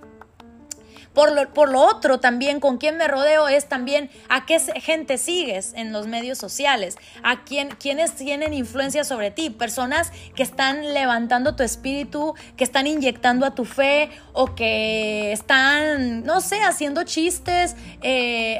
Por 1.17 1.31
lo, 1.31 1.51
por 1.51 1.69
lo 1.69 1.81
otro, 1.81 2.19
también 2.19 2.59
con 2.59 2.77
quién 2.77 2.95
me 2.95 3.07
rodeo 3.07 3.47
es 3.47 3.67
también 3.67 4.11
a 4.29 4.45
qué 4.45 4.59
gente 4.59 5.17
sigues 5.17 5.73
en 5.75 5.91
los 5.91 6.05
medios 6.05 6.37
sociales, 6.37 6.95
a 7.23 7.43
quién, 7.43 7.69
quiénes 7.69 8.13
tienen 8.13 8.53
influencia 8.53 9.03
sobre 9.03 9.31
ti, 9.31 9.49
personas 9.49 10.11
que 10.35 10.43
están 10.43 10.93
levantando 10.93 11.55
tu 11.55 11.63
espíritu, 11.63 12.35
que 12.55 12.63
están 12.63 12.85
inyectando 12.85 13.47
a 13.47 13.55
tu 13.55 13.65
fe 13.65 14.11
o 14.31 14.53
que 14.53 15.31
están, 15.31 16.23
no 16.23 16.39
sé, 16.39 16.61
haciendo 16.61 17.03
chistes, 17.03 17.75
eh, 18.03 18.59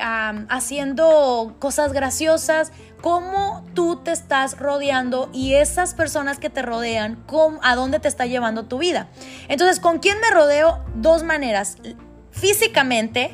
haciendo 0.49 1.57
cosas 1.59 1.93
graciosas 1.93 2.71
cómo 3.01 3.63
tú 3.73 3.97
te 3.97 4.11
estás 4.11 4.57
rodeando 4.57 5.29
y 5.33 5.53
esas 5.55 5.93
personas 5.93 6.39
que 6.39 6.49
te 6.49 6.61
rodean, 6.61 7.23
a 7.61 7.75
dónde 7.75 7.99
te 7.99 8.07
está 8.07 8.25
llevando 8.25 8.65
tu 8.65 8.77
vida. 8.77 9.07
Entonces, 9.47 9.79
¿con 9.79 9.99
quién 9.99 10.17
me 10.19 10.31
rodeo? 10.31 10.83
Dos 10.95 11.23
maneras. 11.23 11.77
Físicamente, 12.31 13.31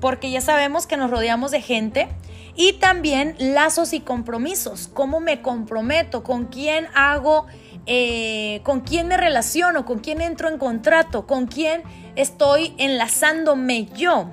porque 0.00 0.30
ya 0.30 0.40
sabemos 0.40 0.86
que 0.86 0.96
nos 0.96 1.10
rodeamos 1.10 1.50
de 1.50 1.60
gente, 1.60 2.08
y 2.56 2.74
también 2.74 3.36
lazos 3.38 3.92
y 3.92 4.00
compromisos. 4.00 4.88
¿Cómo 4.92 5.20
me 5.20 5.42
comprometo? 5.42 6.22
¿Con 6.22 6.46
quién 6.46 6.88
hago? 6.94 7.46
Eh, 7.84 8.60
¿Con 8.64 8.80
quién 8.80 9.08
me 9.08 9.18
relaciono? 9.18 9.84
¿Con 9.84 9.98
quién 9.98 10.22
entro 10.22 10.48
en 10.48 10.58
contrato? 10.58 11.26
¿Con 11.26 11.46
quién 11.46 11.82
estoy 12.16 12.74
enlazándome 12.78 13.86
yo? 13.94 14.30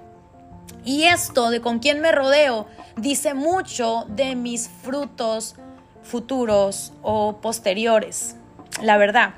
Y 0.85 1.03
esto 1.03 1.49
de 1.49 1.61
con 1.61 1.79
quién 1.79 1.99
me 1.99 2.11
rodeo 2.11 2.65
dice 2.97 3.33
mucho 3.33 4.05
de 4.09 4.35
mis 4.35 4.69
frutos 4.69 5.55
futuros 6.03 6.93
o 7.01 7.37
posteriores, 7.41 8.35
la 8.81 8.97
verdad. 8.97 9.33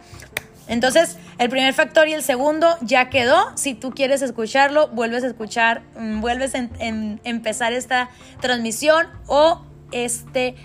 Entonces, 0.67 1.17
el 1.37 1.49
primer 1.49 1.73
factor 1.73 2.07
y 2.07 2.13
el 2.13 2.23
segundo 2.23 2.75
ya 2.81 3.09
quedó. 3.09 3.55
Si 3.55 3.75
tú 3.75 3.91
quieres 3.91 4.21
escucharlo, 4.21 4.87
vuelves 4.87 5.23
a 5.23 5.27
escuchar, 5.27 5.83
mm, 5.97 6.21
vuelves 6.21 6.55
a 6.55 6.67
empezar 6.79 7.73
esta 7.73 8.09
transmisión 8.41 9.07
o 9.27 9.63
este, 9.91 10.55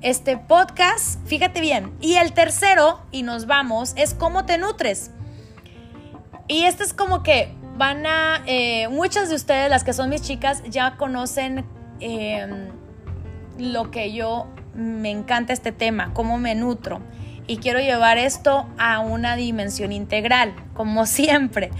este 0.00 0.36
podcast. 0.36 1.18
Fíjate 1.26 1.60
bien. 1.60 1.92
Y 2.00 2.14
el 2.14 2.32
tercero, 2.34 3.00
y 3.10 3.22
nos 3.22 3.46
vamos, 3.46 3.94
es 3.96 4.14
cómo 4.14 4.46
te 4.46 4.58
nutres. 4.58 5.10
Y 6.46 6.64
este 6.64 6.84
es 6.84 6.94
como 6.94 7.22
que 7.22 7.52
van 7.76 8.06
a, 8.06 8.42
eh, 8.46 8.88
muchas 8.88 9.28
de 9.28 9.34
ustedes, 9.34 9.68
las 9.70 9.82
que 9.82 9.92
son 9.92 10.08
mis 10.08 10.22
chicas, 10.22 10.62
ya 10.68 10.96
conocen 10.96 11.64
Em, 12.00 12.68
lo 13.58 13.90
que 13.90 14.12
yo 14.12 14.46
me 14.74 15.10
encanta 15.10 15.52
este 15.52 15.72
tema, 15.72 16.12
cómo 16.14 16.38
me 16.38 16.54
nutro. 16.54 17.00
Y 17.46 17.56
quiero 17.56 17.80
llevar 17.80 18.18
esto 18.18 18.68
a 18.78 19.00
una 19.00 19.34
dimensión 19.34 19.90
integral, 19.90 20.54
como 20.74 21.06
siempre. 21.06 21.70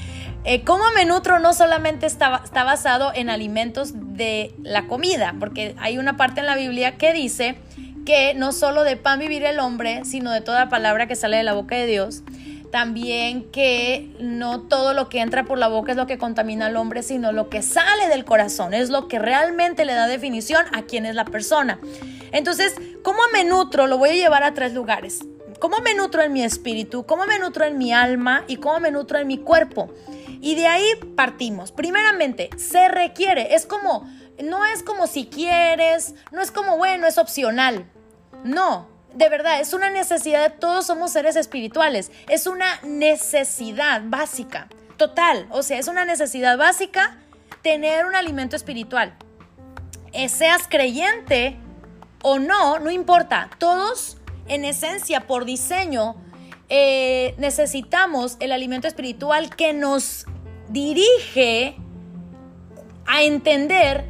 Eh, 0.44 0.64
cómo 0.64 0.84
me 0.94 1.04
nutro 1.04 1.38
no 1.38 1.52
solamente 1.52 2.06
está, 2.06 2.40
está 2.42 2.64
basado 2.64 3.12
en 3.14 3.28
alimentos 3.28 3.92
de 3.94 4.54
la 4.62 4.86
comida, 4.86 5.34
porque 5.38 5.74
hay 5.78 5.98
una 5.98 6.16
parte 6.16 6.40
en 6.40 6.46
la 6.46 6.56
Biblia 6.56 6.96
que 6.96 7.12
dice 7.12 7.56
que 8.06 8.32
no 8.34 8.52
solo 8.52 8.84
de 8.84 8.96
pan 8.96 9.18
vivir 9.18 9.44
el 9.44 9.58
hombre, 9.58 10.04
sino 10.04 10.32
de 10.32 10.40
toda 10.40 10.70
palabra 10.70 11.06
que 11.06 11.14
sale 11.14 11.36
de 11.36 11.42
la 11.42 11.52
boca 11.52 11.76
de 11.76 11.86
Dios. 11.86 12.22
También 12.70 13.50
que 13.50 14.14
no 14.20 14.60
todo 14.62 14.92
lo 14.92 15.08
que 15.08 15.20
entra 15.20 15.44
por 15.44 15.58
la 15.58 15.68
boca 15.68 15.92
es 15.92 15.96
lo 15.96 16.06
que 16.06 16.18
contamina 16.18 16.66
al 16.66 16.76
hombre, 16.76 17.02
sino 17.02 17.32
lo 17.32 17.48
que 17.48 17.62
sale 17.62 18.08
del 18.08 18.24
corazón, 18.24 18.74
es 18.74 18.90
lo 18.90 19.08
que 19.08 19.18
realmente 19.18 19.86
le 19.86 19.94
da 19.94 20.06
definición 20.06 20.64
a 20.72 20.82
quién 20.82 21.06
es 21.06 21.14
la 21.14 21.24
persona. 21.24 21.78
Entonces, 22.30 22.74
¿cómo 23.02 23.20
me 23.32 23.44
nutro? 23.44 23.86
Lo 23.86 23.96
voy 23.96 24.10
a 24.10 24.14
llevar 24.14 24.42
a 24.42 24.52
tres 24.52 24.74
lugares. 24.74 25.20
¿Cómo 25.60 25.78
me 25.80 25.94
nutro 25.94 26.22
en 26.22 26.32
mi 26.32 26.42
espíritu? 26.42 27.04
¿Cómo 27.06 27.26
me 27.26 27.38
nutro 27.38 27.64
en 27.64 27.78
mi 27.78 27.92
alma? 27.92 28.44
¿Y 28.46 28.56
cómo 28.56 28.78
me 28.80 28.90
nutro 28.90 29.18
en 29.18 29.26
mi 29.26 29.38
cuerpo? 29.38 29.90
Y 30.40 30.54
de 30.54 30.66
ahí 30.66 30.86
partimos. 31.16 31.72
Primeramente, 31.72 32.50
se 32.56 32.88
requiere. 32.88 33.54
Es 33.54 33.66
como, 33.66 34.08
no 34.42 34.64
es 34.66 34.82
como 34.82 35.06
si 35.06 35.26
quieres, 35.26 36.14
no 36.30 36.42
es 36.42 36.52
como, 36.52 36.76
bueno, 36.76 37.06
es 37.06 37.18
opcional. 37.18 37.90
No, 38.44 38.86
de 39.14 39.28
verdad, 39.28 39.60
es 39.60 39.72
una 39.72 39.90
necesidad, 39.90 40.54
todos 40.58 40.86
somos 40.86 41.12
seres 41.12 41.36
espirituales, 41.36 42.10
es 42.28 42.46
una 42.46 42.80
necesidad 42.82 44.02
básica, 44.04 44.68
total, 44.96 45.46
o 45.50 45.62
sea, 45.62 45.78
es 45.78 45.88
una 45.88 46.04
necesidad 46.04 46.58
básica 46.58 47.16
tener 47.62 48.06
un 48.06 48.14
alimento 48.14 48.56
espiritual. 48.56 49.14
Eh, 50.12 50.28
seas 50.28 50.66
creyente 50.68 51.56
o 52.22 52.38
no, 52.38 52.78
no 52.78 52.90
importa, 52.90 53.50
todos 53.58 54.16
en 54.46 54.64
esencia, 54.64 55.26
por 55.26 55.44
diseño, 55.44 56.16
eh, 56.68 57.34
necesitamos 57.38 58.36
el 58.40 58.52
alimento 58.52 58.88
espiritual 58.88 59.54
que 59.54 59.72
nos 59.72 60.26
dirige 60.68 61.76
a 63.06 63.22
entender 63.22 64.04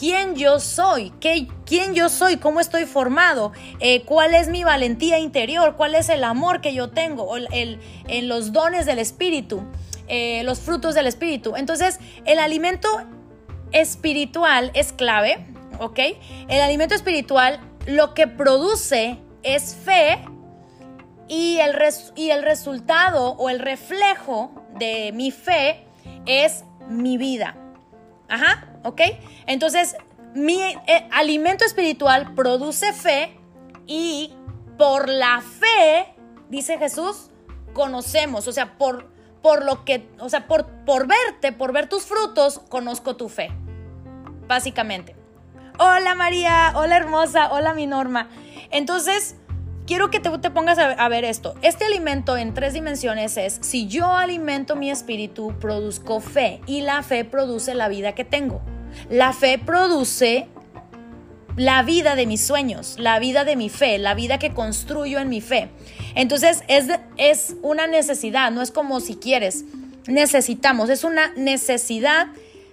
quién 0.00 0.34
yo 0.34 0.60
soy, 0.60 1.12
qué, 1.20 1.46
quién 1.66 1.94
yo 1.94 2.08
soy, 2.08 2.38
cómo 2.38 2.58
estoy 2.60 2.86
formado, 2.86 3.52
eh, 3.80 4.02
cuál 4.06 4.34
es 4.34 4.48
mi 4.48 4.64
valentía 4.64 5.18
interior, 5.18 5.76
cuál 5.76 5.94
es 5.94 6.08
el 6.08 6.24
amor 6.24 6.62
que 6.62 6.72
yo 6.72 6.88
tengo, 6.88 7.36
el, 7.36 7.78
en 8.08 8.28
los 8.28 8.54
dones 8.54 8.86
del 8.86 8.98
Espíritu, 8.98 9.62
eh, 10.08 10.42
los 10.44 10.60
frutos 10.60 10.94
del 10.94 11.06
Espíritu. 11.06 11.54
Entonces, 11.54 12.00
el 12.24 12.38
alimento 12.38 12.88
espiritual 13.72 14.70
es 14.72 14.94
clave, 14.94 15.46
¿ok? 15.78 15.98
El 16.48 16.62
alimento 16.62 16.94
espiritual 16.94 17.60
lo 17.84 18.14
que 18.14 18.26
produce 18.26 19.18
es 19.42 19.76
fe 19.84 20.24
y 21.28 21.58
el, 21.58 21.76
y 22.16 22.30
el 22.30 22.42
resultado 22.42 23.32
o 23.32 23.50
el 23.50 23.58
reflejo 23.58 24.64
de 24.78 25.12
mi 25.12 25.30
fe 25.30 25.84
es 26.24 26.64
mi 26.88 27.18
vida. 27.18 27.54
Ajá. 28.30 28.69
¿Ok? 28.84 29.00
Entonces, 29.46 29.96
mi 30.34 30.60
eh, 30.60 31.08
alimento 31.10 31.64
espiritual 31.64 32.34
produce 32.34 32.92
fe 32.92 33.36
y 33.86 34.32
por 34.78 35.08
la 35.08 35.42
fe, 35.42 36.14
dice 36.48 36.78
Jesús, 36.78 37.30
conocemos, 37.72 38.48
o 38.48 38.52
sea, 38.52 38.78
por, 38.78 39.10
por 39.42 39.64
lo 39.64 39.84
que, 39.84 40.08
o 40.18 40.28
sea, 40.28 40.46
por, 40.46 40.66
por 40.84 41.06
verte, 41.06 41.52
por 41.52 41.72
ver 41.72 41.88
tus 41.88 42.04
frutos, 42.04 42.60
conozco 42.68 43.16
tu 43.16 43.28
fe, 43.28 43.50
básicamente. 44.46 45.16
Hola 45.78 46.14
María, 46.14 46.72
hola 46.76 46.96
hermosa, 46.96 47.52
hola 47.52 47.74
mi 47.74 47.86
Norma. 47.86 48.28
Entonces, 48.70 49.36
quiero 49.90 50.08
que 50.08 50.20
te, 50.20 50.30
te 50.38 50.52
pongas 50.52 50.78
a, 50.78 51.08
ver 51.08 51.24
esto. 51.24 51.56
Este 51.62 51.84
alimento 51.84 52.36
en 52.36 52.54
tres 52.54 52.74
dimensiones 52.74 53.36
es, 53.36 53.58
si 53.60 53.88
yo 53.88 54.14
alimento 54.14 54.76
mi 54.76 54.88
espíritu, 54.88 55.52
produzco 55.58 56.20
fe 56.20 56.60
y 56.64 56.82
la 56.82 57.02
fe 57.02 57.24
produce 57.24 57.74
la 57.74 57.88
vida 57.88 58.14
que 58.14 58.24
tengo. 58.24 58.62
La 59.08 59.32
fe 59.32 59.58
produce 59.58 60.46
la 61.56 61.82
vida 61.82 62.14
de 62.14 62.26
mis 62.26 62.40
sueños, 62.40 63.00
la 63.00 63.18
vida 63.18 63.44
de 63.44 63.56
mi 63.56 63.68
fe, 63.68 63.98
la 63.98 64.14
vida 64.14 64.38
que 64.38 64.54
construyo 64.54 65.18
en 65.18 65.28
mi 65.28 65.40
fe. 65.40 65.70
Entonces 66.14 66.62
es, 66.68 66.86
es 67.16 67.56
una 67.60 67.88
necesidad, 67.88 68.52
no 68.52 68.62
es 68.62 68.70
como 68.70 69.00
si 69.00 69.16
quieres, 69.16 69.64
necesitamos, 70.06 70.88
es 70.88 71.02
una 71.02 71.32
necesidad 71.34 72.28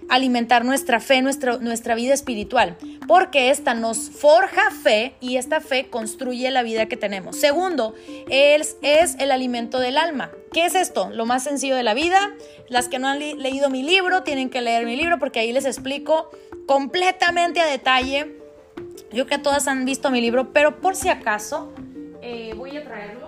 alimentar 0.08 0.64
nuestra 0.64 1.00
fe, 1.00 1.22
nuestra, 1.22 1.58
nuestra 1.58 1.94
vida 1.94 2.14
espiritual, 2.14 2.76
porque 3.06 3.50
esta 3.50 3.74
nos 3.74 4.10
forja 4.10 4.70
fe 4.70 5.14
y 5.20 5.36
esta 5.36 5.60
fe 5.60 5.88
construye 5.88 6.50
la 6.50 6.62
vida 6.62 6.86
que 6.86 6.96
tenemos. 6.96 7.36
Segundo, 7.36 7.94
es, 8.30 8.76
es 8.82 9.16
el 9.18 9.30
alimento 9.30 9.78
del 9.78 9.98
alma. 9.98 10.30
¿Qué 10.52 10.64
es 10.64 10.74
esto? 10.74 11.10
Lo 11.10 11.26
más 11.26 11.44
sencillo 11.44 11.76
de 11.76 11.82
la 11.82 11.94
vida. 11.94 12.32
Las 12.68 12.88
que 12.88 12.98
no 12.98 13.08
han 13.08 13.18
leído 13.18 13.70
mi 13.70 13.82
libro 13.82 14.22
tienen 14.22 14.50
que 14.50 14.60
leer 14.60 14.86
mi 14.86 14.96
libro 14.96 15.18
porque 15.18 15.40
ahí 15.40 15.52
les 15.52 15.66
explico 15.66 16.30
completamente 16.66 17.60
a 17.60 17.66
detalle. 17.66 18.34
Yo 19.10 19.24
creo 19.24 19.26
que 19.26 19.38
todas 19.38 19.68
han 19.68 19.84
visto 19.84 20.10
mi 20.10 20.20
libro, 20.20 20.52
pero 20.52 20.80
por 20.80 20.96
si 20.96 21.08
acaso, 21.08 21.72
eh, 22.22 22.54
voy 22.56 22.76
a 22.76 22.84
traerlo. 22.84 23.26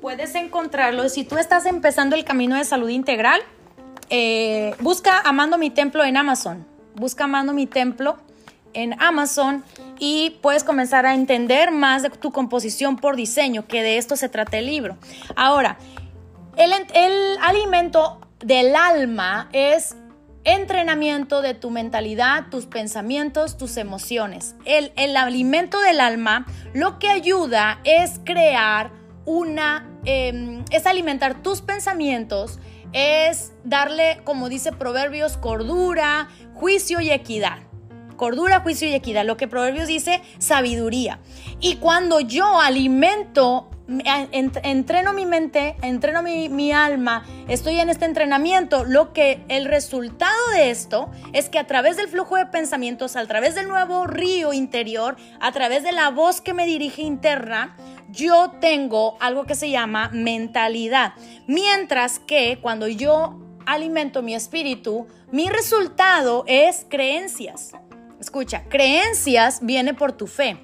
Puedes 0.00 0.34
encontrarlo 0.36 1.08
si 1.08 1.24
tú 1.24 1.38
estás 1.38 1.66
empezando 1.66 2.14
el 2.14 2.24
camino 2.24 2.56
de 2.56 2.64
salud 2.64 2.88
integral 2.88 3.40
eh, 4.10 4.74
busca 4.80 5.20
Amando 5.20 5.58
mi 5.58 5.70
templo 5.70 6.04
en 6.04 6.16
Amazon. 6.16 6.66
Busca 6.94 7.24
Amando 7.24 7.52
mi 7.52 7.66
templo 7.66 8.18
en 8.74 9.00
Amazon 9.00 9.64
y 9.98 10.38
puedes 10.42 10.64
comenzar 10.64 11.06
a 11.06 11.14
entender 11.14 11.70
más 11.70 12.02
de 12.02 12.10
tu 12.10 12.32
composición 12.32 12.96
por 12.96 13.16
diseño, 13.16 13.66
que 13.66 13.82
de 13.82 13.98
esto 13.98 14.16
se 14.16 14.28
trata 14.28 14.58
el 14.58 14.66
libro. 14.66 14.96
Ahora, 15.36 15.78
el, 16.56 16.72
alimento 17.40 18.20
del 18.40 18.74
alma 18.76 19.48
es 19.52 19.96
entrenamiento 20.44 21.42
de 21.42 21.54
tu 21.54 21.70
mentalidad, 21.70 22.46
tus 22.50 22.66
pensamientos, 22.66 23.56
tus 23.56 23.76
emociones. 23.76 24.54
El, 24.64 25.16
alimento 25.16 25.80
del 25.80 26.00
alma 26.00 26.46
lo 26.72 26.98
que 26.98 27.08
ayuda 27.08 27.80
es 27.84 28.20
crear 28.24 28.90
una, 29.24 29.86
em, 30.04 30.64
es 30.70 30.86
alimentar 30.86 31.42
tus 31.42 31.60
pensamientos, 31.60 32.58
es 32.92 33.52
darle, 33.64 34.20
como 34.24 34.48
dice 34.48 34.72
Proverbios, 34.72 35.36
cordura, 35.36 36.28
juicio 36.54 37.00
y 37.00 37.10
equidad. 37.10 37.58
Cordura, 38.16 38.60
juicio 38.60 38.88
y 38.88 38.94
equidad. 38.94 39.24
Lo 39.24 39.36
que 39.36 39.48
Proverbios 39.48 39.86
dice, 39.86 40.22
sabiduría. 40.38 41.20
Y 41.60 41.76
cuando 41.76 42.20
yo 42.20 42.60
alimento 42.60 43.70
entreno 43.88 45.12
mi 45.14 45.24
mente, 45.24 45.76
entreno 45.80 46.22
mi, 46.22 46.72
alma, 46.72 47.24
estoy 47.48 47.80
en 47.80 47.88
este 47.88 48.04
entrenamiento, 48.04 48.84
lo 48.84 49.14
que 49.14 49.42
el 49.48 49.64
resultado 49.64 50.36
de 50.52 50.70
esto 50.70 51.10
es 51.32 51.48
que 51.48 51.58
a 51.58 51.66
través 51.66 51.96
del 51.96 52.08
flujo 52.08 52.36
de 52.36 52.46
pensamientos, 52.46 53.16
a 53.16 53.26
través 53.26 53.54
del 53.54 53.68
nuevo 53.68 54.06
río 54.06 54.52
interior, 54.52 55.16
a 55.40 55.52
través 55.52 55.82
de 55.82 55.92
la 55.92 56.10
voz 56.10 56.42
que 56.42 56.52
me 56.52 56.66
dirige 56.66 57.02
interna, 57.02 57.76
yo 58.10 58.52
tengo 58.60 59.16
algo 59.20 59.44
que 59.44 59.54
se 59.54 59.70
llama 59.70 60.10
mentalidad. 60.12 61.14
Mientras 61.46 62.18
que 62.18 62.58
cuando 62.60 62.88
yo 62.88 63.38
alimento 63.64 64.22
mi 64.22 64.34
espíritu, 64.34 65.06
mi 65.30 65.48
resultado 65.48 66.44
es 66.46 66.86
creencias. 66.88 67.72
Escucha, 68.20 68.64
creencias 68.68 69.60
viene 69.62 69.94
por 69.94 70.12
tu 70.12 70.26
fe, 70.26 70.58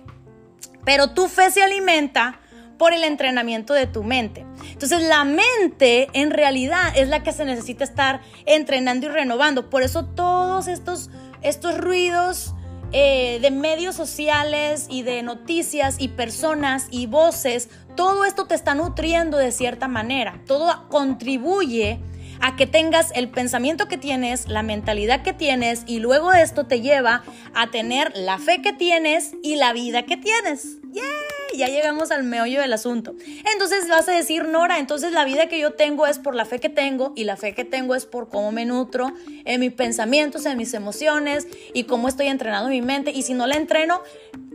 pero 0.85 1.13
tu 1.13 1.29
fe 1.29 1.51
se 1.51 1.63
alimenta 1.63 2.41
por 2.85 2.93
el 2.93 3.05
entrenamiento 3.05 3.73
de 3.73 3.87
tu 3.87 4.05
mente. 4.05 4.45
Entonces 4.71 5.01
la 5.05 5.25
mente 5.25 6.09
en 6.13 6.31
realidad 6.31 6.93
es 6.95 7.09
la 7.09 7.23
que 7.23 7.33
se 7.33 7.47
necesita 7.47 7.83
estar 7.83 8.21
entrenando 8.45 9.07
y 9.07 9.09
renovando. 9.09 9.71
Por 9.71 9.83
eso 9.83 10.05
todos 10.05 10.69
estos, 10.69 11.09
estos 11.41 11.79
ruidos 11.79 12.55
eh, 12.93 13.39
de 13.41 13.51
medios 13.51 13.95
sociales 13.95 14.87
y 14.91 15.01
de 15.01 15.23
noticias 15.23 15.97
y 15.99 16.09
personas 16.09 16.89
y 16.91 17.07
voces, 17.07 17.71
todo 17.97 18.27
esto 18.27 18.45
te 18.49 18.55
está 18.55 18.75
nutriendo 18.75 19.39
de 19.39 19.51
cierta 19.51 19.89
manera. 19.89 20.43
Todo 20.47 20.87
contribuye 20.91 22.01
a 22.41 22.57
que 22.57 22.67
tengas 22.67 23.11
el 23.15 23.29
pensamiento 23.31 23.89
que 23.89 23.99
tienes, 23.99 24.49
la 24.49 24.63
mentalidad 24.63 25.23
que 25.23 25.33
tienes 25.33 25.83
y 25.87 25.99
luego 25.99 26.33
esto 26.33 26.65
te 26.67 26.81
lleva 26.81 27.23
a 27.55 27.71
tener 27.71 28.13
la 28.17 28.39
fe 28.39 28.63
que 28.63 28.73
tienes 28.73 29.33
y 29.43 29.57
la 29.57 29.73
vida 29.73 30.05
que 30.05 30.17
tienes. 30.17 30.79
¡Yeah! 30.93 31.03
Ya 31.57 31.69
llegamos 31.69 32.11
al 32.11 32.25
meollo 32.25 32.61
del 32.61 32.73
asunto. 32.73 33.15
Entonces 33.53 33.89
vas 33.89 34.09
a 34.09 34.13
decir, 34.13 34.45
Nora, 34.49 34.79
entonces 34.79 35.13
la 35.13 35.25
vida 35.25 35.47
que 35.47 35.59
yo 35.61 35.73
tengo 35.73 36.07
es 36.07 36.19
por 36.19 36.35
la 36.35 36.45
fe 36.45 36.59
que 36.59 36.69
tengo 36.69 37.13
y 37.15 37.25
la 37.25 37.37
fe 37.37 37.55
que 37.55 37.65
tengo 37.65 37.95
es 37.95 38.07
por 38.07 38.29
cómo 38.29 38.51
me 38.51 38.65
nutro 38.65 39.13
en 39.45 39.61
mis 39.61 39.73
pensamientos, 39.73 40.47
en 40.47 40.59
mis 40.59 40.75
emociones 40.75 41.47
y 41.73 41.85
cómo 41.85 42.09
estoy 42.09 42.27
entrenando 42.27 42.71
mi 42.71 42.83
mente. 42.83 43.13
Y 43.13 43.23
si 43.23 43.35
no 43.35 43.47
la 43.47 43.55
entreno, 43.55 44.01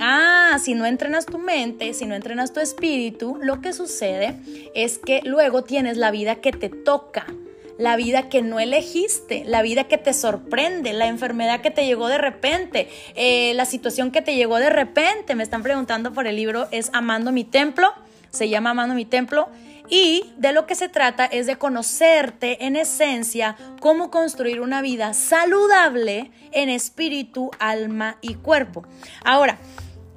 ah, 0.01 0.57
si 0.61 0.73
no 0.73 0.85
entrenas 0.85 1.25
tu 1.25 1.37
mente, 1.37 1.93
si 1.93 2.05
no 2.05 2.15
entrenas 2.15 2.51
tu 2.51 2.59
espíritu, 2.59 3.37
lo 3.41 3.61
que 3.61 3.71
sucede 3.71 4.35
es 4.75 4.97
que 4.97 5.21
luego 5.23 5.63
tienes 5.63 5.95
la 5.95 6.11
vida 6.11 6.35
que 6.35 6.51
te 6.51 6.67
toca 6.69 7.27
la 7.79 7.95
vida 7.95 8.27
que 8.27 8.41
no 8.41 8.59
elegiste, 8.59 9.43
la 9.45 9.61
vida 9.61 9.85
que 9.85 9.97
te 9.97 10.13
sorprende, 10.13 10.91
la 10.91 11.07
enfermedad 11.07 11.61
que 11.61 11.71
te 11.71 11.85
llegó 11.85 12.09
de 12.09 12.17
repente, 12.17 12.89
eh, 13.15 13.53
la 13.55 13.63
situación 13.63 14.11
que 14.11 14.21
te 14.21 14.35
llegó 14.35 14.57
de 14.57 14.69
repente. 14.69 15.33
Me 15.33 15.43
están 15.43 15.63
preguntando 15.63 16.13
por 16.13 16.27
el 16.27 16.35
libro, 16.35 16.67
es 16.71 16.89
Amando 16.91 17.31
mi 17.31 17.45
templo, 17.45 17.93
se 18.31 18.49
llama 18.49 18.71
Amando 18.71 18.95
mi 18.95 19.05
templo. 19.05 19.47
Y 19.87 20.25
de 20.37 20.51
lo 20.51 20.67
que 20.67 20.75
se 20.75 20.89
trata 20.89 21.25
es 21.25 21.47
de 21.47 21.55
conocerte 21.55 22.65
en 22.65 22.75
esencia 22.75 23.55
cómo 23.79 24.11
construir 24.11 24.59
una 24.59 24.81
vida 24.81 25.13
saludable 25.13 26.31
en 26.51 26.67
espíritu, 26.69 27.49
alma 27.59 28.17
y 28.21 28.35
cuerpo. 28.35 28.83
Ahora, 29.23 29.57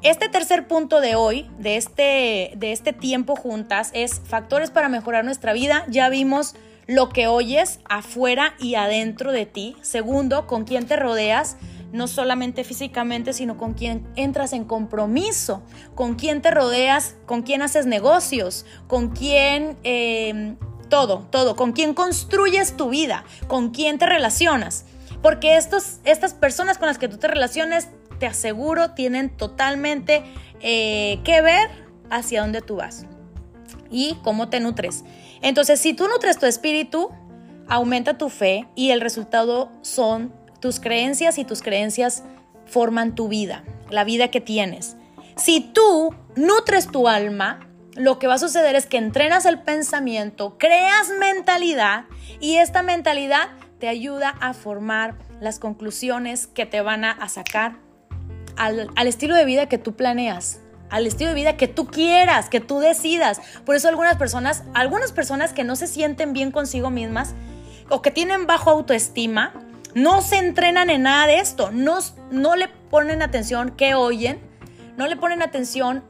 este 0.03 0.29
tercer 0.29 0.66
punto 0.66 1.01
de 1.01 1.14
hoy, 1.14 1.48
de 1.59 1.77
este, 1.77 2.53
de 2.57 2.72
este 2.72 2.92
tiempo 2.92 3.37
juntas, 3.37 3.92
es 3.94 4.20
factores 4.27 4.72
para 4.72 4.88
mejorar 4.88 5.25
nuestra 5.25 5.53
vida. 5.53 5.87
Ya 5.88 6.09
vimos 6.09 6.57
lo 6.87 7.09
que 7.09 7.27
oyes 7.27 7.81
afuera 7.88 8.55
y 8.59 8.75
adentro 8.75 9.33
de 9.33 9.47
ti. 9.47 9.77
Segundo, 9.83 10.47
con 10.47 10.64
quién 10.64 10.87
te 10.87 10.97
rodeas, 10.97 11.57
no 11.92 12.09
solamente 12.09 12.64
físicamente, 12.64 13.33
sino 13.33 13.57
con 13.57 13.75
quién 13.75 14.07
entras 14.16 14.53
en 14.53 14.64
compromiso, 14.64 15.62
con 15.95 16.14
quién 16.14 16.42
te 16.42 16.51
rodeas, 16.51 17.16
con 17.27 17.42
quién 17.42 17.62
haces 17.62 17.87
negocios, 17.87 18.66
con 18.87 19.11
quién... 19.11 19.77
Em, 19.83 20.57
todo, 20.88 21.27
todo, 21.31 21.57
con 21.57 21.73
quién 21.73 21.95
construyes 21.95 22.77
tu 22.77 22.90
vida, 22.90 23.25
con 23.49 23.71
quién 23.71 23.99
te 23.99 24.05
relacionas. 24.05 24.85
Porque 25.23 25.57
estos, 25.57 26.01
estas 26.05 26.35
personas 26.35 26.77
con 26.77 26.87
las 26.87 26.99
que 26.99 27.09
tú 27.09 27.16
te 27.16 27.29
relaciones, 27.29 27.88
te 28.18 28.27
aseguro, 28.27 28.90
tienen 28.90 29.31
totalmente 29.31 30.23
eh, 30.61 31.18
que 31.25 31.40
ver 31.40 31.71
hacia 32.11 32.42
dónde 32.42 32.61
tú 32.61 32.77
vas 32.77 33.07
y 33.90 34.18
cómo 34.23 34.51
te 34.51 34.61
nutres. 34.61 35.03
Entonces, 35.42 35.81
si 35.81 35.92
tú 35.92 36.09
nutres 36.09 36.38
tu 36.38 36.46
espíritu, 36.46 37.11
aumenta 37.68 38.16
tu 38.16 38.28
fe 38.28 38.68
y 38.74 38.90
el 38.90 39.00
resultado 39.00 39.70
son 39.83 40.33
tus 40.61 40.78
creencias 40.81 41.38
y 41.38 41.44
tus 41.44 41.62
creencias 41.62 42.22
forman 42.66 43.14
tu 43.14 43.28
vida, 43.28 43.64
la 43.90 44.05
vida 44.05 44.28
que 44.28 44.40
tienes. 44.40 44.96
Si 45.37 45.61
tú 45.61 46.14
nutres 46.37 46.88
tu 46.88 47.09
alma, 47.09 47.68
lo 47.94 48.18
que 48.18 48.26
va 48.26 48.35
a 48.35 48.38
suceder 48.38 48.76
es 48.76 48.87
que 48.87 48.96
entrenas 48.96 49.44
el 49.44 49.61
pensamiento, 49.61 50.57
creas 50.59 51.11
mentalidad 51.18 52.05
y 52.40 52.57
esta 52.57 52.83
mentalidad 52.83 53.48
te 53.78 53.88
ayuda 53.88 54.31
a 54.40 54.55
formar 54.55 55.16
las 55.40 55.59
conclusiones 55.59 56.46
que 56.46 56.66
te 56.66 56.81
van 56.81 57.05
a, 57.05 57.28
sacar 57.28 57.76
al, 58.57 58.88
al 58.94 59.07
estilo 59.09 59.35
de 59.35 59.44
vida 59.44 59.68
que 59.68 59.78
tú 59.78 59.94
planeas 59.94 60.62
al 60.92 61.07
estilo 61.07 61.31
de 61.31 61.35
vida 61.35 61.57
que 61.57 61.68
tú 61.68 61.87
quieras, 61.87 62.50
que 62.50 62.61
tú 62.61 62.78
decidas. 62.78 63.40
Por 63.64 63.74
eso 63.74 63.88
algunas 63.88 64.16
personas, 64.16 64.62
algunas 64.74 65.11
personas 65.11 65.52
que 65.55 65.64
no 65.64 65.74
se 65.74 65.87
sienten 65.87 66.35
bien 66.35 66.52
consigo 66.52 66.90
mismas 66.90 67.35
o 67.88 68.02
que 68.02 68.11
tienen 68.11 68.46
bajo 68.46 68.70
autoestima, 68.70 69.55
no 69.94 70.20
se 70.20 70.37
entrenan 70.37 70.90
en 70.90 71.02
nada 71.02 71.26
de 71.26 71.40
esto, 71.40 71.70
no, 71.72 71.98
no 72.31 72.57
le 72.57 72.68
ponen 72.68 73.22
atención 73.22 73.74
qué 73.76 73.94
oyen, 73.94 74.38
no 74.96 75.07
le 75.07 75.16
ponen 75.16 75.42
atención 75.42 76.05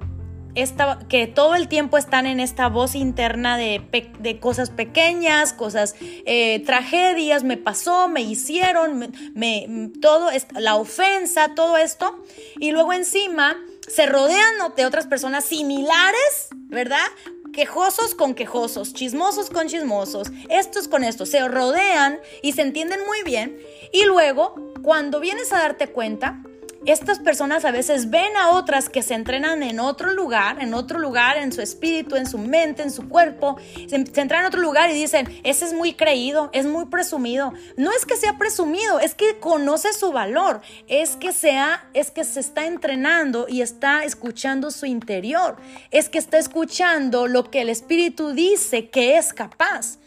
esta, 0.57 0.99
que 1.09 1.29
todo 1.29 1.55
el 1.55 1.69
tiempo 1.69 1.97
están 1.97 2.27
en 2.27 2.41
esta 2.41 2.69
voz 2.69 2.97
interna 2.97 3.57
de, 3.57 3.83
de 4.19 4.41
cosas 4.41 4.71
pequeñas, 4.71 5.53
cosas, 5.53 5.95
eh, 6.01 6.61
tragedias, 6.67 7.45
me 7.45 7.57
pasó, 7.57 8.09
me 8.09 8.23
hicieron, 8.23 8.99
me, 8.99 9.11
me, 9.35 9.91
todo, 10.01 10.29
la 10.59 10.75
ofensa, 10.75 11.55
todo 11.55 11.77
esto. 11.77 12.23
Y 12.59 12.73
luego 12.73 12.93
encima 12.93 13.57
se 13.89 14.07
rodean 14.07 14.75
de 14.77 14.87
otras 14.87 15.07
personas 15.07 15.45
similares, 15.45 16.49
¿verdad? 16.69 17.07
Quejosos 17.53 18.15
con 18.15 18.35
quejosos, 18.35 18.95
chismosos 18.95 19.51
con 19.51 19.69
chismosos, 19.69 20.29
estos 20.49 20.89
con 20.89 21.05
estos, 21.05 21.29
se 21.29 21.47
rodean 21.47 22.19
y 22.43 22.53
se 22.53 22.63
entienden 22.63 23.01
muy 23.07 23.23
bien. 23.23 23.59
Y 23.93 24.05
luego, 24.05 24.55
cuando 24.83 25.21
vienes 25.21 25.53
a 25.53 25.59
darte 25.59 25.89
cuenta, 25.89 26.43
estas 26.87 27.21
personas 27.21 27.65
a 27.65 27.71
veces 27.71 28.11
ven 28.11 28.37
a 28.37 28.51
otras 28.51 28.89
que 28.89 29.03
se 29.03 29.15
entrenan 29.15 29.63
en 29.63 29.81
otro 29.81 30.13
lugar, 30.13 30.61
en 30.61 30.75
otro 30.75 30.99
lugar, 30.99 31.37
en 31.37 31.53
su 31.53 31.61
espíritu, 31.61 32.17
en 32.17 32.27
su 32.27 32.39
mente, 32.39 32.83
en 32.83 32.91
su 32.91 33.09
cuerpo, 33.09 33.57
se, 33.89 33.97
entrenan 33.97 34.41
en 34.41 34.47
otro 34.47 34.61
lugar 34.61 34.91
y 34.91 34.95
dicen, 34.95 35.41
ese 35.45 35.65
es 35.65 35.73
muy 35.73 35.95
creído, 35.95 36.51
es 36.53 36.67
muy 36.67 36.87
presumido. 36.87 37.53
No 37.77 37.93
es 37.93 38.05
que 38.05 38.17
sea 38.17 38.37
presumido, 38.39 38.99
es 39.01 39.15
que 39.15 39.39
conoce 39.39 39.93
su 39.93 40.13
valor, 40.13 40.61
es 40.89 41.17
que 41.17 41.33
sea, 41.33 41.89
es 41.95 42.11
que 42.11 42.25
se 42.25 42.41
está 42.41 42.67
entrenando 42.67 43.47
y 43.49 43.63
está 43.63 44.05
escuchando 44.05 44.71
su 44.71 44.87
interior, 44.87 45.57
es 45.91 46.09
que 46.09 46.19
está 46.19 46.39
escuchando 46.39 47.27
lo 47.29 47.51
que 47.51 47.61
el 47.61 47.69
espíritu 47.69 48.33
dice 48.33 48.89
que 48.89 49.17
es 49.17 49.33
capaz. 49.33 49.99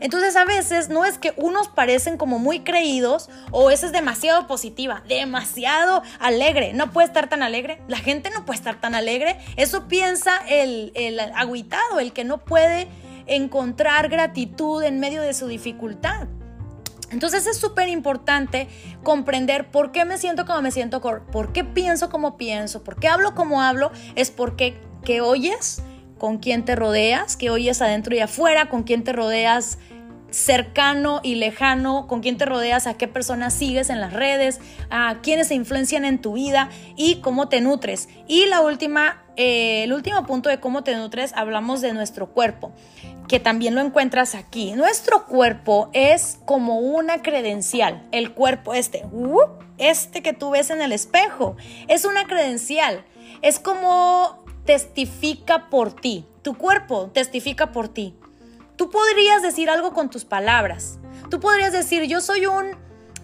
Entonces 0.00 0.36
a 0.36 0.44
veces 0.44 0.88
no 0.88 1.04
es 1.04 1.18
que 1.18 1.32
unos 1.36 1.68
parecen 1.68 2.16
como 2.16 2.38
muy 2.38 2.60
creídos 2.60 3.28
o 3.50 3.70
esa 3.70 3.86
es 3.86 3.92
demasiado 3.92 4.46
positiva, 4.46 5.02
demasiado 5.08 6.02
alegre. 6.20 6.72
No 6.72 6.92
puede 6.92 7.08
estar 7.08 7.28
tan 7.28 7.42
alegre. 7.42 7.80
La 7.88 7.98
gente 7.98 8.30
no 8.30 8.44
puede 8.44 8.58
estar 8.58 8.80
tan 8.80 8.94
alegre. 8.94 9.38
Eso 9.56 9.88
piensa 9.88 10.38
el, 10.48 10.92
el 10.94 11.18
aguitado, 11.20 12.00
el 12.00 12.12
que 12.12 12.24
no 12.24 12.38
puede 12.38 12.88
encontrar 13.26 14.08
gratitud 14.08 14.82
en 14.82 15.00
medio 15.00 15.22
de 15.22 15.34
su 15.34 15.46
dificultad. 15.46 16.28
Entonces 17.10 17.46
es 17.46 17.56
súper 17.56 17.88
importante 17.88 18.68
comprender 19.02 19.70
por 19.70 19.92
qué 19.92 20.04
me 20.04 20.18
siento 20.18 20.44
como 20.44 20.60
me 20.60 20.70
siento, 20.70 21.00
por 21.00 21.52
qué 21.52 21.64
pienso 21.64 22.10
como 22.10 22.36
pienso, 22.36 22.82
por 22.84 22.96
qué 23.00 23.08
hablo 23.08 23.34
como 23.34 23.62
hablo, 23.62 23.90
es 24.14 24.30
porque 24.30 24.78
que 25.04 25.20
oyes, 25.22 25.82
con 26.18 26.38
quién 26.38 26.64
te 26.64 26.76
rodeas, 26.76 27.36
que 27.36 27.50
oyes 27.50 27.80
adentro 27.80 28.14
y 28.14 28.20
afuera, 28.20 28.68
con 28.68 28.82
quién 28.82 29.04
te 29.04 29.12
rodeas 29.12 29.78
cercano 30.30 31.20
y 31.22 31.36
lejano, 31.36 32.06
con 32.06 32.20
quién 32.20 32.36
te 32.36 32.44
rodeas, 32.44 32.86
a 32.86 32.94
qué 32.94 33.08
personas 33.08 33.54
sigues 33.54 33.90
en 33.90 34.00
las 34.00 34.12
redes, 34.12 34.60
a 34.90 35.18
quiénes 35.22 35.48
se 35.48 35.54
influencian 35.54 36.04
en 36.04 36.20
tu 36.20 36.34
vida 36.34 36.70
y 36.96 37.16
cómo 37.20 37.48
te 37.48 37.60
nutres. 37.60 38.08
Y 38.26 38.46
la 38.46 38.60
última, 38.60 39.24
eh, 39.36 39.84
el 39.84 39.92
último 39.92 40.24
punto 40.26 40.48
de 40.48 40.60
cómo 40.60 40.84
te 40.84 40.94
nutres, 40.96 41.32
hablamos 41.34 41.80
de 41.80 41.92
nuestro 41.92 42.28
cuerpo, 42.28 42.72
que 43.26 43.40
también 43.40 43.74
lo 43.74 43.80
encuentras 43.80 44.34
aquí. 44.34 44.72
Nuestro 44.72 45.26
cuerpo 45.26 45.88
es 45.92 46.38
como 46.44 46.78
una 46.78 47.22
credencial, 47.22 48.06
el 48.12 48.32
cuerpo 48.32 48.74
este, 48.74 49.04
uh, 49.10 49.40
este 49.78 50.22
que 50.22 50.32
tú 50.32 50.50
ves 50.50 50.70
en 50.70 50.82
el 50.82 50.92
espejo, 50.92 51.56
es 51.88 52.04
una 52.04 52.26
credencial, 52.26 53.04
es 53.40 53.58
como 53.58 54.44
testifica 54.68 55.70
por 55.70 55.94
ti. 55.94 56.26
Tu 56.42 56.52
cuerpo 56.52 57.10
testifica 57.14 57.72
por 57.72 57.88
ti. 57.88 58.14
Tú 58.76 58.90
podrías 58.90 59.40
decir 59.40 59.70
algo 59.70 59.94
con 59.94 60.10
tus 60.10 60.26
palabras. 60.26 60.98
Tú 61.30 61.40
podrías 61.40 61.72
decir, 61.72 62.02
yo 62.02 62.20
soy 62.20 62.44
un 62.44 62.76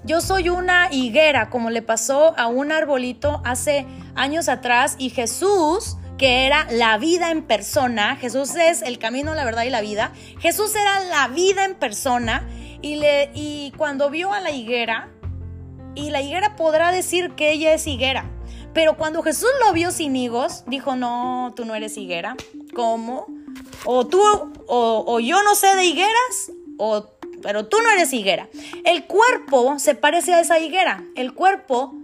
yo 0.05 0.23
soy 0.23 0.49
una 0.49 0.89
higuera, 0.91 1.51
como 1.51 1.69
le 1.69 1.83
pasó 1.83 2.35
a 2.39 2.47
un 2.47 2.73
arbolito 2.73 3.43
hace 3.45 3.87
años 4.15 4.49
atrás 4.49 4.97
y 4.99 5.11
Jesús, 5.11 5.99
que 6.17 6.47
era 6.47 6.67
la 6.71 6.97
vida 6.97 7.31
en 7.31 7.43
persona. 7.43 8.17
Jesús 8.17 8.55
es 8.55 8.81
el 8.81 8.99
camino, 8.99 9.35
la 9.35 9.45
verdad 9.45 9.65
y 9.65 9.71
la 9.71 9.83
vida. 9.83 10.13
Jesús 10.39 10.75
era 10.75 11.01
la 11.01 11.29
vida 11.29 11.67
en 11.67 11.75
persona 11.75 12.49
y, 12.81 12.97
le, 12.97 13.31
y 13.35 13.75
cuando 13.77 14.09
vio 14.09 14.33
a 14.33 14.41
la 14.41 14.51
higuera, 14.51 15.11
y 15.95 16.09
la 16.09 16.23
higuera 16.23 16.57
podrá 16.57 16.91
decir 16.91 17.33
que 17.33 17.53
ella 17.53 17.75
es 17.75 17.87
higuera, 17.87 18.31
pero 18.75 18.97
cuando 18.97 19.23
Jesús 19.23 19.49
lo 19.65 19.73
vio 19.73 19.93
sin 19.93 20.17
higos, 20.17 20.65
dijo, 20.67 20.97
no, 20.97 21.53
tú 21.55 21.65
no 21.65 21.75
eres 21.77 21.97
higuera. 21.97 22.37
¿Cómo? 22.75 23.27
O 23.85 24.07
tú, 24.07 24.21
o, 24.67 25.21
yo 25.21 25.43
no 25.45 25.55
sé 25.55 25.75
de 25.77 25.85
higueras, 25.85 26.53
o, 26.77 27.07
pero 27.41 27.67
tú 27.67 27.79
no 27.83 27.91
eres 27.91 28.13
higuera. 28.13 28.49
El 28.85 29.07
cuerpo 29.07 29.79
se 29.79 29.95
parece 29.95 30.35
a 30.35 30.41
esa 30.41 30.59
higuera. 30.59 31.05
El 31.15 31.35
cuerpo, 31.35 31.95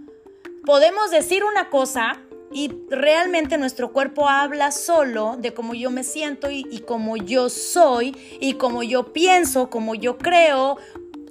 podemos 0.65 1.11
decir 1.11 1.43
una 1.43 1.69
cosa 1.69 2.21
y 2.53 2.71
realmente 2.89 3.57
nuestro 3.57 3.91
cuerpo 3.91 4.29
habla 4.29 4.71
solo 4.71 5.35
de 5.37 5.53
cómo 5.53 5.73
yo 5.73 5.89
me 5.91 6.03
siento 6.03 6.51
y, 6.51 6.65
y 6.71 6.79
cómo 6.79 7.17
yo 7.17 7.49
soy 7.49 8.15
y 8.39 8.53
cómo 8.53 8.83
yo 8.83 9.11
pienso, 9.11 9.69
cómo 9.69 9.95
yo 9.95 10.17
creo, 10.17 10.77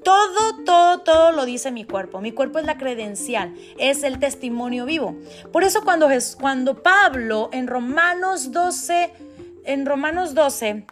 todo, 0.03 0.65
todo, 0.65 1.01
todo 1.01 1.33
lo 1.33 1.45
dice 1.45 1.71
mi 1.71 1.85
cuerpo. 1.85 2.21
Mi 2.21 2.33
cuerpo 2.33 2.59
es 2.59 2.65
la 2.65 2.79
credencial, 2.79 3.55
es 3.79 4.03
el 4.03 4.19
testimonio 4.19 4.85
vivo. 4.87 5.17
Por 5.53 5.65
eso 5.65 5.83
cuando, 5.83 6.09
cuando 6.41 6.83
Pablo 6.83 7.51
en 7.53 7.67
Romanos 7.67 8.53
12, 8.53 9.13
en 9.65 9.87
Romanos 9.87 10.35
12, 10.35 10.85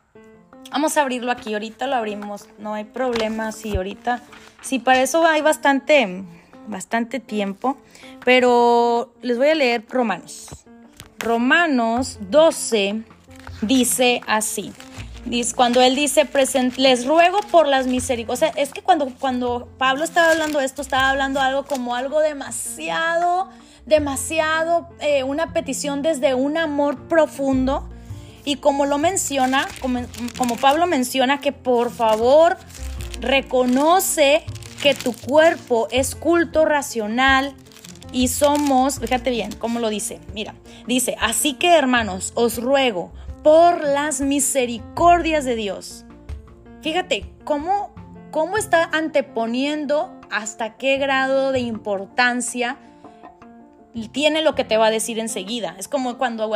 vamos 0.71 0.97
a 0.97 1.03
abrirlo 1.03 1.31
aquí, 1.31 1.55
ahorita 1.55 1.87
lo 1.87 1.97
abrimos, 1.97 2.49
no 2.59 2.75
hay 2.75 2.85
problema, 2.85 3.53
sí, 3.53 3.77
ahorita, 3.77 4.23
sí, 4.63 4.79
para 4.79 5.03
eso 5.03 5.27
hay 5.27 5.41
bastante, 5.41 6.25
bastante 6.67 7.21
tiempo, 7.21 7.79
pero 8.25 9.13
les 9.23 9.39
voy 9.39 9.49
a 9.49 9.55
leer 9.55 9.85
Romanos. 9.89 10.49
Romanos 11.19 12.19
12 12.31 13.03
dice 13.63 14.21
así 14.27 14.73
cuando 15.55 15.81
él 15.81 15.95
dice, 15.95 16.29
les 16.77 17.07
ruego 17.07 17.41
por 17.51 17.67
las 17.67 17.87
misericordias. 17.87 18.51
O 18.51 18.53
sea, 18.55 18.63
es 18.63 18.73
que 18.73 18.83
cuando, 18.83 19.13
cuando 19.19 19.69
Pablo 19.79 20.05
estaba 20.05 20.31
hablando 20.31 20.61
esto, 20.61 20.83
estaba 20.83 21.11
hablando 21.11 21.41
algo 21.41 21.65
como 21.65 21.95
algo 21.95 22.21
demasiado, 22.21 23.49
demasiado, 23.87 24.89
eh, 25.01 25.25
una 25.25 25.53
petición 25.53 26.03
desde 26.03 26.35
un 26.35 26.57
amor 26.57 27.09
profundo. 27.09 27.89
Y 28.45 28.57
como 28.57 28.87
lo 28.87 28.99
menciona, 28.99 29.69
como, 29.81 30.01
como 30.39 30.57
Pablo 30.57 30.87
menciona, 30.87 31.41
que 31.41 31.53
por 31.53 31.91
favor 31.91 32.57
reconoce 33.21 34.45
que 34.83 34.95
tu 34.95 35.13
cuerpo 35.13 35.89
es 35.91 36.15
culto 36.15 36.65
racional 36.65 37.55
y 38.13 38.29
somos, 38.29 39.01
fíjate 39.01 39.31
bien 39.31 39.53
cómo 39.59 39.81
lo 39.81 39.91
dice, 39.91 40.21
mira, 40.33 40.55
dice, 40.87 41.17
así 41.21 41.55
que 41.55 41.75
hermanos, 41.75 42.33
os 42.37 42.63
ruego 42.63 43.13
por 43.43 43.83
las 43.83 44.21
misericordias 44.21 45.45
de 45.45 45.55
Dios. 45.55 46.05
Fíjate 46.83 47.33
cómo, 47.45 47.95
cómo 48.31 48.57
está 48.57 48.85
anteponiendo 48.93 50.19
hasta 50.31 50.77
qué 50.77 50.99
grado 50.99 51.53
de 51.53 51.61
importancia 51.61 52.79
tiene 54.13 54.43
lo 54.43 54.55
que 54.55 54.65
te 54.65 54.77
va 54.77 54.87
a 54.87 54.91
decir 54.91 55.19
enseguida. 55.19 55.75
Es 55.79 55.89
como 55.89 56.19
cuando 56.19 56.53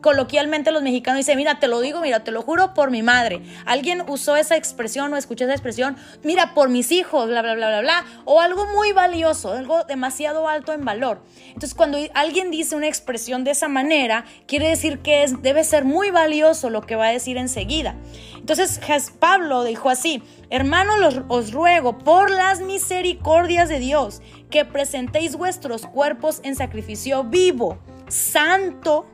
coloquialmente 0.00 0.72
los 0.72 0.82
mexicanos 0.82 1.18
dicen, 1.18 1.36
mira, 1.36 1.60
te 1.60 1.68
lo 1.68 1.80
digo, 1.80 2.00
mira, 2.00 2.24
te 2.24 2.30
lo 2.30 2.42
juro 2.42 2.74
por 2.74 2.90
mi 2.90 3.02
madre. 3.02 3.42
Alguien 3.66 4.02
usó 4.08 4.36
esa 4.36 4.56
expresión 4.56 5.12
o 5.12 5.16
escuché 5.16 5.44
esa 5.44 5.52
expresión, 5.52 5.96
mira, 6.24 6.54
por 6.54 6.68
mis 6.68 6.90
hijos, 6.90 7.28
bla, 7.28 7.42
bla, 7.42 7.54
bla, 7.54 7.68
bla, 7.68 7.80
bla. 7.80 8.04
O 8.24 8.40
algo 8.40 8.66
muy 8.66 8.92
valioso, 8.92 9.52
algo 9.52 9.84
demasiado 9.84 10.48
alto 10.48 10.72
en 10.72 10.84
valor. 10.84 11.22
Entonces, 11.48 11.74
cuando 11.74 11.98
alguien 12.14 12.50
dice 12.50 12.74
una 12.74 12.88
expresión 12.88 13.44
de 13.44 13.52
esa 13.52 13.68
manera, 13.68 14.24
quiere 14.46 14.68
decir 14.68 15.00
que 15.00 15.22
es, 15.22 15.42
debe 15.42 15.64
ser 15.64 15.84
muy 15.84 16.10
valioso 16.10 16.70
lo 16.70 16.82
que 16.82 16.96
va 16.96 17.06
a 17.06 17.12
decir 17.12 17.36
enseguida. 17.36 17.94
Entonces, 18.38 18.80
Pablo 19.18 19.64
dijo 19.64 19.90
así, 19.90 20.22
hermanos, 20.50 21.22
os 21.28 21.52
ruego 21.52 21.98
por 21.98 22.30
las 22.30 22.60
misericordias 22.60 23.68
de 23.68 23.78
Dios 23.78 24.22
que 24.50 24.64
presentéis 24.64 25.36
vuestros 25.36 25.86
cuerpos 25.86 26.40
en 26.44 26.56
sacrificio 26.56 27.24
vivo, 27.24 27.78
santo, 28.08 29.06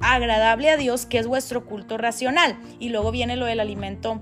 agradable 0.00 0.70
a 0.70 0.76
Dios, 0.76 1.06
que 1.06 1.18
es 1.18 1.26
vuestro 1.26 1.64
culto 1.64 1.96
racional. 1.96 2.58
Y 2.78 2.90
luego 2.90 3.10
viene 3.12 3.36
lo 3.36 3.46
del 3.46 3.60
alimento 3.60 4.20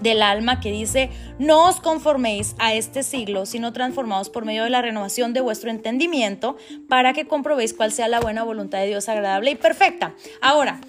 del 0.00 0.22
alma 0.22 0.60
que 0.60 0.70
dice, 0.70 1.10
no 1.38 1.68
os 1.68 1.80
conforméis 1.80 2.54
a 2.58 2.74
este 2.74 3.02
siglo, 3.02 3.46
sino 3.46 3.72
transformaos 3.72 4.30
por 4.30 4.44
medio 4.44 4.64
de 4.64 4.70
la 4.70 4.82
renovación 4.82 5.32
de 5.32 5.40
vuestro 5.40 5.70
entendimiento, 5.70 6.56
para 6.88 7.12
que 7.12 7.26
comprobéis 7.26 7.74
cuál 7.74 7.92
sea 7.92 8.08
la 8.08 8.20
buena 8.20 8.42
voluntad 8.42 8.78
de 8.78 8.86
Dios 8.86 9.08
agradable 9.08 9.50
y 9.50 9.56
perfecta. 9.56 10.14
Ahora, 10.40 10.80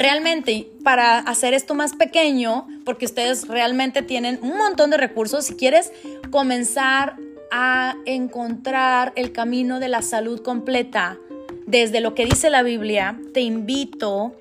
realmente 0.00 0.66
para 0.82 1.18
hacer 1.18 1.52
esto 1.52 1.74
más 1.74 1.94
pequeño, 1.94 2.66
porque 2.86 3.04
ustedes 3.04 3.46
realmente 3.46 4.00
tienen 4.00 4.38
un 4.42 4.56
montón 4.56 4.88
de 4.90 4.96
recursos, 4.96 5.44
si 5.44 5.54
quieres 5.54 5.92
comenzar 6.30 7.16
a 7.52 7.96
encontrar 8.06 9.12
el 9.14 9.32
camino 9.32 9.78
de 9.78 9.88
la 9.88 10.00
salud 10.00 10.40
completa 10.40 11.18
desde 11.66 12.00
lo 12.00 12.14
que 12.14 12.24
dice 12.24 12.48
la 12.48 12.62
Biblia, 12.62 13.20
te 13.34 13.42
invito 13.42 14.34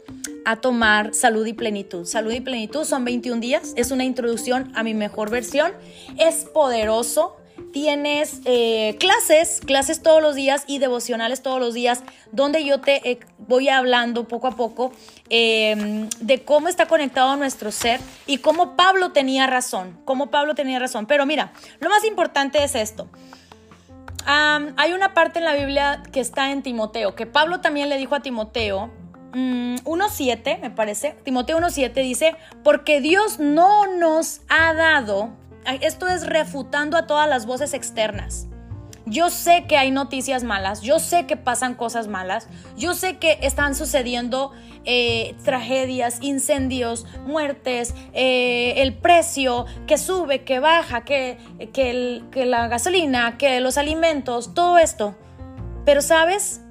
a 0.46 0.56
tomar 0.56 1.14
Salud 1.14 1.46
y 1.46 1.54
Plenitud. 1.54 2.06
Salud 2.06 2.32
y 2.32 2.40
Plenitud 2.40 2.86
son 2.86 3.04
21 3.04 3.42
días, 3.42 3.74
es 3.76 3.92
una 3.92 4.06
introducción 4.06 4.72
a 4.76 4.84
mi 4.84 4.94
mejor 4.94 5.30
versión, 5.30 5.74
es 6.18 6.46
poderoso, 6.46 7.36
tienes 7.72 8.42
eh, 8.46 8.98
clases, 9.00 9.62
clases 9.66 10.02
todos 10.02 10.22
los 10.22 10.36
días 10.36 10.64
y 10.68 10.80
devocionales 10.80 11.42
todos 11.42 11.60
los 11.60 11.74
días, 11.74 12.04
donde 12.32 12.66
yo 12.66 12.82
te 12.82 13.10
eh, 13.10 13.20
voy 13.38 13.70
hablando 13.70 14.28
poco 14.28 14.48
a 14.48 14.52
poco 14.52 14.92
em, 15.30 16.10
de 16.20 16.44
cómo 16.44 16.68
está 16.68 16.88
conectado 16.88 17.36
nuestro 17.36 17.72
ser 17.72 18.00
y 18.26 18.38
cómo 18.38 18.76
Pablo 18.76 19.12
tenía 19.12 19.48
razón, 19.48 20.00
cómo 20.06 20.32
Pablo 20.32 20.56
tenía 20.56 20.80
razón. 20.80 21.06
Pero 21.06 21.26
mira, 21.26 21.54
lo 21.80 21.90
más 21.90 22.04
importante 22.06 22.64
es 22.64 22.76
esto. 22.76 23.08
hay 24.26 24.94
una 24.94 25.14
parte 25.14 25.40
en 25.40 25.46
la 25.46 25.54
Biblia 25.54 26.04
que 26.12 26.20
está 26.20 26.52
en 26.52 26.62
Timoteo, 26.62 27.16
que 27.16 27.26
Pablo 27.26 27.62
también 27.62 27.90
le 27.90 27.98
dijo 27.98 28.16
a 28.16 28.22
Timoteo, 28.22 28.92
1.7 29.34 30.58
mm, 30.58 30.62
me 30.62 30.72
parece, 30.72 31.16
Timoteo 31.24 31.60
1.7 31.60 31.94
dice, 31.94 32.36
porque 32.64 33.00
Dios 33.00 33.40
no 33.40 33.86
nos 33.88 34.42
ha 34.50 34.74
dado 34.74 35.30
esto 35.82 36.08
es 36.08 36.26
refutando 36.26 36.98
a 36.98 37.08
todas 37.08 37.30
las 37.30 37.46
voces 37.46 37.74
externas. 37.74 38.48
Yo 39.06 39.32
sé 39.32 39.66
que 39.68 39.76
hay 39.76 39.90
noticias 39.90 40.44
malas, 40.44 40.82
yo 40.82 41.00
sé 41.00 41.26
que 41.26 41.36
pasan 41.36 41.74
cosas 41.74 42.08
malas, 42.08 42.48
yo 42.78 42.94
sé 42.94 43.18
que 43.18 43.40
están 43.42 43.74
sucediendo 43.74 44.52
eh, 44.86 45.36
tragedias, 45.44 46.20
incendios, 46.22 47.08
muertes, 47.26 47.96
eh, 48.14 48.76
el 48.78 48.94
precio 48.94 49.66
que 49.88 49.98
sube, 49.98 50.44
que 50.44 50.60
baja, 50.60 51.06
que, 51.06 51.40
que 51.74 52.46
la 52.46 52.68
gasolina, 52.68 53.38
que 53.38 53.60
los 53.62 53.80
alimentos, 53.80 54.54
todo 54.54 54.78
esto. 54.78 55.16
Pero 55.86 56.04
sabes, 56.04 56.62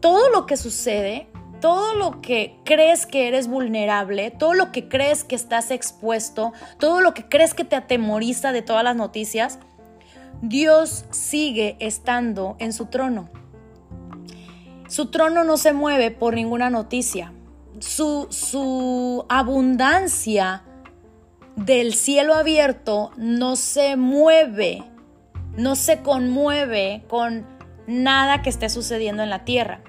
todo 0.00 0.28
lo 0.30 0.46
que 0.46 0.56
sucede 0.56 1.28
todo 1.60 1.94
lo 1.94 2.20
que 2.20 2.58
crees 2.64 3.06
que 3.06 3.28
eres 3.28 3.48
vulnerable, 3.48 4.30
todo 4.30 4.54
lo 4.54 4.72
que 4.72 4.88
crees 4.88 5.24
que 5.24 5.34
estás 5.34 5.70
expuesto, 5.70 6.52
todo 6.78 7.00
lo 7.00 7.14
que 7.14 7.28
crees 7.28 7.54
que 7.54 7.64
te 7.64 7.76
atemoriza 7.76 8.52
de 8.52 8.62
todas 8.62 8.84
las 8.84 8.96
noticias, 8.96 9.58
Dios 10.42 11.04
sigue 11.10 11.76
estando 11.80 12.56
en 12.58 12.72
su 12.72 12.86
trono. 12.86 13.30
Su 14.88 15.10
trono 15.10 15.44
no 15.44 15.56
se 15.56 15.72
mueve 15.72 16.10
por 16.10 16.34
ninguna 16.34 16.70
noticia. 16.70 17.32
Su, 17.80 18.28
su 18.30 19.26
abundancia 19.28 20.62
del 21.56 21.94
cielo 21.94 22.34
abierto 22.34 23.10
no 23.16 23.56
se 23.56 23.96
mueve, 23.96 24.84
no 25.56 25.74
se 25.74 26.02
conmueve 26.02 27.02
con 27.08 27.46
nada 27.86 28.42
que 28.42 28.50
esté 28.50 28.68
sucediendo 28.68 29.22
en 29.22 29.30
la 29.30 29.44
tierra 29.44 29.80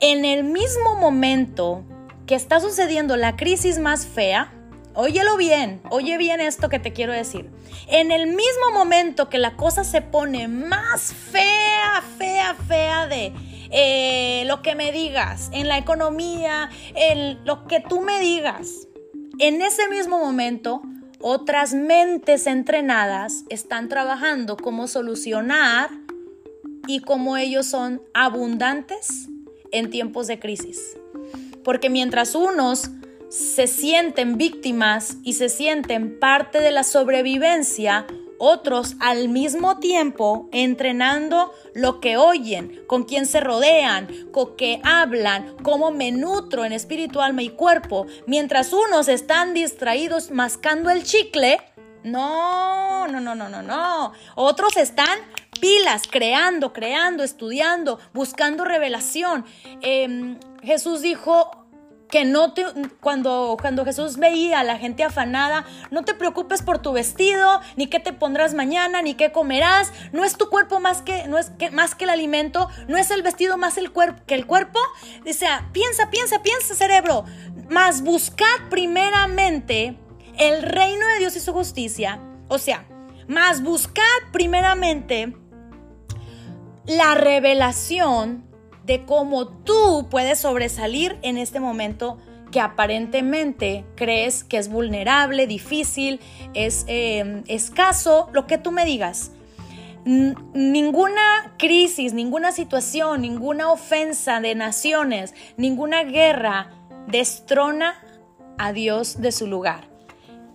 en 0.00 0.24
el 0.24 0.44
mismo 0.44 0.96
momento 0.96 1.84
que 2.26 2.34
está 2.34 2.60
sucediendo 2.60 3.16
la 3.16 3.36
crisis 3.36 3.78
más 3.78 4.06
fea, 4.06 4.52
óyelo 4.94 5.36
bien, 5.36 5.82
oye 5.90 6.16
bien 6.16 6.40
esto 6.40 6.68
que 6.68 6.78
te 6.78 6.92
quiero 6.92 7.12
decir. 7.12 7.50
En 7.88 8.10
el 8.10 8.28
mismo 8.28 8.72
momento 8.72 9.28
que 9.28 9.38
la 9.38 9.56
cosa 9.56 9.84
se 9.84 10.00
pone 10.00 10.48
más 10.48 11.12
fea, 11.12 12.02
fea, 12.18 12.54
fea 12.66 13.06
de 13.06 13.32
eh, 13.70 14.44
lo 14.46 14.62
que 14.62 14.74
me 14.74 14.90
digas, 14.90 15.50
en 15.52 15.68
la 15.68 15.76
economía, 15.76 16.70
en 16.94 17.44
lo 17.44 17.66
que 17.66 17.80
tú 17.80 18.00
me 18.00 18.20
digas, 18.20 18.88
en 19.38 19.60
ese 19.60 19.86
mismo 19.88 20.18
momento 20.18 20.82
otras 21.20 21.74
mentes 21.74 22.46
entrenadas 22.46 23.44
están 23.50 23.90
trabajando 23.90 24.56
cómo 24.56 24.88
solucionar 24.88 25.90
y 26.86 27.00
cómo 27.00 27.36
ellos 27.36 27.66
son 27.66 28.02
abundantes 28.14 29.28
en 29.72 29.90
tiempos 29.90 30.26
de 30.26 30.38
crisis. 30.38 30.96
Porque 31.64 31.90
mientras 31.90 32.34
unos 32.34 32.90
se 33.28 33.66
sienten 33.66 34.36
víctimas 34.36 35.16
y 35.22 35.34
se 35.34 35.48
sienten 35.48 36.18
parte 36.18 36.60
de 36.60 36.72
la 36.72 36.82
sobrevivencia, 36.82 38.06
Otros 38.42 38.96
al 39.00 39.28
mismo 39.28 39.80
tiempo 39.80 40.48
entrenando 40.50 41.52
lo 41.74 42.00
que 42.00 42.16
oyen, 42.16 42.82
con 42.86 43.04
quién 43.04 43.26
se 43.26 43.38
rodean, 43.38 44.08
con 44.32 44.56
qué 44.56 44.80
hablan, 44.82 45.56
cómo 45.62 45.90
me 45.90 46.10
nutro 46.10 46.64
en 46.64 46.72
espíritu, 46.72 47.20
alma 47.20 47.42
y 47.42 47.50
cuerpo, 47.50 48.06
mientras 48.26 48.72
unos 48.72 49.08
están 49.08 49.52
distraídos 49.52 50.30
mascando 50.30 50.88
el 50.88 51.02
chicle. 51.02 51.60
No, 52.02 53.06
no, 53.08 53.20
no, 53.20 53.34
no, 53.34 53.50
no, 53.50 53.60
no. 53.60 54.12
Otros 54.36 54.78
están 54.78 55.18
pilas, 55.60 56.02
creando, 56.10 56.72
creando, 56.72 57.22
estudiando, 57.22 57.98
buscando 58.12 58.64
revelación. 58.64 59.44
Em, 59.80 60.38
Jesús 60.62 61.00
dijo, 61.02 61.60
que 62.10 62.24
no 62.24 62.52
te, 62.52 62.64
cuando, 63.00 63.56
cuando 63.60 63.84
Jesús 63.84 64.16
veía 64.16 64.60
a 64.60 64.64
la 64.64 64.78
gente 64.78 65.04
afanada, 65.04 65.64
no 65.90 66.04
te 66.04 66.14
preocupes 66.14 66.62
por 66.62 66.78
tu 66.78 66.92
vestido, 66.92 67.60
ni 67.76 67.86
qué 67.86 68.00
te 68.00 68.12
pondrás 68.12 68.52
mañana, 68.52 69.00
ni 69.00 69.14
qué 69.14 69.32
comerás, 69.32 69.92
no 70.12 70.24
es 70.24 70.36
tu 70.36 70.48
cuerpo 70.50 70.80
más 70.80 71.02
que, 71.02 71.28
no 71.28 71.38
es 71.38 71.50
que, 71.50 71.70
más 71.70 71.94
que 71.94 72.04
el 72.04 72.10
alimento, 72.10 72.68
no 72.88 72.98
es 72.98 73.10
el 73.10 73.22
vestido 73.22 73.56
más 73.56 73.78
el 73.78 73.92
que 74.26 74.34
el 74.34 74.46
cuerpo. 74.46 74.80
Dice, 75.24 75.46
piensa, 75.72 76.10
piensa, 76.10 76.42
piensa, 76.42 76.74
cerebro, 76.74 77.24
más 77.68 78.02
buscad 78.02 78.46
primeramente 78.68 79.96
el 80.38 80.62
reino 80.62 81.06
de 81.06 81.18
Dios 81.20 81.36
y 81.36 81.40
su 81.40 81.52
justicia, 81.52 82.20
o 82.48 82.58
sea, 82.58 82.86
más 83.28 83.62
buscad 83.62 84.02
primeramente 84.32 85.36
la 86.90 87.14
revelación 87.14 88.42
de 88.84 89.04
cómo 89.04 89.46
tú 89.46 90.08
puedes 90.10 90.40
sobresalir 90.40 91.18
en 91.22 91.38
este 91.38 91.60
momento 91.60 92.18
que 92.50 92.58
aparentemente 92.58 93.84
crees 93.94 94.42
que 94.42 94.58
es 94.58 94.68
vulnerable, 94.68 95.46
difícil, 95.46 96.18
es 96.52 96.84
em, 96.88 97.44
escaso, 97.46 98.28
lo 98.32 98.48
que 98.48 98.58
tú 98.58 98.72
me 98.72 98.84
digas. 98.84 99.30
ninguna 100.04 101.54
crisis, 101.58 102.14
ninguna 102.14 102.52
situación, 102.52 103.20
ninguna 103.20 103.70
ofensa 103.70 104.40
de 104.40 104.54
naciones, 104.54 105.34
ninguna 105.58 106.02
guerra 106.04 106.70
destrona 107.06 108.02
a 108.58 108.72
Dios 108.72 109.20
de 109.20 109.30
su 109.30 109.46
lugar. 109.46 109.88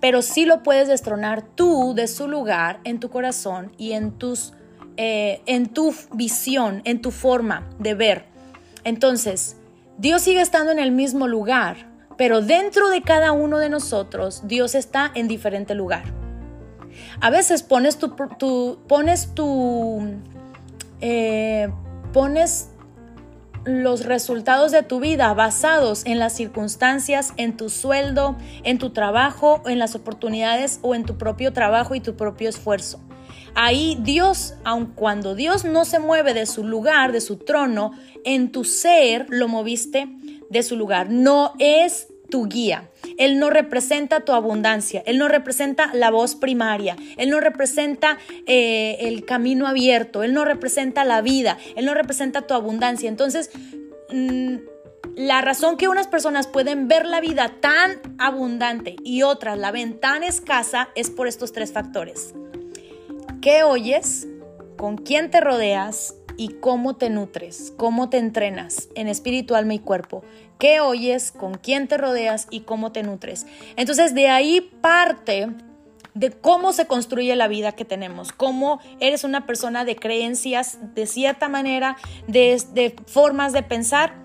Pero 0.02 0.24
sí 0.24 0.46
lo 0.46 0.64
puedes 0.64 0.88
destronar 0.88 1.44
tú 1.44 1.94
de 1.96 2.08
su 2.08 2.28
lugar 2.28 2.80
en 2.84 3.00
tu 3.00 3.10
corazón 3.10 3.72
y 3.78 3.92
en 3.92 4.18
tus 4.18 4.54
eh, 4.98 5.41
en 5.46 5.68
tu 5.68 5.93
visión, 6.14 6.82
en 6.86 7.02
tu 7.02 7.12
forma 7.12 7.68
de 7.80 7.93
ver. 7.93 8.26
Entonces, 8.84 9.58
Dios 9.98 10.22
sigue 10.22 10.41
estando 10.41 10.72
en 10.72 10.80
el 10.80 10.91
mismo 10.91 11.28
lugar, 11.28 11.88
pero 12.18 12.41
dentro 12.41 12.89
de 12.89 13.02
cada 13.02 13.32
uno 13.32 13.58
de 13.58 13.70
nosotros, 13.70 14.41
Dios 14.46 14.76
está 14.76 15.12
en 15.16 15.28
diferente 15.28 15.76
lugar. 15.76 16.04
A 17.20 17.30
veces 17.30 17.64
pones 17.64 17.98
tu, 17.98 18.16
pones 18.88 19.36
tu, 19.36 20.02
eh, 21.02 21.70
pones 22.14 22.70
los 23.66 24.06
resultados 24.06 24.72
de 24.72 24.84
tu 24.84 25.00
vida 25.00 25.34
basados 25.34 26.06
en 26.06 26.20
las 26.20 26.34
circunstancias, 26.34 27.34
en 27.38 27.58
tu 27.58 27.70
sueldo, 27.70 28.36
en 28.64 28.78
tu 28.78 28.91
trabajo, 28.91 29.62
en 29.66 29.80
las 29.80 29.96
oportunidades 29.96 30.80
o 30.84 30.93
en 30.93 31.04
tu 31.04 31.18
propio 31.18 31.52
trabajo 31.52 31.96
y 31.96 32.00
tu 32.00 32.16
propio 32.16 32.48
esfuerzo. 32.48 33.00
Ahí 33.56 33.97
Dios, 34.01 34.53
aun 34.66 34.88
cuando 34.88 35.34
Dios 35.34 35.64
no 35.64 35.86
se 35.86 35.99
mueve 35.99 36.34
de 36.34 36.45
su 36.45 36.64
lugar, 36.66 37.14
de 37.14 37.22
su 37.22 37.38
trono, 37.38 37.93
en 38.26 38.51
tu 38.51 38.66
ser 38.66 39.26
lo 39.30 39.47
moviste 39.47 40.08
de 40.49 40.62
su 40.62 40.76
lugar. 40.76 41.10
No 41.10 41.53
es 41.60 42.08
tu 42.30 42.47
guía. 42.47 42.89
Él 43.18 43.39
no 43.39 43.49
representa 43.49 44.22
tu 44.22 44.34
abundancia, 44.34 45.03
Él 45.06 45.18
no 45.18 45.28
representa 45.28 45.91
la 45.93 46.10
voz 46.10 46.36
primaria, 46.36 46.97
Él 47.18 47.30
no 47.30 47.39
representa 47.39 48.18
eh, 48.45 48.97
el 49.01 49.26
camino 49.26 49.68
abierto, 49.68 50.24
Él 50.24 50.34
no 50.34 50.43
representa 50.43 51.06
la 51.06 51.22
vida, 51.22 51.58
Él 51.76 51.86
no 51.86 51.93
representa 51.93 52.41
tu 52.41 52.53
abundancia. 52.53 53.08
Entonces, 53.08 53.51
mm, 54.12 54.56
la 55.16 55.41
razón 55.41 55.78
que 55.78 55.88
unas 55.88 56.08
personas 56.08 56.47
pueden 56.47 56.88
ver 56.88 57.06
la 57.06 57.22
vida 57.22 57.53
tan 57.62 58.01
abundante 58.18 58.97
y 59.03 59.22
otras 59.22 59.58
la 59.58 59.72
ven 59.72 59.99
tan 59.99 60.24
escasa 60.24 60.89
es 60.95 61.10
por 61.10 61.28
estos 61.28 61.53
tres 61.53 61.72
factores. 61.72 62.34
¿Qué 63.46 63.62
oyes? 63.62 64.28
¿Con 64.76 64.98
quién 64.98 65.30
te 65.30 65.39
rodeas? 65.39 66.16
¿Y 66.36 66.56
cómo 66.62 66.96
te 66.96 67.12
nutres? 67.12 67.72
¿Cómo 67.78 68.10
te 68.10 68.18
entrenas 68.18 68.89
en 68.96 69.08
espíritu, 69.08 69.54
alma 69.54 69.76
y 69.76 69.78
cuerpo? 69.78 70.24
¿Qué 70.58 70.80
oyes? 70.80 71.32
¿Con 71.32 71.54
quién 71.54 71.88
te 71.88 72.00
rodeas? 72.00 72.48
¿Y 72.50 72.62
cómo 72.62 72.91
te 72.91 73.04
nutres? 73.04 73.46
Entonces 73.76 74.16
de 74.16 74.30
ahí 74.30 74.62
parte 74.82 75.52
de 76.16 76.32
cómo 76.32 76.74
se 76.74 76.88
construye 76.88 77.36
la 77.36 77.48
vida 77.48 77.74
que 77.74 77.86
tenemos, 77.86 78.32
cómo 78.32 78.80
eres 79.00 79.24
una 79.24 79.46
persona 79.46 79.86
de 79.86 79.96
creencias 79.96 80.80
de 80.96 81.06
cierta 81.06 81.48
manera, 81.48 81.98
de, 82.28 82.60
de 82.74 82.96
formas 83.06 83.54
de 83.54 83.62
pensar 83.62 84.16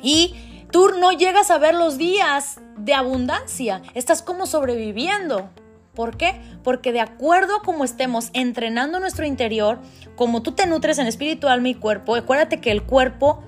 y 0.00 0.36
tú 0.70 0.90
no 1.00 1.10
llegas 1.10 1.50
a 1.50 1.58
ver 1.58 1.74
los 1.74 1.98
días 1.98 2.60
de 2.78 2.94
abundancia, 2.94 3.82
estás 3.94 4.22
como 4.22 4.46
sobreviviendo. 4.46 5.50
¿Por 5.94 6.16
qué? 6.16 6.40
Porque 6.62 6.92
de 6.92 7.00
acuerdo 7.00 7.56
a 7.56 7.62
cómo 7.62 7.84
estemos 7.84 8.30
entrenando 8.32 8.98
nuestro 8.98 9.24
interior, 9.24 9.78
como 10.16 10.42
tú 10.42 10.52
te 10.52 10.66
nutres 10.66 10.98
en 10.98 11.06
espíritu, 11.06 11.48
alma 11.48 11.68
y 11.68 11.74
cuerpo, 11.74 12.16
acuérdate 12.16 12.60
que 12.60 12.72
el 12.72 12.82
cuerpo, 12.82 13.42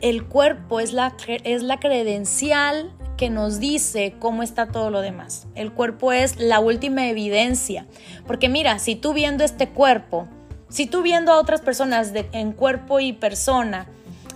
el 0.00 0.24
cuerpo 0.26 0.80
es 0.80 0.92
la, 0.92 1.14
es 1.26 1.62
la 1.62 1.80
credencial 1.80 2.92
que 3.16 3.30
nos 3.30 3.60
dice 3.60 4.14
cómo 4.18 4.42
está 4.42 4.68
todo 4.68 4.90
lo 4.90 5.00
demás. 5.00 5.46
El 5.54 5.72
cuerpo 5.72 6.12
es 6.12 6.38
la 6.38 6.60
última 6.60 7.08
evidencia. 7.08 7.86
Porque 8.26 8.48
mira, 8.48 8.78
si 8.78 8.94
tú 8.94 9.12
viendo 9.12 9.44
este 9.44 9.70
cuerpo, 9.70 10.28
si 10.68 10.86
tú 10.86 11.02
viendo 11.02 11.32
a 11.32 11.38
otras 11.38 11.60
personas 11.62 12.12
en 12.32 12.52
cuerpo 12.52 13.00
y 13.00 13.12
persona, 13.12 13.86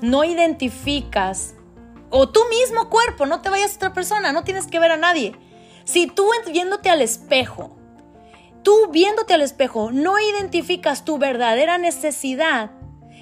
no 0.01 0.25
identificas, 0.25 1.55
o 2.11 2.29
tú 2.29 2.41
mismo 2.49 2.91
cuerpo, 2.91 3.27
no 3.27 3.41
te 3.41 3.51
vayas 3.51 3.73
a 3.73 3.77
otra 3.77 3.93
persona, 3.93 4.33
no 4.33 4.45
tienes 4.45 4.67
que 4.67 4.79
ver 4.79 4.93
a 4.93 4.97
nadie 4.97 5.35
si 5.85 6.07
tú 6.07 6.26
viéndote 6.51 6.91
al 6.91 7.01
espejo, 7.01 7.76
tú 8.62 8.91
viéndote 8.91 9.35
al 9.35 9.43
espejo, 9.43 9.93
no 9.93 10.18
identificas 10.18 11.05
tu 11.05 11.18
verdadera 11.18 11.78
necesidad, 11.78 12.70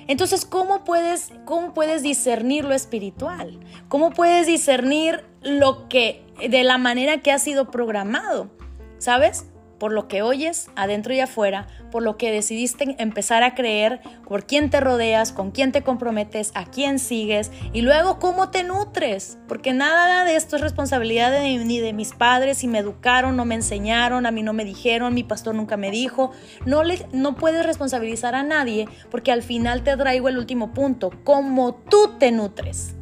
entonces, 0.08 0.44
¿cómo 0.44 0.84
puedes, 0.84 1.30
¿cómo 1.44 1.74
puedes 1.74 2.02
discernir 2.02 2.64
lo 2.64 2.74
espiritual? 2.74 3.60
¿Cómo 3.88 4.10
puedes 4.10 4.46
discernir 4.46 5.24
lo 5.42 5.88
que, 5.88 6.26
de 6.48 6.64
la 6.64 6.76
manera 6.78 7.18
que 7.18 7.30
ha 7.30 7.38
sido 7.38 7.70
programado? 7.70 8.50
¿Sabes? 8.98 9.46
Por 9.82 9.92
lo 9.92 10.06
que 10.06 10.22
oyes 10.22 10.70
adentro 10.76 11.12
y 11.12 11.18
afuera, 11.18 11.66
por 11.90 12.04
lo 12.04 12.16
que 12.16 12.30
decidiste 12.30 12.94
empezar 12.98 13.42
a 13.42 13.56
creer, 13.56 14.00
por 14.28 14.46
quién 14.46 14.70
te 14.70 14.78
rodeas, 14.78 15.32
con 15.32 15.50
quién 15.50 15.72
te 15.72 15.82
comprometes, 15.82 16.52
a 16.54 16.66
quién 16.66 17.00
sigues 17.00 17.50
y 17.72 17.80
luego 17.80 18.20
cómo 18.20 18.50
te 18.50 18.62
nutres, 18.62 19.38
porque 19.48 19.72
nada 19.72 20.24
de 20.24 20.36
esto 20.36 20.54
es 20.54 20.62
responsabilidad 20.62 21.32
ni 21.42 21.80
de 21.80 21.92
mis 21.92 22.12
padres, 22.12 22.58
si 22.58 22.68
me 22.68 22.78
educaron, 22.78 23.36
no 23.36 23.44
me 23.44 23.56
enseñaron, 23.56 24.24
a 24.24 24.30
mí 24.30 24.44
no 24.44 24.52
me 24.52 24.64
dijeron, 24.64 25.14
mi 25.14 25.24
pastor 25.24 25.56
nunca 25.56 25.76
me 25.76 25.90
dijo, 25.90 26.30
no, 26.64 26.84
le, 26.84 27.04
no 27.12 27.34
puedes 27.34 27.66
responsabilizar 27.66 28.36
a 28.36 28.44
nadie 28.44 28.86
porque 29.10 29.32
al 29.32 29.42
final 29.42 29.82
te 29.82 29.96
traigo 29.96 30.28
el 30.28 30.38
último 30.38 30.72
punto, 30.72 31.10
cómo 31.24 31.74
tú 31.74 32.18
te 32.20 32.30
nutres, 32.30 32.94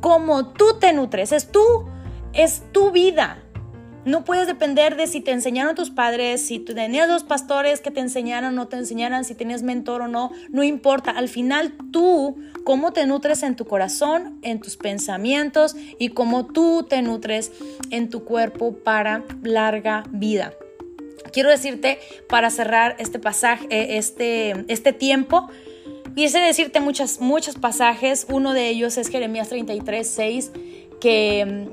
cómo 0.00 0.48
tú 0.48 0.80
te 0.80 0.92
nutres, 0.92 1.30
es 1.30 1.52
tú, 1.52 1.88
es 2.32 2.64
tu 2.72 2.90
vida. 2.90 3.45
No 4.06 4.24
puedes 4.24 4.46
depender 4.46 4.96
de 4.96 5.08
si 5.08 5.20
te 5.20 5.32
enseñaron 5.32 5.74
tus 5.74 5.90
padres, 5.90 6.40
si 6.40 6.60
tenías 6.60 7.08
los 7.08 7.24
pastores 7.24 7.80
que 7.80 7.90
te 7.90 7.98
enseñaron 7.98 8.52
o 8.52 8.56
no 8.56 8.68
te 8.68 8.76
enseñaran, 8.76 9.24
si 9.24 9.34
tenías 9.34 9.64
mentor 9.64 10.02
o 10.02 10.06
no, 10.06 10.30
no 10.48 10.62
importa. 10.62 11.10
Al 11.10 11.28
final 11.28 11.74
tú, 11.90 12.36
cómo 12.62 12.92
te 12.92 13.04
nutres 13.04 13.42
en 13.42 13.56
tu 13.56 13.64
corazón, 13.64 14.38
en 14.42 14.60
tus 14.60 14.76
pensamientos 14.76 15.74
y 15.98 16.10
cómo 16.10 16.46
tú 16.46 16.86
te 16.88 17.02
nutres 17.02 17.50
en 17.90 18.08
tu 18.08 18.24
cuerpo 18.24 18.76
para 18.76 19.24
larga 19.42 20.04
vida. 20.12 20.54
Quiero 21.32 21.50
decirte 21.50 21.98
para 22.28 22.50
cerrar 22.50 22.94
este 23.00 23.18
pasaje, 23.18 23.66
eh, 23.70 23.98
este, 23.98 24.66
este 24.68 24.92
tiempo, 24.92 25.48
quise 26.14 26.38
decirte 26.38 26.78
muchas, 26.78 27.18
muchos 27.18 27.56
pasajes. 27.56 28.28
Uno 28.30 28.54
de 28.54 28.68
ellos 28.68 28.98
es 28.98 29.08
Jeremías 29.08 29.48
33, 29.48 30.06
6, 30.08 30.52
que 31.00 31.66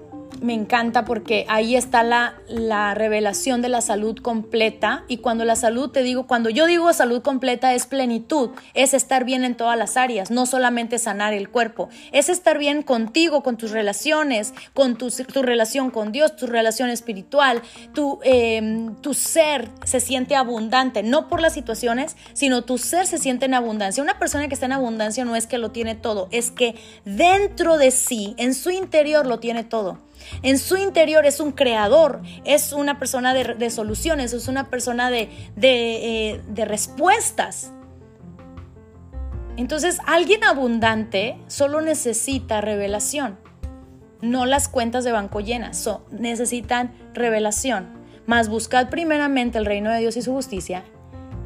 me 0.43 0.53
encanta 0.53 1.05
porque 1.05 1.45
ahí 1.47 1.77
está 1.77 2.03
la, 2.03 2.35
la, 2.49 2.93
revelación 2.93 3.61
de 3.61 3.69
la 3.69 3.79
salud 3.79 4.17
completa 4.17 5.05
y 5.07 5.17
cuando 5.17 5.45
la 5.45 5.55
salud, 5.55 5.89
te 5.89 6.03
digo, 6.03 6.27
cuando 6.27 6.49
yo 6.49 6.65
digo 6.65 6.91
salud 6.91 7.21
completa 7.21 7.73
es 7.73 7.85
plenitud, 7.85 8.49
es 8.73 8.93
estar 8.93 9.23
bien 9.23 9.45
en 9.45 9.55
todas 9.55 9.77
las 9.77 9.95
áreas, 9.95 10.31
no 10.31 10.45
solamente 10.45 10.99
sanar 10.99 11.33
el 11.33 11.49
cuerpo, 11.49 11.87
es 12.11 12.27
estar 12.27 12.57
bien 12.57 12.83
contigo, 12.83 13.41
con 13.41 13.55
tus 13.55 13.71
relaciones, 13.71 14.53
con 14.73 14.97
tu, 14.97 15.09
tu 15.09 15.41
relación 15.43 15.91
con 15.91 16.11
Dios, 16.11 16.35
tu 16.35 16.45
relación 16.45 16.89
espiritual, 16.89 17.61
tu, 17.93 18.19
em, 18.23 18.95
tu 18.95 19.13
ser 19.13 19.69
se 19.85 20.01
siente 20.01 20.35
abundante, 20.35 21.03
no 21.03 21.29
por 21.29 21.39
las 21.39 21.53
situaciones, 21.53 22.17
sino 22.33 22.63
tu 22.63 22.77
ser 22.77 23.07
se 23.07 23.17
siente 23.17 23.45
en 23.45 23.53
abundancia. 23.53 24.03
Una 24.03 24.19
persona 24.19 24.49
que 24.49 24.55
está 24.55 24.65
en 24.65 24.73
abundancia 24.73 25.23
no 25.23 25.37
es 25.37 25.47
que 25.47 25.57
lo 25.57 25.71
tiene 25.71 25.95
todo, 25.95 26.27
es 26.31 26.51
que 26.51 26.75
dentro 27.05 27.77
de 27.77 27.91
sí, 27.91 28.35
en 28.37 28.53
su 28.53 28.71
interior 28.71 29.25
lo 29.25 29.39
tiene 29.39 29.63
todo. 29.63 29.99
En 30.41 30.57
su 30.57 30.77
interior 30.77 31.25
es 31.25 31.39
un 31.39 31.51
creador, 31.51 32.21
es 32.43 32.73
una 32.73 32.99
persona 32.99 33.33
de, 33.33 33.69
soluciones, 33.69 34.33
es 34.33 34.47
una 34.47 34.69
persona 34.69 35.09
de, 35.09 35.29
eh, 35.61 36.41
de 36.47 36.65
respuestas. 36.65 37.71
Entonces, 39.55 39.99
alguien 40.07 40.43
abundante 40.43 41.37
solo 41.47 41.81
necesita 41.81 42.59
revelación, 42.61 43.37
no 44.21 44.45
las 44.45 44.67
cuentas 44.67 45.03
de 45.03 45.11
banco 45.11 45.41
llenas, 45.41 45.87
necesitan 46.11 46.93
revelación. 47.13 48.01
Mas 48.25 48.47
buscad 48.47 48.89
primeramente 48.89 49.57
el 49.57 49.65
reino 49.65 49.91
de 49.91 49.99
Dios 49.99 50.15
y 50.15 50.21
su 50.21 50.31
justicia. 50.31 50.83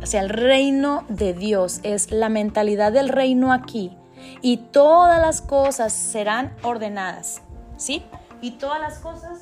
O 0.01 0.05
sea, 0.05 0.21
el 0.21 0.29
reino 0.29 1.03
de 1.09 1.33
Dios 1.33 1.79
es 1.83 2.11
la 2.11 2.29
mentalidad 2.29 2.91
del 2.91 3.09
reino 3.09 3.51
aquí 3.51 3.97
y 4.41 4.57
todas 4.57 5.19
las 5.19 5.41
cosas 5.41 5.91
serán 5.91 6.55
ordenadas, 6.61 7.41
¿sí? 7.77 8.03
Y 8.41 8.51
todas 8.51 8.79
las 8.79 8.99
cosas 8.99 9.41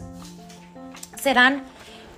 serán 1.17 1.63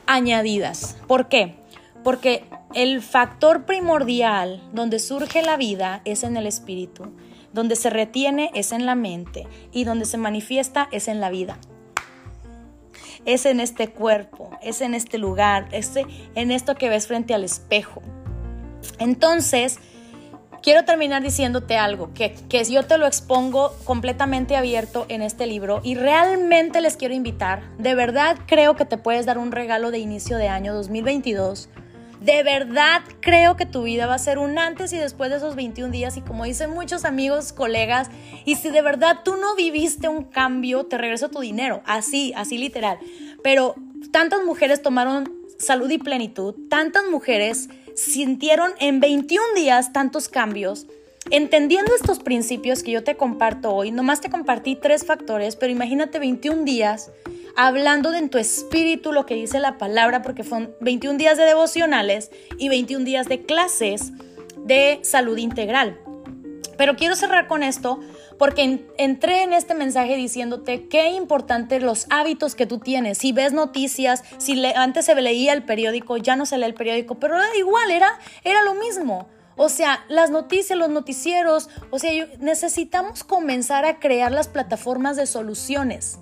añadidas. 0.05 0.97
¿Por 1.07 1.28
qué? 1.28 1.55
Porque 2.03 2.45
el 2.73 3.01
factor 3.01 3.65
primordial 3.65 4.61
donde 4.73 4.99
surge 4.99 5.41
la 5.41 5.57
vida 5.57 6.01
es 6.05 6.23
en 6.23 6.38
el 6.38 6.47
espíritu, 6.47 7.11
donde 7.53 7.75
se 7.75 7.89
retiene 7.89 8.51
es 8.53 8.71
en 8.71 8.86
la 8.86 8.95
mente 8.95 9.47
y 9.71 9.84
donde 9.84 10.05
se 10.05 10.17
manifiesta 10.17 10.88
es 10.91 11.07
en 11.07 11.19
la 11.19 11.30
vida. 11.30 11.57
Es 13.25 13.45
en 13.45 13.59
este 13.59 13.89
cuerpo, 13.89 14.51
es 14.61 14.82
en 14.82 14.93
este 14.93 15.17
lugar, 15.17 15.67
es 15.71 15.93
en 16.36 16.51
esto 16.51 16.75
que 16.75 16.89
ves 16.89 17.07
frente 17.07 17.34
al 17.34 17.43
espejo. 17.43 18.01
Entonces, 18.99 19.80
quiero 20.62 20.86
terminar 20.86 21.22
diciéndote 21.22 21.78
algo, 21.78 22.14
que, 22.14 22.36
que 22.49 22.64
yo 22.64 22.84
te 22.84 22.97
lo 22.97 23.08
expongo 23.08 23.74
completamente 23.84 24.55
abierto 24.55 25.05
en 25.10 25.22
este 25.22 25.47
libro 25.47 25.82
y 25.84 25.95
realmente 25.95 26.82
les 26.82 26.97
quiero 26.97 27.14
invitar, 27.14 27.62
de 27.78 27.95
verdad 27.95 28.38
creo 28.45 28.76
que 28.76 28.86
te 28.86 28.97
puedes 28.97 29.26
dar 29.26 29.38
un 29.38 29.51
regalo 29.51 29.91
de 29.91 29.99
inicio 29.99 30.38
de 30.38 30.47
año 30.47 30.74
2022 30.74 31.70
de 32.22 32.43
verdad 32.43 33.01
creo 33.20 33.55
que 33.55 33.66
tu 33.66 33.84
vida 33.84 34.08
va 34.08 34.16
a 34.16 34.20
ser 34.20 34.38
un 34.38 34.58
antes 34.58 34.91
y 34.93 34.97
después 34.97 35.30
de 35.30 35.38
esos 35.38 35.55
21 35.55 35.91
días 35.91 36.18
y 36.18 36.22
como 36.22 36.45
dicen 36.45 36.72
muchos 36.72 37.05
amigos, 37.05 37.53
colegas, 37.53 38.10
y 38.45 38.55
si 38.55 38.70
de 38.70 38.82
verdad 38.82 39.20
tú 39.24 39.38
no 39.38 39.55
viviste 39.55 40.08
un 40.08 40.24
cambio, 40.24 40.86
te 40.86 40.97
regreso 40.97 41.30
tu 41.30 41.39
dinero, 41.39 41.82
así, 41.86 42.34
así 42.36 42.58
literal. 42.58 42.97
Pero 43.43 43.76
tantas 44.12 44.43
mujeres 44.43 44.82
tomaron 44.82 45.32
salud 45.60 45.89
y 45.89 45.97
plenitud, 45.97 46.55
tantas 46.70 47.03
mujeres 47.10 47.70
sintieron 47.97 48.73
en 48.79 48.99
21 48.99 49.43
días 49.55 49.91
tantos 49.91 50.29
cambios. 50.29 50.85
Entendiendo 51.31 51.93
estos 51.93 52.19
principios 52.19 52.83
que 52.83 52.91
yo 52.91 53.03
te 53.03 53.17
comparto 53.17 53.73
hoy, 53.73 53.91
nomás 53.91 54.21
te 54.21 54.29
compartí 54.29 54.75
tres 54.75 55.03
factores, 55.05 55.55
pero 55.55 55.73
imagínate 55.73 56.19
21 56.19 56.63
días 56.63 57.11
hablando 57.57 58.11
de 58.11 58.19
en 58.19 58.29
tu 58.29 58.37
espíritu 58.37 59.11
lo 59.11 59.25
que 59.25 59.33
dice 59.33 59.59
la 59.59 59.77
palabra, 59.77 60.21
porque 60.21 60.43
son 60.43 60.73
21 60.79 61.17
días 61.17 61.37
de 61.37 61.43
devocionales 61.43 62.29
y 62.57 62.69
21 62.69 63.03
días 63.03 63.27
de 63.27 63.41
clases 63.41 64.13
de 64.57 64.99
salud 65.01 65.37
integral. 65.37 65.99
Pero 66.77 66.95
quiero 66.95 67.15
cerrar 67.15 67.47
con 67.47 67.63
esto 67.63 67.99
porque 68.38 68.85
entré 68.97 69.43
en 69.43 69.53
este 69.53 69.73
mensaje 69.73 70.15
diciéndote 70.15 70.88
qué 70.88 71.11
importante 71.11 71.79
los 71.79 72.07
hábitos 72.09 72.55
que 72.55 72.65
tú 72.65 72.79
tienes. 72.79 73.17
Si 73.17 73.31
ves 73.31 73.53
noticias, 73.53 74.23
si 74.38 74.63
antes 74.75 75.05
se 75.05 75.15
leía 75.15 75.53
el 75.53 75.63
periódico, 75.63 76.17
ya 76.17 76.35
no 76.35 76.45
se 76.45 76.57
lee 76.57 76.65
el 76.65 76.73
periódico, 76.73 77.15
pero 77.15 77.35
era 77.35 77.55
igual, 77.57 77.91
era, 77.91 78.19
era 78.43 78.63
lo 78.63 78.75
mismo. 78.75 79.27
O 79.55 79.69
sea, 79.69 80.05
las 80.07 80.29
noticias, 80.29 80.77
los 80.77 80.89
noticieros, 80.89 81.69
o 81.89 81.97
sea, 81.97 82.11
necesitamos 82.39 83.23
comenzar 83.23 83.85
a 83.85 83.99
crear 83.99 84.31
las 84.31 84.47
plataformas 84.47 85.17
de 85.17 85.25
soluciones. 85.25 86.19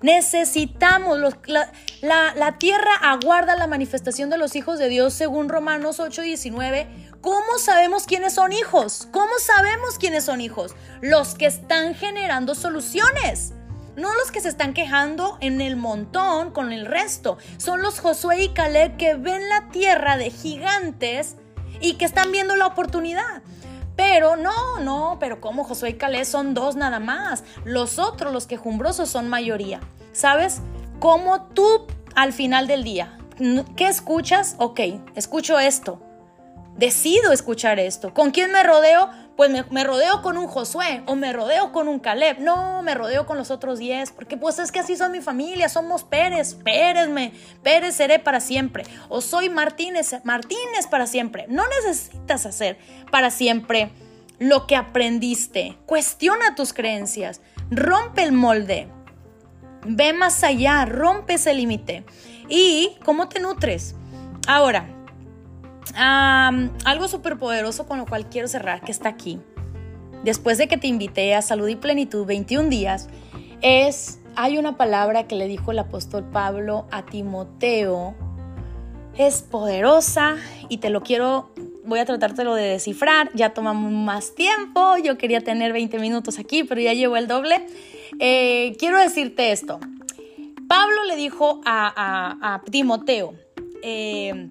Necesitamos, 0.00 1.18
la, 1.18 2.58
tierra 2.58 2.90
aguarda 3.02 3.56
la 3.56 3.66
manifestación 3.66 4.30
de 4.30 4.38
los 4.38 4.54
hijos 4.54 4.78
de 4.78 4.88
Dios 4.88 5.12
según 5.12 5.48
Romanos 5.48 5.98
8:19. 5.98 6.86
¿Cómo 7.20 7.58
sabemos 7.58 8.04
quiénes 8.04 8.34
son 8.34 8.52
hijos? 8.52 9.08
¿Cómo 9.10 9.32
sabemos 9.40 9.98
quiénes 9.98 10.24
son 10.24 10.40
hijos? 10.40 10.76
Los 11.00 11.34
que 11.34 11.46
están 11.46 11.96
generando 11.96 12.54
soluciones. 12.54 13.54
No 13.96 14.14
los 14.14 14.30
que 14.30 14.40
se 14.40 14.48
están 14.48 14.72
quejando 14.72 15.36
en 15.40 15.60
el 15.60 15.74
montón 15.74 16.52
con 16.52 16.72
el 16.72 16.86
resto. 16.86 17.36
Son 17.56 17.82
los 17.82 17.98
Josué 17.98 18.44
y 18.44 18.48
Caleb 18.50 18.96
que 18.96 19.14
ven 19.14 19.48
la 19.48 19.68
tierra 19.70 20.16
de 20.16 20.30
gigantes 20.30 21.34
y 21.80 21.94
que 21.94 22.04
están 22.04 22.30
viendo 22.30 22.54
la 22.54 22.68
oportunidad. 22.68 23.42
Pero 23.96 24.36
no, 24.36 24.78
no, 24.78 25.16
pero 25.18 25.40
como 25.40 25.64
Josué 25.64 25.90
y 25.90 25.94
Caleb 25.94 26.24
son 26.24 26.54
dos 26.54 26.76
nada 26.76 27.00
más. 27.00 27.42
Los 27.64 27.98
otros, 27.98 28.32
los 28.32 28.46
quejumbrosos, 28.46 29.08
son 29.08 29.28
mayoría. 29.28 29.80
¿Sabes? 30.12 30.60
Como 31.00 31.46
tú 31.46 31.84
al 32.14 32.32
final 32.32 32.68
del 32.68 32.84
día, 32.84 33.18
¿qué 33.74 33.88
escuchas? 33.88 34.54
Ok, 34.58 34.80
escucho 35.16 35.58
esto. 35.58 36.07
Decido 36.78 37.32
escuchar 37.32 37.80
esto. 37.80 38.14
¿Con 38.14 38.30
quién 38.30 38.52
me 38.52 38.62
rodeo? 38.62 39.10
Pues 39.36 39.50
me, 39.50 39.84
rodeo 39.84 40.22
con 40.22 40.38
un 40.38 40.46
Josué 40.46 41.02
o 41.06 41.16
me 41.16 41.32
rodeo 41.32 41.72
con 41.72 41.88
un 41.88 41.98
Caleb. 41.98 42.38
No, 42.38 42.82
me 42.82 42.94
rodeo 42.94 43.26
con 43.26 43.36
los 43.36 43.50
otros 43.50 43.80
diez, 43.80 44.12
porque 44.12 44.36
pues 44.36 44.60
es 44.60 44.70
que 44.70 44.78
así 44.78 44.96
son 44.96 45.10
mi 45.10 45.20
familia, 45.20 45.68
somos 45.68 46.04
Pérez, 46.04 46.54
Pérez, 46.54 47.08
me, 47.08 47.32
Pérez 47.64 47.96
seré 47.96 48.20
para 48.20 48.38
siempre. 48.38 48.84
O 49.08 49.20
soy 49.20 49.48
Martínez, 49.48 50.14
Martínez 50.22 50.86
para 50.88 51.08
siempre. 51.08 51.46
No 51.48 51.64
necesitas 51.66 52.46
hacer 52.46 52.78
para 53.10 53.30
siempre 53.30 53.90
lo 54.38 54.68
que 54.68 54.76
aprendiste. 54.76 55.76
Cuestiona 55.84 56.54
tus 56.54 56.72
creencias, 56.72 57.40
rompe 57.72 58.22
el 58.22 58.30
molde, 58.30 58.86
ve 59.84 60.12
más 60.12 60.44
allá, 60.44 60.84
rompe 60.84 61.34
ese 61.34 61.54
límite. 61.54 62.04
¿Y 62.48 62.96
cómo 63.04 63.28
te 63.28 63.40
nutres? 63.40 63.96
Ahora, 64.46 64.88
algo 65.96 67.08
súper 67.08 67.38
poderoso 67.38 67.86
con 67.86 67.98
lo 67.98 68.06
cual 68.06 68.28
quiero 68.28 68.48
cerrar, 68.48 68.80
que 68.80 68.92
está 68.92 69.08
aquí, 69.08 69.40
después 70.24 70.58
de 70.58 70.68
que 70.68 70.76
te 70.76 70.86
invité 70.86 71.34
a 71.34 71.42
Salud 71.42 71.68
y 71.68 71.76
Plenitud 71.76 72.26
21 72.26 72.68
días, 72.68 73.08
es, 73.60 74.20
hay 74.36 74.58
una 74.58 74.76
palabra 74.76 75.26
que 75.26 75.34
le 75.34 75.48
dijo 75.48 75.72
el 75.72 75.78
apóstol 75.78 76.24
Pablo 76.24 76.86
a 76.90 77.04
Timoteo, 77.04 78.14
es 79.16 79.42
poderosa 79.42 80.36
y 80.68 80.78
te 80.78 80.90
lo 80.90 81.02
quiero, 81.02 81.50
voy 81.84 81.98
a 81.98 82.04
tratártelo 82.04 82.54
de 82.54 82.64
descifrar, 82.64 83.30
ya 83.34 83.52
tomamos 83.52 83.90
más 83.90 84.34
tiempo, 84.34 84.96
yo 85.02 85.18
quería 85.18 85.40
tener 85.40 85.72
20 85.72 85.98
minutos 85.98 86.38
aquí, 86.38 86.62
pero 86.62 86.80
ya 86.80 86.92
llevo 86.92 87.16
el 87.16 87.26
doble. 87.26 87.66
Eh, 88.20 88.76
quiero 88.78 88.98
decirte 88.98 89.50
esto, 89.50 89.80
Pablo 90.68 91.04
le 91.04 91.16
dijo 91.16 91.60
a, 91.64 92.62
Timoteo, 92.70 93.34
eh, 93.82 94.48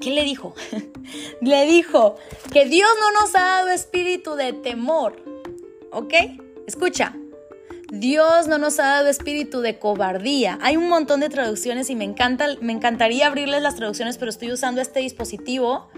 ¿Qué 0.00 0.10
le 0.10 0.24
dijo? 0.24 0.54
le 1.40 1.66
dijo 1.66 2.16
que 2.52 2.66
Dios 2.66 2.90
no 3.00 3.20
nos 3.20 3.34
ha 3.34 3.40
dado 3.40 3.68
espíritu 3.68 4.34
de 4.34 4.52
temor. 4.52 5.22
¿Ok? 5.92 6.14
Escucha. 6.66 7.14
Dios 7.90 8.48
no 8.48 8.58
nos 8.58 8.80
ha 8.80 8.86
dado 8.86 9.08
espíritu 9.08 9.60
de 9.60 9.78
cobardía. 9.78 10.58
Hay 10.60 10.76
un 10.76 10.88
montón 10.88 11.20
de 11.20 11.28
traducciones 11.28 11.88
y 11.88 11.94
me, 11.94 12.04
encanta, 12.04 12.48
me 12.60 12.72
encantaría 12.72 13.28
abrirles 13.28 13.62
las 13.62 13.76
traducciones, 13.76 14.18
pero 14.18 14.28
estoy 14.28 14.52
usando 14.52 14.80
este 14.80 15.00
dispositivo 15.00 15.88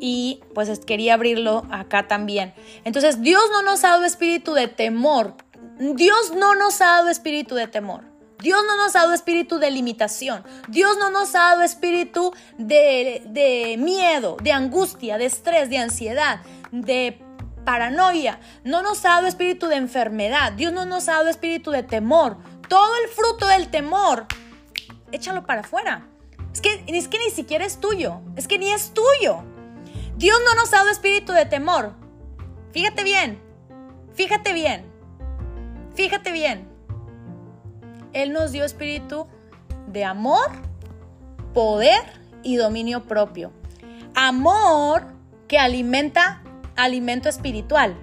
y 0.00 0.40
pues 0.54 0.80
quería 0.80 1.14
abrirlo 1.14 1.66
acá 1.70 2.08
también. 2.08 2.52
Entonces, 2.84 3.22
Dios 3.22 3.42
no 3.52 3.62
nos 3.62 3.84
ha 3.84 3.90
dado 3.90 4.04
espíritu 4.04 4.54
de 4.54 4.66
temor. 4.66 5.34
Dios 5.78 6.32
no 6.34 6.54
nos 6.56 6.80
ha 6.80 6.86
dado 6.86 7.08
espíritu 7.10 7.54
de 7.54 7.68
temor. 7.68 8.09
Dios 8.40 8.60
no 8.66 8.76
nos 8.76 8.96
ha 8.96 9.00
dado 9.00 9.12
espíritu 9.12 9.58
de 9.58 9.70
limitación. 9.70 10.42
Dios 10.68 10.96
no 10.98 11.10
nos 11.10 11.34
ha 11.34 11.40
dado 11.40 11.62
espíritu 11.62 12.32
de, 12.58 13.76
miedo, 13.78 14.36
de 14.42 14.52
angustia, 14.52 15.18
de 15.18 15.26
estrés, 15.26 15.68
de 15.68 15.78
ansiedad, 15.78 16.40
de 16.70 17.20
paranoia. 17.64 18.40
No 18.64 18.82
nos 18.82 19.04
ha 19.04 19.10
dado 19.10 19.26
espíritu 19.26 19.66
de 19.66 19.76
enfermedad. 19.76 20.52
Dios 20.52 20.72
no 20.72 20.86
nos 20.86 21.08
ha 21.08 21.14
dado 21.14 21.28
espíritu 21.28 21.70
de 21.70 21.82
temor. 21.82 22.38
Todo 22.68 22.92
el 23.04 23.10
fruto 23.10 23.46
del 23.46 23.68
temor, 23.68 24.26
échalo 25.12 25.44
para 25.44 25.60
afuera. 25.60 26.06
Es 26.52 26.60
que, 26.60 26.84
es 26.86 27.08
que 27.08 27.18
ni 27.18 27.30
siquiera 27.30 27.64
es 27.64 27.78
tuyo. 27.78 28.20
Es 28.36 28.48
que 28.48 28.58
ni 28.58 28.72
es 28.72 28.92
tuyo. 28.94 29.44
Dios 30.16 30.38
no 30.44 30.54
nos 30.54 30.72
ha 30.72 30.78
dado 30.78 30.90
espíritu 30.90 31.32
de 31.32 31.46
temor. 31.46 31.94
Fíjate 32.72 33.04
bien. 33.04 33.42
Fíjate 34.14 34.52
bien. 34.52 34.90
Fíjate 35.94 36.32
bien. 36.32 36.69
Él 38.12 38.32
nos 38.32 38.52
dio 38.52 38.64
espíritu 38.64 39.26
de 39.86 40.04
amor, 40.04 40.50
poder 41.54 42.02
y 42.42 42.56
dominio 42.56 43.04
propio. 43.04 43.52
Amor 44.14 45.04
que 45.48 45.58
alimenta 45.58 46.42
alimento 46.76 47.28
espiritual. 47.28 47.96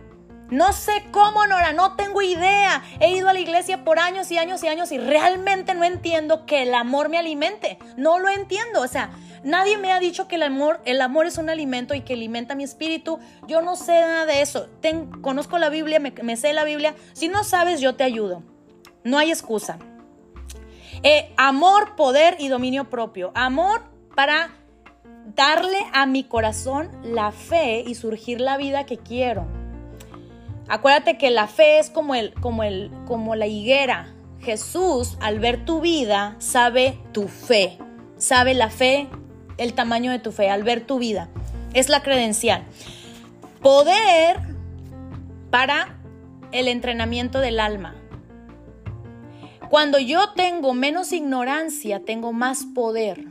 No 0.50 0.72
sé 0.72 1.04
cómo, 1.12 1.46
Nora, 1.46 1.74
no 1.74 1.96
tengo 1.98 2.22
idea. 2.22 2.82
He 3.02 3.12
ido 3.12 3.28
a 3.28 3.34
la 3.34 3.40
iglesia 3.40 3.84
por 3.84 4.00
años 4.00 4.32
y 4.32 4.38
años 4.38 4.64
y 4.64 4.68
años 4.68 4.92
y 4.94 4.98
realmente 4.98 5.74
no 5.74 5.84
entiendo 5.84 6.46
que 6.46 6.64
el 6.64 6.74
amor 6.74 7.10
me 7.10 7.18
alimente. 7.18 7.78
No 7.98 8.20
lo 8.20 8.30
entiendo. 8.30 8.82
O 8.82 8.88
sea, 8.88 9.12
nadie 9.44 9.78
me 9.78 9.92
ha 9.92 10.00
dicho 10.00 10.30
que 10.30 10.36
el 10.36 10.44
amor, 10.44 10.80
el 10.86 11.02
amor 11.02 11.26
es 11.26 11.38
un 11.38 11.50
alimento 11.50 11.94
y 11.96 12.02
que 12.02 12.14
alimenta 12.14 12.56
mi 12.56 12.64
espíritu. 12.64 13.20
Yo 13.46 13.62
no 13.62 13.76
sé 13.76 14.00
nada 14.00 14.26
de 14.26 14.42
eso. 14.42 14.70
conozco 15.22 15.58
la 15.58 15.70
Biblia, 15.70 16.00
me 16.00 16.38
sé 16.38 16.54
la 16.54 16.64
Biblia. 16.64 16.96
Si 17.12 17.28
no 17.28 17.44
sabes, 17.44 17.82
yo 17.82 17.96
te 17.96 18.06
ayudo. 18.06 18.42
No 19.04 19.18
hay 19.18 19.32
excusa. 19.32 19.80
Eh, 21.04 21.34
amor, 21.38 21.96
poder 21.96 22.38
y 22.40 22.48
dominio 22.48 22.90
propio. 22.90 23.32
Amor 23.36 23.84
para 24.16 24.52
darle 25.36 25.78
a 25.94 26.06
mi 26.06 26.24
corazón 26.24 26.90
la 27.04 27.32
fe 27.32 27.84
y 27.86 27.96
surgir 27.96 28.42
la 28.42 28.58
vida 28.58 28.86
que 28.86 28.98
quiero. 28.98 29.46
Acuérdate 30.68 31.18
que 31.18 31.30
la 31.30 31.48
fe 31.48 31.80
es 31.80 31.90
como, 31.90 32.16
el, 32.16 32.34
como, 32.34 32.64
el, 32.64 32.92
como 33.06 33.36
la 33.36 33.48
higuera. 33.48 34.14
Jesús, 34.42 35.18
al 35.22 35.40
ver 35.40 35.66
tu 35.66 35.82
vida, 35.82 36.36
sabe 36.40 36.98
tu 37.14 37.28
fe. 37.28 37.78
Sabe 38.18 38.54
la 38.54 38.70
fe, 38.70 39.08
el 39.58 39.74
tamaño 39.74 40.12
de 40.12 40.20
tu 40.20 40.32
fe, 40.32 40.50
al 40.50 40.64
ver 40.64 40.82
tu 40.82 41.00
vida. 41.00 41.30
Es 41.74 41.90
la 41.90 42.02
credencial. 42.02 42.64
Poder 43.62 44.40
para 45.50 45.98
el 46.52 46.68
entrenamiento 46.68 47.40
del 47.40 47.60
alma. 47.60 47.96
Cuando 49.70 50.00
yo 50.00 50.30
tengo 50.34 50.74
menos 50.74 51.12
ignorancia, 51.12 52.00
tengo 52.00 52.32
más 52.32 52.66
poder. 52.74 53.26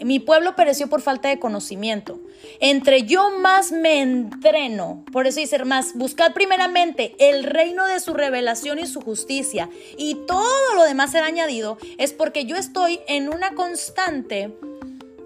Mi 0.00 0.18
pueblo 0.20 0.54
pereció 0.54 0.88
por 0.88 1.00
falta 1.00 1.28
de 1.28 1.38
conocimiento. 1.38 2.20
Entre 2.60 3.02
yo 3.02 3.30
más 3.38 3.72
me 3.72 4.00
entreno, 4.00 5.04
por 5.12 5.26
eso 5.26 5.40
dice 5.40 5.64
más, 5.64 5.94
buscad 5.94 6.32
primeramente 6.32 7.14
el 7.18 7.44
reino 7.44 7.86
de 7.86 7.98
su 7.98 8.14
revelación 8.14 8.78
y 8.78 8.86
su 8.86 9.00
justicia, 9.00 9.68
y 9.96 10.14
todo 10.26 10.74
lo 10.76 10.84
demás 10.84 11.12
será 11.12 11.26
añadido, 11.26 11.78
es 11.98 12.12
porque 12.12 12.44
yo 12.44 12.56
estoy 12.56 13.00
en 13.08 13.28
una 13.28 13.54
constante, 13.54 14.56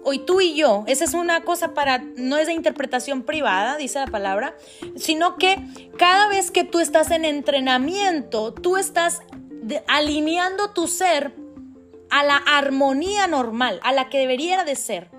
hoy 0.03 0.19
tú 0.19 0.41
y 0.41 0.55
yo, 0.55 0.83
esa 0.87 1.05
es 1.05 1.13
una 1.13 1.43
cosa 1.43 1.75
para, 1.75 1.99
no 2.17 2.37
es 2.37 2.47
de 2.47 2.53
interpretación 2.53 3.21
privada, 3.21 3.77
dice 3.77 3.99
la 3.99 4.07
palabra, 4.07 4.55
sino 4.95 5.37
que 5.37 5.59
cada 5.97 6.27
vez 6.29 6.49
que 6.49 6.63
tú 6.63 6.79
estás 6.79 7.11
en 7.11 7.25
entrenamiento, 7.25 8.53
tú 8.53 8.77
estás 8.77 9.21
alineando 9.87 10.71
tu 10.71 10.87
ser 10.87 11.33
a 12.09 12.23
la 12.23 12.37
armonía 12.37 13.27
normal, 13.27 13.79
a 13.83 13.91
la 13.91 14.09
que 14.09 14.19
debería 14.19 14.63
de 14.63 14.75
ser. 14.75 15.09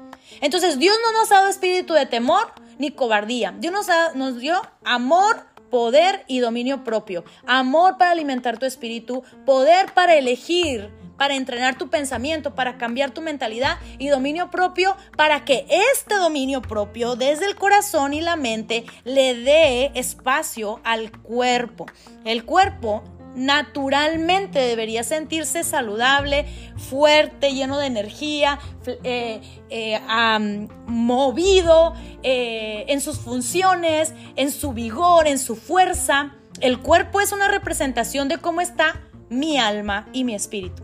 Entonces 0.41 0.79
Dios 0.79 0.97
no 1.05 1.19
nos 1.19 1.33
ha 1.33 1.37
dado 1.37 1.49
espíritu 1.49 1.95
de 1.95 2.07
temor 2.07 2.53
ni 2.79 2.91
cobardía. 2.91 3.55
Dios 3.59 3.73
nos, 3.73 3.87
nos 4.15 4.39
dio 4.39 4.61
amor, 4.85 5.45
poder 5.71 6.25
y 6.29 6.39
dominio 6.39 6.85
propio. 6.85 7.25
Amor 7.47 7.99
para 7.99 8.13
alimentar 8.13 8.59
tu 8.59 8.67
espíritu, 8.67 9.25
poder 9.45 9.93
para 9.93 10.15
elegir, 10.15 10.91
para 11.17 11.35
entrenar 11.35 11.77
tu 11.79 11.89
pensamiento, 11.89 12.55
para 12.55 12.77
cambiar 12.79 13.11
tu 13.13 13.21
mentalidad 13.21 13.79
y 13.99 14.09
dominio 14.09 14.51
propio 14.51 14.97
para 15.17 15.45
que 15.45 15.67
este 15.93 16.17
dominio 16.17 16.63
propio 16.63 17.17
desde 17.17 17.47
el 17.47 17.57
corazón 17.57 18.15
y 18.15 18.21
la 18.21 18.37
mente 18.37 18.85
le 19.05 19.35
dé 19.35 19.93
espacio 19.95 20.81
al 20.85 21.11
cuerpo. 21.11 21.87
El 22.25 22.45
cuerpo 22.45 23.03
naturalmente 23.35 24.59
debería 24.59 25.03
sentirse 25.03 25.65
saludable, 25.65 26.47
fuerte, 26.77 27.53
lleno 27.53 27.79
de 27.79 27.87
energía, 27.87 28.59
eh, 28.87 29.41
eh, 29.71 30.69
movido 30.87 31.95
eh, 32.23 32.85
en 32.89 33.01
sus 33.01 33.19
funciones, 33.19 34.15
en 34.37 34.51
su 34.51 34.73
vigor, 34.73 35.27
en 35.27 35.39
su 35.39 35.57
fuerza. 35.57 36.35
El 36.61 36.79
cuerpo 36.79 37.21
es 37.21 37.33
una 37.33 37.49
representación 37.49 38.29
de 38.29 38.39
cómo 38.39 38.61
está 38.61 39.01
mi 39.29 39.59
alma 39.59 40.09
y 40.13 40.25
mi 40.25 40.35
espíritu. 40.35 40.83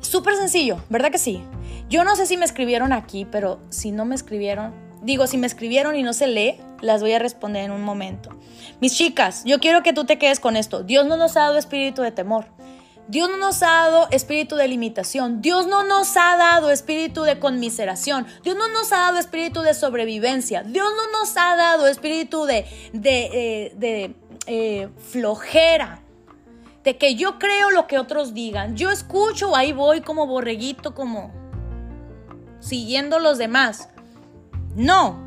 Súper 0.00 0.36
sencillo, 0.36 0.78
¿verdad 0.90 1.10
que 1.10 1.18
sí? 1.18 1.42
Yo 1.88 2.04
no 2.04 2.16
sé 2.16 2.26
si 2.26 2.36
me 2.36 2.44
escribieron 2.44 2.92
aquí, 2.92 3.24
pero 3.24 3.60
si 3.70 3.90
no 3.90 4.04
me 4.04 4.14
escribieron, 4.14 4.74
digo, 5.02 5.26
si 5.26 5.38
me 5.38 5.46
escribieron 5.46 5.96
y 5.96 6.02
no 6.02 6.12
se 6.12 6.26
lee, 6.26 6.60
las 6.84 7.00
voy 7.00 7.12
a 7.12 7.18
responder 7.18 7.64
en 7.64 7.70
un 7.72 7.82
momento. 7.82 8.30
Mis 8.80 8.94
chicas, 8.94 9.42
yo 9.44 9.58
quiero 9.58 9.82
que 9.82 9.92
tú 9.92 10.04
te 10.04 10.18
quedes 10.18 10.40
con 10.40 10.56
esto. 10.56 10.82
Dios 10.82 11.06
no 11.06 11.16
nos 11.16 11.36
ha 11.36 11.40
dado 11.40 11.58
espíritu 11.58 12.02
de 12.02 12.12
temor. 12.12 12.46
Dios 13.06 13.28
no 13.28 13.36
nos 13.36 13.62
ha 13.62 13.66
dado 13.66 14.08
espíritu 14.10 14.56
de 14.56 14.66
limitación. 14.66 15.42
Dios 15.42 15.66
no 15.66 15.82
nos 15.82 16.16
ha 16.16 16.36
dado 16.36 16.70
espíritu 16.70 17.22
de 17.22 17.38
conmiseración. 17.38 18.26
Dios 18.42 18.56
no 18.56 18.68
nos 18.68 18.92
ha 18.92 18.96
dado 18.96 19.18
espíritu 19.18 19.60
de 19.60 19.74
sobrevivencia. 19.74 20.62
Dios 20.62 20.88
no 20.96 21.18
nos 21.18 21.36
ha 21.36 21.56
dado 21.56 21.86
espíritu 21.86 22.44
de, 22.44 22.66
de, 22.92 23.30
eh, 23.32 24.14
eh, 24.46 24.88
flojera. 25.10 26.00
De 26.82 26.96
que 26.96 27.14
yo 27.14 27.38
creo 27.38 27.70
lo 27.70 27.86
que 27.86 27.98
otros 27.98 28.32
digan. 28.34 28.76
Yo 28.76 28.90
escucho, 28.90 29.54
ahí 29.54 29.72
voy 29.72 30.00
como 30.00 30.26
borreguito, 30.26 30.94
como 30.94 31.32
siguiendo 32.60 33.18
los 33.18 33.38
demás. 33.38 33.88
No. 34.74 35.23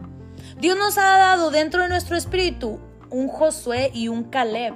Dios 0.60 0.78
nos 0.78 0.98
ha 0.98 1.18
dado 1.18 1.52
dentro 1.52 1.84
de 1.84 1.90
nuestro 1.90 2.18
espíritu 2.18 2.80
un 3.10 3.28
Josué 3.28 3.92
y 3.94 4.08
un 4.08 4.24
Caleb. 4.24 4.74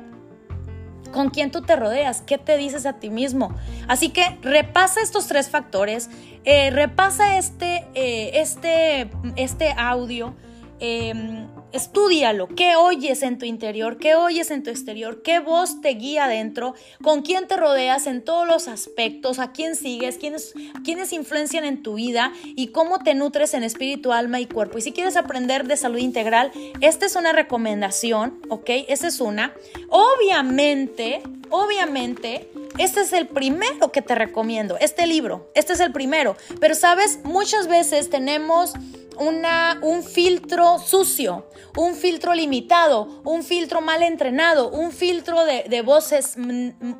¿Con 1.11 1.29
quién 1.29 1.51
tú 1.51 1.61
te 1.61 1.75
rodeas? 1.75 2.21
¿Qué 2.21 2.37
te 2.37 2.55
dices 2.57 2.85
a 2.85 2.93
ti 2.93 3.09
mismo? 3.09 3.53
Así 3.87 4.09
que 4.09 4.37
repasa 4.41 5.01
estos 5.01 5.27
tres 5.27 5.49
factores, 5.49 6.09
eh, 6.45 6.69
repasa 6.69 7.37
este, 7.37 7.85
eh, 7.95 8.31
este, 8.35 9.09
este 9.35 9.73
audio. 9.75 10.35
Em, 10.79 11.47
Estúdialo, 11.73 12.49
qué 12.49 12.75
oyes 12.75 13.23
en 13.23 13.37
tu 13.37 13.45
interior, 13.45 13.97
qué 13.97 14.15
oyes 14.15 14.51
en 14.51 14.61
tu 14.61 14.69
exterior, 14.69 15.21
qué 15.21 15.39
voz 15.39 15.79
te 15.79 15.89
guía 15.89 16.25
adentro, 16.25 16.75
con 17.01 17.21
quién 17.21 17.47
te 17.47 17.55
rodeas 17.55 18.07
en 18.07 18.23
todos 18.23 18.45
los 18.45 18.67
aspectos, 18.67 19.39
a 19.39 19.53
quién 19.53 19.77
sigues, 19.77 20.17
quiénes, 20.17 20.53
quiénes 20.83 21.13
influencian 21.13 21.63
en 21.63 21.81
tu 21.81 21.93
vida 21.93 22.33
y 22.43 22.67
cómo 22.67 22.99
te 22.99 23.13
nutres 23.13 23.53
en 23.53 23.63
espíritu, 23.63 24.11
alma 24.11 24.41
y 24.41 24.47
cuerpo. 24.47 24.79
Y 24.79 24.81
si 24.81 24.91
quieres 24.91 25.15
aprender 25.15 25.65
de 25.65 25.77
salud 25.77 25.99
integral, 25.99 26.51
esta 26.81 27.05
es 27.05 27.15
una 27.15 27.31
recomendación, 27.31 28.41
¿ok? 28.49 28.69
Esta 28.89 29.07
es 29.07 29.21
una. 29.21 29.53
Obviamente, 29.89 31.21
obviamente, 31.49 32.49
este 32.77 33.01
es 33.01 33.13
el 33.13 33.27
primero 33.27 33.91
que 33.93 34.01
te 34.01 34.15
recomiendo, 34.15 34.77
este 34.79 35.07
libro, 35.07 35.49
este 35.55 35.73
es 35.73 35.79
el 35.79 35.93
primero. 35.93 36.35
Pero 36.59 36.75
sabes, 36.75 37.19
muchas 37.23 37.67
veces 37.67 38.09
tenemos 38.09 38.73
una, 39.17 39.79
un 39.81 40.03
filtro 40.03 40.79
sucio, 40.79 41.45
un 41.77 41.95
filtro 41.95 42.33
limitado, 42.33 43.21
un 43.23 43.43
filtro 43.43 43.81
mal 43.81 44.03
entrenado, 44.03 44.69
un 44.69 44.91
filtro 44.91 45.45
de, 45.45 45.81
voces 45.81 46.35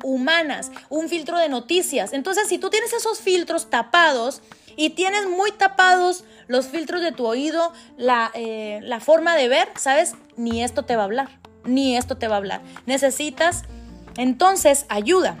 humanas, 0.02 0.70
un 0.88 1.08
filtro 1.08 1.38
de 1.38 1.48
noticias. 1.48 2.12
Entonces, 2.12 2.48
si 2.48 2.58
tú 2.58 2.70
tienes 2.70 2.92
esos 2.92 3.20
filtros 3.20 3.70
tapados 3.70 4.42
y 4.76 4.90
tienes 4.90 5.26
muy 5.28 5.52
tapados 5.52 6.24
los 6.46 6.66
filtros 6.66 7.00
de 7.02 7.12
tu 7.12 7.26
oído, 7.26 7.72
la, 7.96 8.30
eh, 8.34 8.80
la 8.82 9.00
forma 9.00 9.36
de 9.36 9.48
ver, 9.48 9.68
¿sabes? 9.76 10.14
Ni 10.36 10.62
esto 10.62 10.84
te 10.84 10.96
va 10.96 11.02
a 11.02 11.04
hablar, 11.04 11.28
ni 11.64 11.96
esto 11.96 12.16
te 12.16 12.28
va 12.28 12.34
a 12.34 12.38
hablar. 12.38 12.62
Necesitas 12.86 13.62
entonces 14.16 14.86
ayuda. 14.88 15.36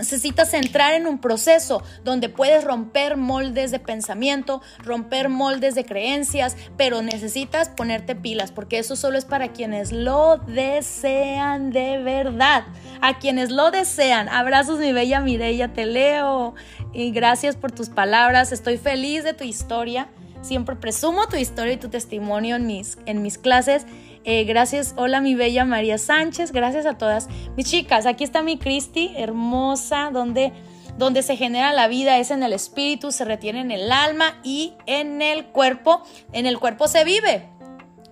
Necesitas 0.00 0.54
entrar 0.54 0.94
en 0.94 1.06
un 1.06 1.18
proceso 1.18 1.82
donde 2.04 2.30
puedes 2.30 2.64
romper 2.64 3.18
moldes 3.18 3.70
de 3.70 3.78
pensamiento, 3.78 4.62
romper 4.78 5.28
moldes 5.28 5.74
de 5.74 5.84
creencias, 5.84 6.56
pero 6.78 7.02
necesitas 7.02 7.68
ponerte 7.68 8.16
pilas 8.16 8.50
porque 8.50 8.78
eso 8.78 8.96
solo 8.96 9.18
es 9.18 9.26
para 9.26 9.48
quienes 9.52 9.92
lo 9.92 10.38
desean 10.38 11.70
de 11.70 11.98
verdad. 11.98 12.64
A 13.02 13.18
quienes 13.18 13.50
lo 13.50 13.70
desean. 13.70 14.30
Abrazos 14.30 14.78
mi 14.78 14.90
bella 14.92 15.20
Mireya, 15.20 15.74
te 15.74 15.84
leo 15.84 16.54
y 16.94 17.10
gracias 17.10 17.56
por 17.56 17.70
tus 17.70 17.90
palabras. 17.90 18.52
Estoy 18.52 18.78
feliz 18.78 19.22
de 19.22 19.34
tu 19.34 19.44
historia. 19.44 20.08
Siempre 20.40 20.76
presumo 20.76 21.28
tu 21.28 21.36
historia 21.36 21.74
y 21.74 21.76
tu 21.76 21.90
testimonio 21.90 22.56
en 22.56 22.66
mis, 22.66 22.96
en 23.04 23.20
mis 23.20 23.36
clases 23.36 23.84
eh, 24.24 24.44
gracias, 24.44 24.94
hola 24.96 25.22
mi 25.22 25.34
bella 25.34 25.64
María 25.64 25.96
Sánchez, 25.96 26.52
gracias 26.52 26.84
a 26.84 26.98
todas. 26.98 27.28
Mis 27.56 27.66
chicas, 27.66 28.04
aquí 28.04 28.24
está 28.24 28.42
mi 28.42 28.58
Cristi, 28.58 29.12
hermosa, 29.16 30.10
donde, 30.12 30.52
donde 30.98 31.22
se 31.22 31.36
genera 31.36 31.72
la 31.72 31.88
vida 31.88 32.18
es 32.18 32.30
en 32.30 32.42
el 32.42 32.52
espíritu, 32.52 33.12
se 33.12 33.24
retiene 33.24 33.60
en 33.60 33.70
el 33.70 33.90
alma 33.90 34.38
y 34.44 34.74
en 34.86 35.22
el 35.22 35.46
cuerpo. 35.46 36.02
En 36.32 36.44
el 36.44 36.58
cuerpo 36.58 36.86
se 36.86 37.04
vive, 37.04 37.48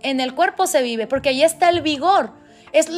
en 0.00 0.20
el 0.20 0.34
cuerpo 0.34 0.66
se 0.66 0.82
vive, 0.82 1.06
porque 1.06 1.28
ahí 1.28 1.42
está 1.42 1.68
el 1.68 1.82
vigor. 1.82 2.32
Es, 2.72 2.90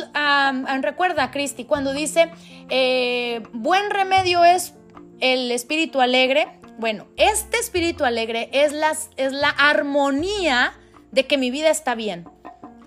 recuerda, 0.80 1.30
Cristi, 1.32 1.64
cuando 1.64 1.92
dice, 1.92 2.30
eh, 2.68 3.42
buen 3.52 3.90
remedio 3.90 4.44
es 4.44 4.74
el 5.18 5.50
espíritu 5.50 6.00
alegre. 6.00 6.46
Bueno, 6.78 7.08
este 7.16 7.58
espíritu 7.58 8.04
alegre 8.04 8.50
es, 8.52 8.72
es 9.16 9.32
la 9.32 9.50
armonía 9.50 10.74
de 11.10 11.26
que 11.26 11.38
mi 11.38 11.50
vida 11.50 11.70
está 11.70 11.96
bien 11.96 12.28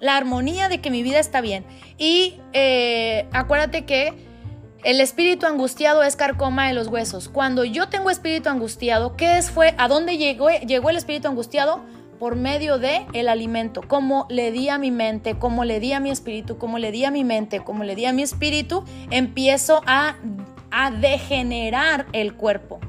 la 0.03 0.17
armonía 0.17 0.67
de 0.67 0.81
que 0.81 0.91
mi 0.91 1.01
vida 1.01 1.19
está 1.19 1.39
bien. 1.39 1.63
Y 1.97 2.35
eh, 2.51 3.25
acuérdate 3.31 3.85
que 3.85 4.13
el 4.83 4.99
espíritu 4.99 5.45
angustiado 5.45 6.03
es 6.03 6.17
carcoma 6.17 6.67
de 6.67 6.73
los 6.73 6.89
huesos. 6.89 7.29
Cuando 7.29 7.63
yo 7.63 7.87
tengo 7.87 8.09
espíritu 8.09 8.49
angustiado, 8.49 9.15
¿qué 9.15 9.37
es 9.37 9.49
fue? 9.49 9.73
¿A 9.77 9.87
dónde 9.87 10.17
llegó, 10.17 10.49
llegó 10.49 10.89
el 10.89 10.97
espíritu 10.97 11.29
angustiado? 11.29 11.81
Por 12.19 12.35
medio 12.35 12.79
de 12.79 13.05
el 13.13 13.29
alimento. 13.29 13.81
Como 13.81 14.27
le 14.29 14.51
di 14.51 14.67
a 14.67 14.77
mi 14.77 14.91
mente, 14.91 15.39
como 15.39 15.63
le 15.63 15.79
di 15.79 15.93
a 15.93 16.01
mi 16.01 16.11
espíritu, 16.11 16.57
como 16.57 16.79
le 16.79 16.91
di 16.91 17.05
a 17.05 17.11
mi 17.11 17.23
mente, 17.23 17.61
como 17.61 17.85
le 17.85 17.95
di 17.95 18.03
a 18.03 18.11
mi 18.11 18.23
espíritu, 18.23 18.83
empiezo 19.09 19.83
a, 19.85 20.17
a 20.69 20.91
degenerar 20.91 22.07
el 22.11 22.35
cuerpo. 22.35 22.81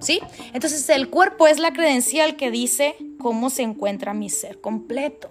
¿Sí? 0.00 0.20
Entonces 0.52 0.88
el 0.90 1.10
cuerpo 1.10 1.46
es 1.46 1.60
la 1.60 1.72
credencial 1.72 2.34
que 2.34 2.50
dice 2.50 2.96
cómo 3.20 3.50
se 3.50 3.62
encuentra 3.62 4.14
mi 4.14 4.30
ser 4.30 4.60
completo 4.60 5.30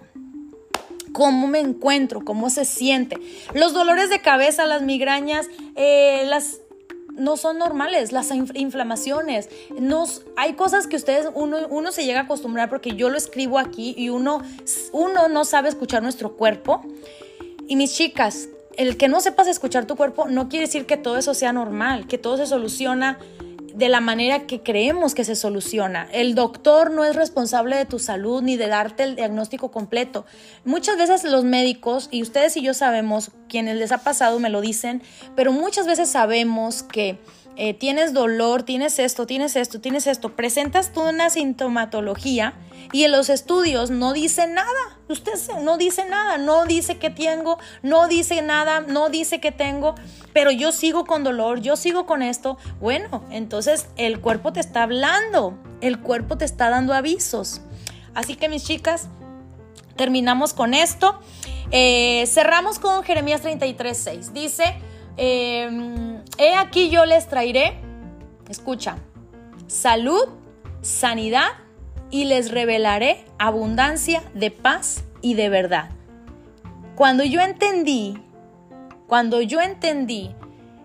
cómo 1.16 1.46
me 1.46 1.60
encuentro, 1.60 2.26
cómo 2.26 2.50
se 2.50 2.66
siente. 2.66 3.16
Los 3.54 3.72
dolores 3.72 4.10
de 4.10 4.20
cabeza, 4.20 4.66
las 4.66 4.82
migrañas, 4.82 5.48
eh, 5.74 6.24
las 6.26 6.60
no 7.14 7.38
son 7.38 7.56
normales, 7.56 8.12
las 8.12 8.30
inflamaciones. 8.52 9.48
Nos, 9.80 10.26
hay 10.36 10.52
cosas 10.52 10.86
que 10.86 10.96
ustedes, 10.96 11.30
uno, 11.32 11.68
uno 11.70 11.90
se 11.90 12.04
llega 12.04 12.20
a 12.20 12.22
acostumbrar 12.24 12.68
porque 12.68 12.96
yo 12.96 13.08
lo 13.08 13.16
escribo 13.16 13.58
aquí 13.58 13.94
y 13.96 14.10
uno, 14.10 14.42
uno 14.92 15.28
no 15.28 15.46
sabe 15.46 15.70
escuchar 15.70 16.02
nuestro 16.02 16.36
cuerpo. 16.36 16.82
Y 17.66 17.76
mis 17.76 17.94
chicas, 17.94 18.50
el 18.76 18.98
que 18.98 19.08
no 19.08 19.22
sepas 19.22 19.46
escuchar 19.46 19.86
tu 19.86 19.96
cuerpo 19.96 20.28
no 20.28 20.50
quiere 20.50 20.66
decir 20.66 20.84
que 20.84 20.98
todo 20.98 21.16
eso 21.16 21.32
sea 21.32 21.54
normal, 21.54 22.06
que 22.08 22.18
todo 22.18 22.36
se 22.36 22.46
soluciona 22.46 23.18
de 23.76 23.90
la 23.90 24.00
manera 24.00 24.46
que 24.46 24.62
creemos 24.62 25.14
que 25.14 25.22
se 25.22 25.36
soluciona. 25.36 26.08
El 26.10 26.34
doctor 26.34 26.90
no 26.90 27.04
es 27.04 27.14
responsable 27.14 27.76
de 27.76 27.84
tu 27.84 27.98
salud 27.98 28.42
ni 28.42 28.56
de 28.56 28.68
darte 28.68 29.02
el 29.02 29.16
diagnóstico 29.16 29.70
completo. 29.70 30.24
Muchas 30.64 30.96
veces 30.96 31.24
los 31.24 31.44
médicos, 31.44 32.08
y 32.10 32.22
ustedes 32.22 32.56
y 32.56 32.62
yo 32.62 32.72
sabemos, 32.72 33.32
quienes 33.50 33.76
les 33.76 33.92
ha 33.92 33.98
pasado 33.98 34.40
me 34.40 34.48
lo 34.48 34.62
dicen, 34.62 35.02
pero 35.34 35.52
muchas 35.52 35.86
veces 35.86 36.08
sabemos 36.08 36.82
que 36.82 37.18
eh, 37.56 37.74
tienes 37.74 38.12
dolor, 38.12 38.62
tienes 38.62 38.98
esto, 38.98 39.26
tienes 39.26 39.56
esto, 39.56 39.80
tienes 39.80 40.06
esto, 40.06 40.36
presentas 40.36 40.92
tú 40.92 41.02
una 41.02 41.30
sintomatología 41.30 42.54
y 42.92 43.04
en 43.04 43.12
los 43.12 43.30
estudios 43.30 43.90
no 43.90 44.12
dice 44.12 44.46
nada. 44.46 44.98
Usted 45.08 45.32
no 45.62 45.78
dice 45.78 46.04
nada, 46.04 46.36
no 46.38 46.66
dice 46.66 46.98
que 46.98 47.10
tengo, 47.10 47.58
no 47.82 48.08
dice 48.08 48.42
nada, 48.42 48.80
no 48.80 49.08
dice 49.08 49.40
que 49.40 49.52
tengo, 49.52 49.94
pero 50.32 50.50
yo 50.50 50.72
sigo 50.72 51.06
con 51.06 51.24
dolor, 51.24 51.60
yo 51.60 51.76
sigo 51.76 52.06
con 52.06 52.22
esto. 52.22 52.58
Bueno, 52.80 53.24
entonces 53.30 53.88
el 53.96 54.20
cuerpo 54.20 54.52
te 54.52 54.60
está 54.60 54.82
hablando, 54.82 55.58
el 55.80 56.00
cuerpo 56.00 56.36
te 56.36 56.44
está 56.44 56.70
dando 56.70 56.92
avisos. 56.92 57.60
Así 58.14 58.36
que 58.36 58.48
mis 58.48 58.64
chicas, 58.64 59.08
terminamos 59.96 60.52
con 60.54 60.74
esto. 60.74 61.20
Eh, 61.70 62.24
cerramos 62.26 62.78
con 62.78 63.02
Jeremías 63.02 63.42
33.6. 63.42 64.32
Dice, 64.32 64.76
Em, 65.16 66.15
he 66.38 66.54
aquí 66.54 66.90
yo 66.90 67.04
les 67.04 67.28
traeré, 67.28 67.78
escucha, 68.48 68.98
salud, 69.66 70.28
sanidad 70.82 71.48
y 72.10 72.24
les 72.24 72.50
revelaré 72.50 73.24
abundancia 73.38 74.22
de 74.34 74.50
paz 74.50 75.04
y 75.22 75.34
de 75.34 75.48
verdad. 75.48 75.90
Cuando 76.94 77.24
yo 77.24 77.40
entendí, 77.40 78.18
cuando 79.06 79.40
yo 79.42 79.60
entendí 79.60 80.34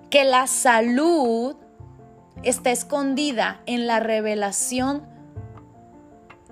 que 0.10 0.24
la 0.24 0.48
salud 0.48 1.56
está 2.44 2.72
escondida 2.72 3.62
en 3.66 3.88
la 3.88 4.00
revelación 4.00 5.04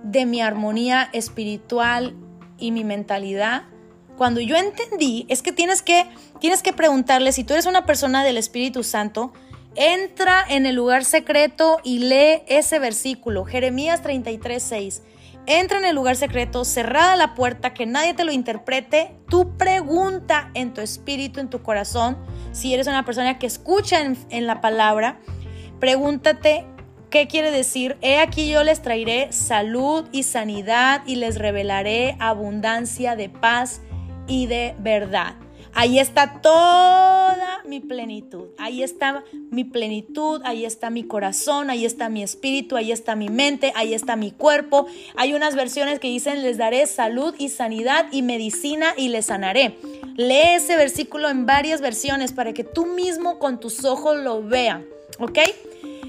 de 0.03 0.25
mi 0.25 0.41
armonía 0.41 1.09
espiritual 1.11 2.15
y 2.57 2.71
mi 2.71 2.83
mentalidad, 2.83 3.63
cuando 4.17 4.41
yo 4.41 4.55
entendí, 4.57 5.25
es 5.29 5.41
que 5.41 5.51
tienes 5.51 5.81
que, 5.81 6.05
tienes 6.39 6.63
que 6.63 6.73
preguntarle, 6.73 7.31
si 7.31 7.43
tú 7.43 7.53
eres 7.53 7.65
una 7.65 7.85
persona 7.85 8.23
del 8.23 8.37
Espíritu 8.37 8.83
Santo, 8.83 9.33
entra 9.75 10.43
en 10.47 10.65
el 10.65 10.75
lugar 10.75 11.05
secreto 11.05 11.79
y 11.83 11.99
lee 11.99 12.43
ese 12.47 12.79
versículo, 12.79 13.45
Jeremías 13.45 14.01
33, 14.01 14.61
6. 14.61 15.01
Entra 15.45 15.79
en 15.79 15.85
el 15.85 15.95
lugar 15.95 16.15
secreto, 16.15 16.63
cerrada 16.63 17.15
la 17.15 17.33
puerta, 17.33 17.73
que 17.73 17.85
nadie 17.85 18.13
te 18.13 18.23
lo 18.23 18.31
interprete. 18.31 19.15
Tú 19.29 19.57
pregunta 19.57 20.51
en 20.53 20.73
tu 20.73 20.81
espíritu, 20.81 21.39
en 21.39 21.49
tu 21.49 21.63
corazón, 21.63 22.17
si 22.51 22.73
eres 22.73 22.87
una 22.87 23.03
persona 23.03 23.39
que 23.39 23.47
escucha 23.47 24.01
en, 24.01 24.17
en 24.29 24.45
la 24.45 24.61
palabra, 24.61 25.19
pregúntate 25.79 26.65
¿Qué 27.09 27.27
quiere 27.27 27.49
decir? 27.49 27.97
He 28.01 28.19
aquí 28.19 28.51
yo 28.51 28.63
les 28.63 28.83
traeré 28.83 29.31
salud 29.31 30.05
y 30.11 30.23
sanidad 30.23 31.01
y 31.07 31.15
les 31.15 31.39
revelaré 31.39 32.15
abundancia 32.19 33.15
de 33.15 33.29
paz 33.29 33.81
y 34.27 34.45
de 34.45 34.75
verdad. 34.77 35.33
Ahí 35.74 35.99
está 35.99 36.41
toda 36.41 37.61
mi 37.65 37.80
plenitud. 37.80 38.47
Ahí 38.57 38.84
está 38.84 39.24
mi 39.51 39.63
plenitud, 39.63 40.41
ahí 40.43 40.65
está 40.65 40.89
mi 40.89 41.03
corazón, 41.03 41.70
ahí 41.70 41.86
está 41.86 42.09
mi 42.09 42.24
espíritu, 42.24 42.76
ahí 42.76 42.91
está 42.91 43.15
mi 43.15 43.30
mente, 43.30 43.72
ahí 43.76 43.93
está 43.93 44.15
mi 44.15 44.32
cuerpo. 44.32 44.88
Hay 45.15 45.34
unas 45.34 45.55
versiones 45.55 45.99
que 45.99 46.07
dicen, 46.07 46.41
les 46.41 46.57
daré 46.57 46.86
salud 46.88 47.36
y 47.38 47.49
sanidad 47.49 48.07
y 48.11 48.22
medicina 48.22 48.93
y 48.97 49.09
les 49.09 49.28
sanaré. 49.28 49.78
Lee 50.15 50.55
ese 50.55 50.76
versículo 50.76 51.30
en 51.30 51.45
varias 51.45 51.82
versiones 51.82 52.34
para 52.34 52.53
que 52.53 52.63
tú 52.63 52.86
mismo 52.86 53.39
con 53.39 53.59
tus 53.59 53.86
ojos 53.86 54.17
lo 54.17 54.43
veas. 54.43 54.82
¿Ok? 55.20 55.39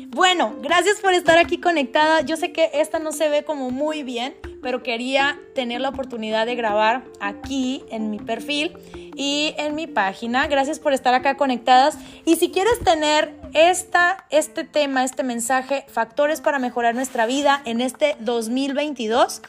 Bueno, 0.09 0.57
gracias 0.61 1.01
por 1.01 1.15
estar 1.15 1.39
aquí 1.39 1.59
conectada. 1.59 2.23
Yo 2.23 2.37
sé 2.37 2.53
que 2.53 2.71
esta 2.75 2.99
no 2.99 3.13
se 3.13 3.29
ve 3.29 3.45
como 3.45 3.71
muy 3.71 4.03
bien, 4.03 4.35
pero 4.63 4.83
quería 4.83 5.39
tener 5.55 5.81
la 5.81 5.89
oportunidad 5.89 6.47
de 6.47 6.55
grabar 6.55 7.05
aquí 7.21 7.85
en 7.91 8.11
mi 8.11 8.19
perfil 8.19 8.77
y 9.15 9.55
en 9.59 9.75
mi 9.75 9.87
página. 9.87 10.47
Gracias 10.47 10.79
por 10.79 10.93
estar 10.93 11.15
acá 11.15 11.37
conectadas. 11.37 11.99
Y 12.25 12.37
si 12.37 12.51
quieres 12.51 12.79
tener 12.81 13.35
esta, 13.53 14.27
este 14.31 14.65
tema, 14.65 15.05
este 15.05 15.23
mensaje, 15.23 15.85
factores 15.89 16.41
para 16.41 16.59
mejorar 16.59 16.95
nuestra 16.95 17.27
vida 17.27 17.63
en 17.65 17.81
este 17.81 18.17
2022, 18.21 19.43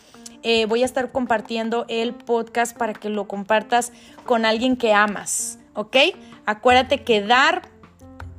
eh, 0.43 0.65
voy 0.65 0.83
a 0.83 0.85
estar 0.85 1.11
compartiendo 1.11 1.85
el 1.87 2.13
podcast 2.13 2.75
para 2.75 2.93
que 2.93 3.09
lo 3.09 3.27
compartas 3.27 3.91
con 4.25 4.45
alguien 4.45 4.75
que 4.75 4.93
amas, 4.93 5.59
¿ok? 5.75 5.97
Acuérdate 6.45 7.03
que 7.03 7.21
dar 7.21 7.69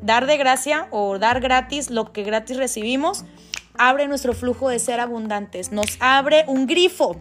dar 0.03 0.27
de 0.27 0.37
gracia 0.37 0.89
o 0.91 1.19
dar 1.19 1.41
gratis 1.41 1.91
lo 1.91 2.13
que 2.13 2.25
gratis 2.25 2.57
recibimos, 2.57 3.25
abre 3.77 4.09
nuestro 4.09 4.33
flujo 4.33 4.69
de 4.69 4.79
ser 4.79 5.01
abundantes, 5.01 5.73
nos 5.73 5.97
abre 6.01 6.45
un 6.47 6.67
grifo. 6.67 7.17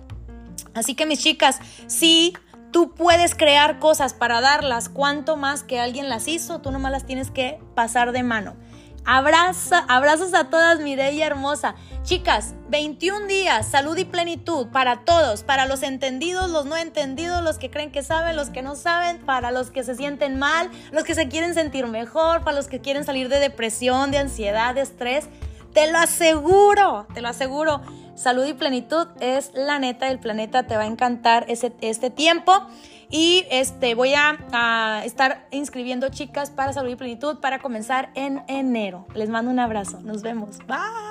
Así 0.74 0.95
que 0.95 1.06
mis 1.06 1.20
chicas, 1.20 1.60
si 1.88 2.34
tú 2.72 2.93
puedes 2.93 3.36
crear 3.36 3.80
cosas 3.80 4.14
para 4.14 4.41
darlas, 4.41 4.89
cuanto 4.89 5.36
más 5.36 5.64
que 5.64 5.80
alguien 5.80 6.10
las 6.10 6.28
hizo, 6.28 6.60
tú 6.62 6.72
nomás 6.72 6.91
las 6.91 7.06
tienes 7.06 7.32
que 7.32 7.60
pasar 7.76 8.12
de 8.12 8.24
mano. 8.24 8.56
Abraza, 9.04 9.80
abrazos 9.88 10.36
a 10.36 10.52
todas, 10.52 10.80
Mireia 10.80 11.26
hermosa. 11.26 11.74
Chicas, 12.04 12.54
21 12.70 13.26
días, 13.26 13.66
salud 13.66 13.97
y 13.97 14.06
plenitud 14.06 14.68
para 14.68 15.06
todos, 15.06 15.41
para 15.41 15.66
los 15.66 15.82
entendidos, 15.82 16.52
los 16.52 16.66
no 16.66 16.78
entendidos, 16.78 17.43
los 17.43 17.58
que 17.58 17.72
creen 17.72 17.91
que 17.91 18.04
saben, 18.04 18.36
los 18.36 18.52
que 18.52 18.62
no 18.62 18.76
saben, 18.76 19.18
para 19.20 19.49
los 19.49 19.72
que 19.72 19.84
se 19.84 19.95
sienten 19.95 20.38
mal, 20.38 20.70
los 20.91 21.04
que 21.04 21.16
se 21.16 21.28
quieren 21.30 21.56
sentir 21.56 21.88
mejor, 21.88 22.43
para 22.43 22.56
los 22.56 22.68
que 22.68 22.80
quieren 22.80 23.04
salir 23.04 23.28
de 23.28 23.39
depresión, 23.39 24.12
de 24.12 24.20
ansiedad, 24.20 24.76
de 24.76 24.82
estrés. 24.82 25.28
Te 25.74 25.91
lo 25.91 25.97
aseguro, 25.97 27.07
te 27.13 27.22
lo 27.22 27.30
aseguro. 27.30 27.82
Salud 28.15 28.45
y 28.45 28.53
plenitud 28.53 29.07
es 29.19 29.51
la 29.53 29.80
neta 29.80 30.07
del 30.07 30.19
planeta, 30.19 30.67
te 30.67 30.76
va 30.76 30.84
a 30.84 30.88
encantar 30.88 31.45
ese, 31.47 31.74
este 31.82 32.09
tiempo. 32.09 32.53
Y 33.09 33.45
este, 33.51 33.93
voy 33.93 34.13
a, 34.13 35.01
estar 35.03 35.47
inscribiendo 35.51 36.09
chicas 36.09 36.49
para 36.49 36.72
Salud 36.72 36.91
y 36.91 36.95
Plenitud 36.95 37.39
para 37.39 37.59
comenzar 37.59 38.09
en 38.15 38.43
enero. 38.47 39.05
Les 39.15 39.30
mando 39.30 39.51
un 39.51 39.59
abrazo. 39.59 39.99
Nos 40.01 40.22
vemos. 40.22 40.59
Bye. 40.59 41.11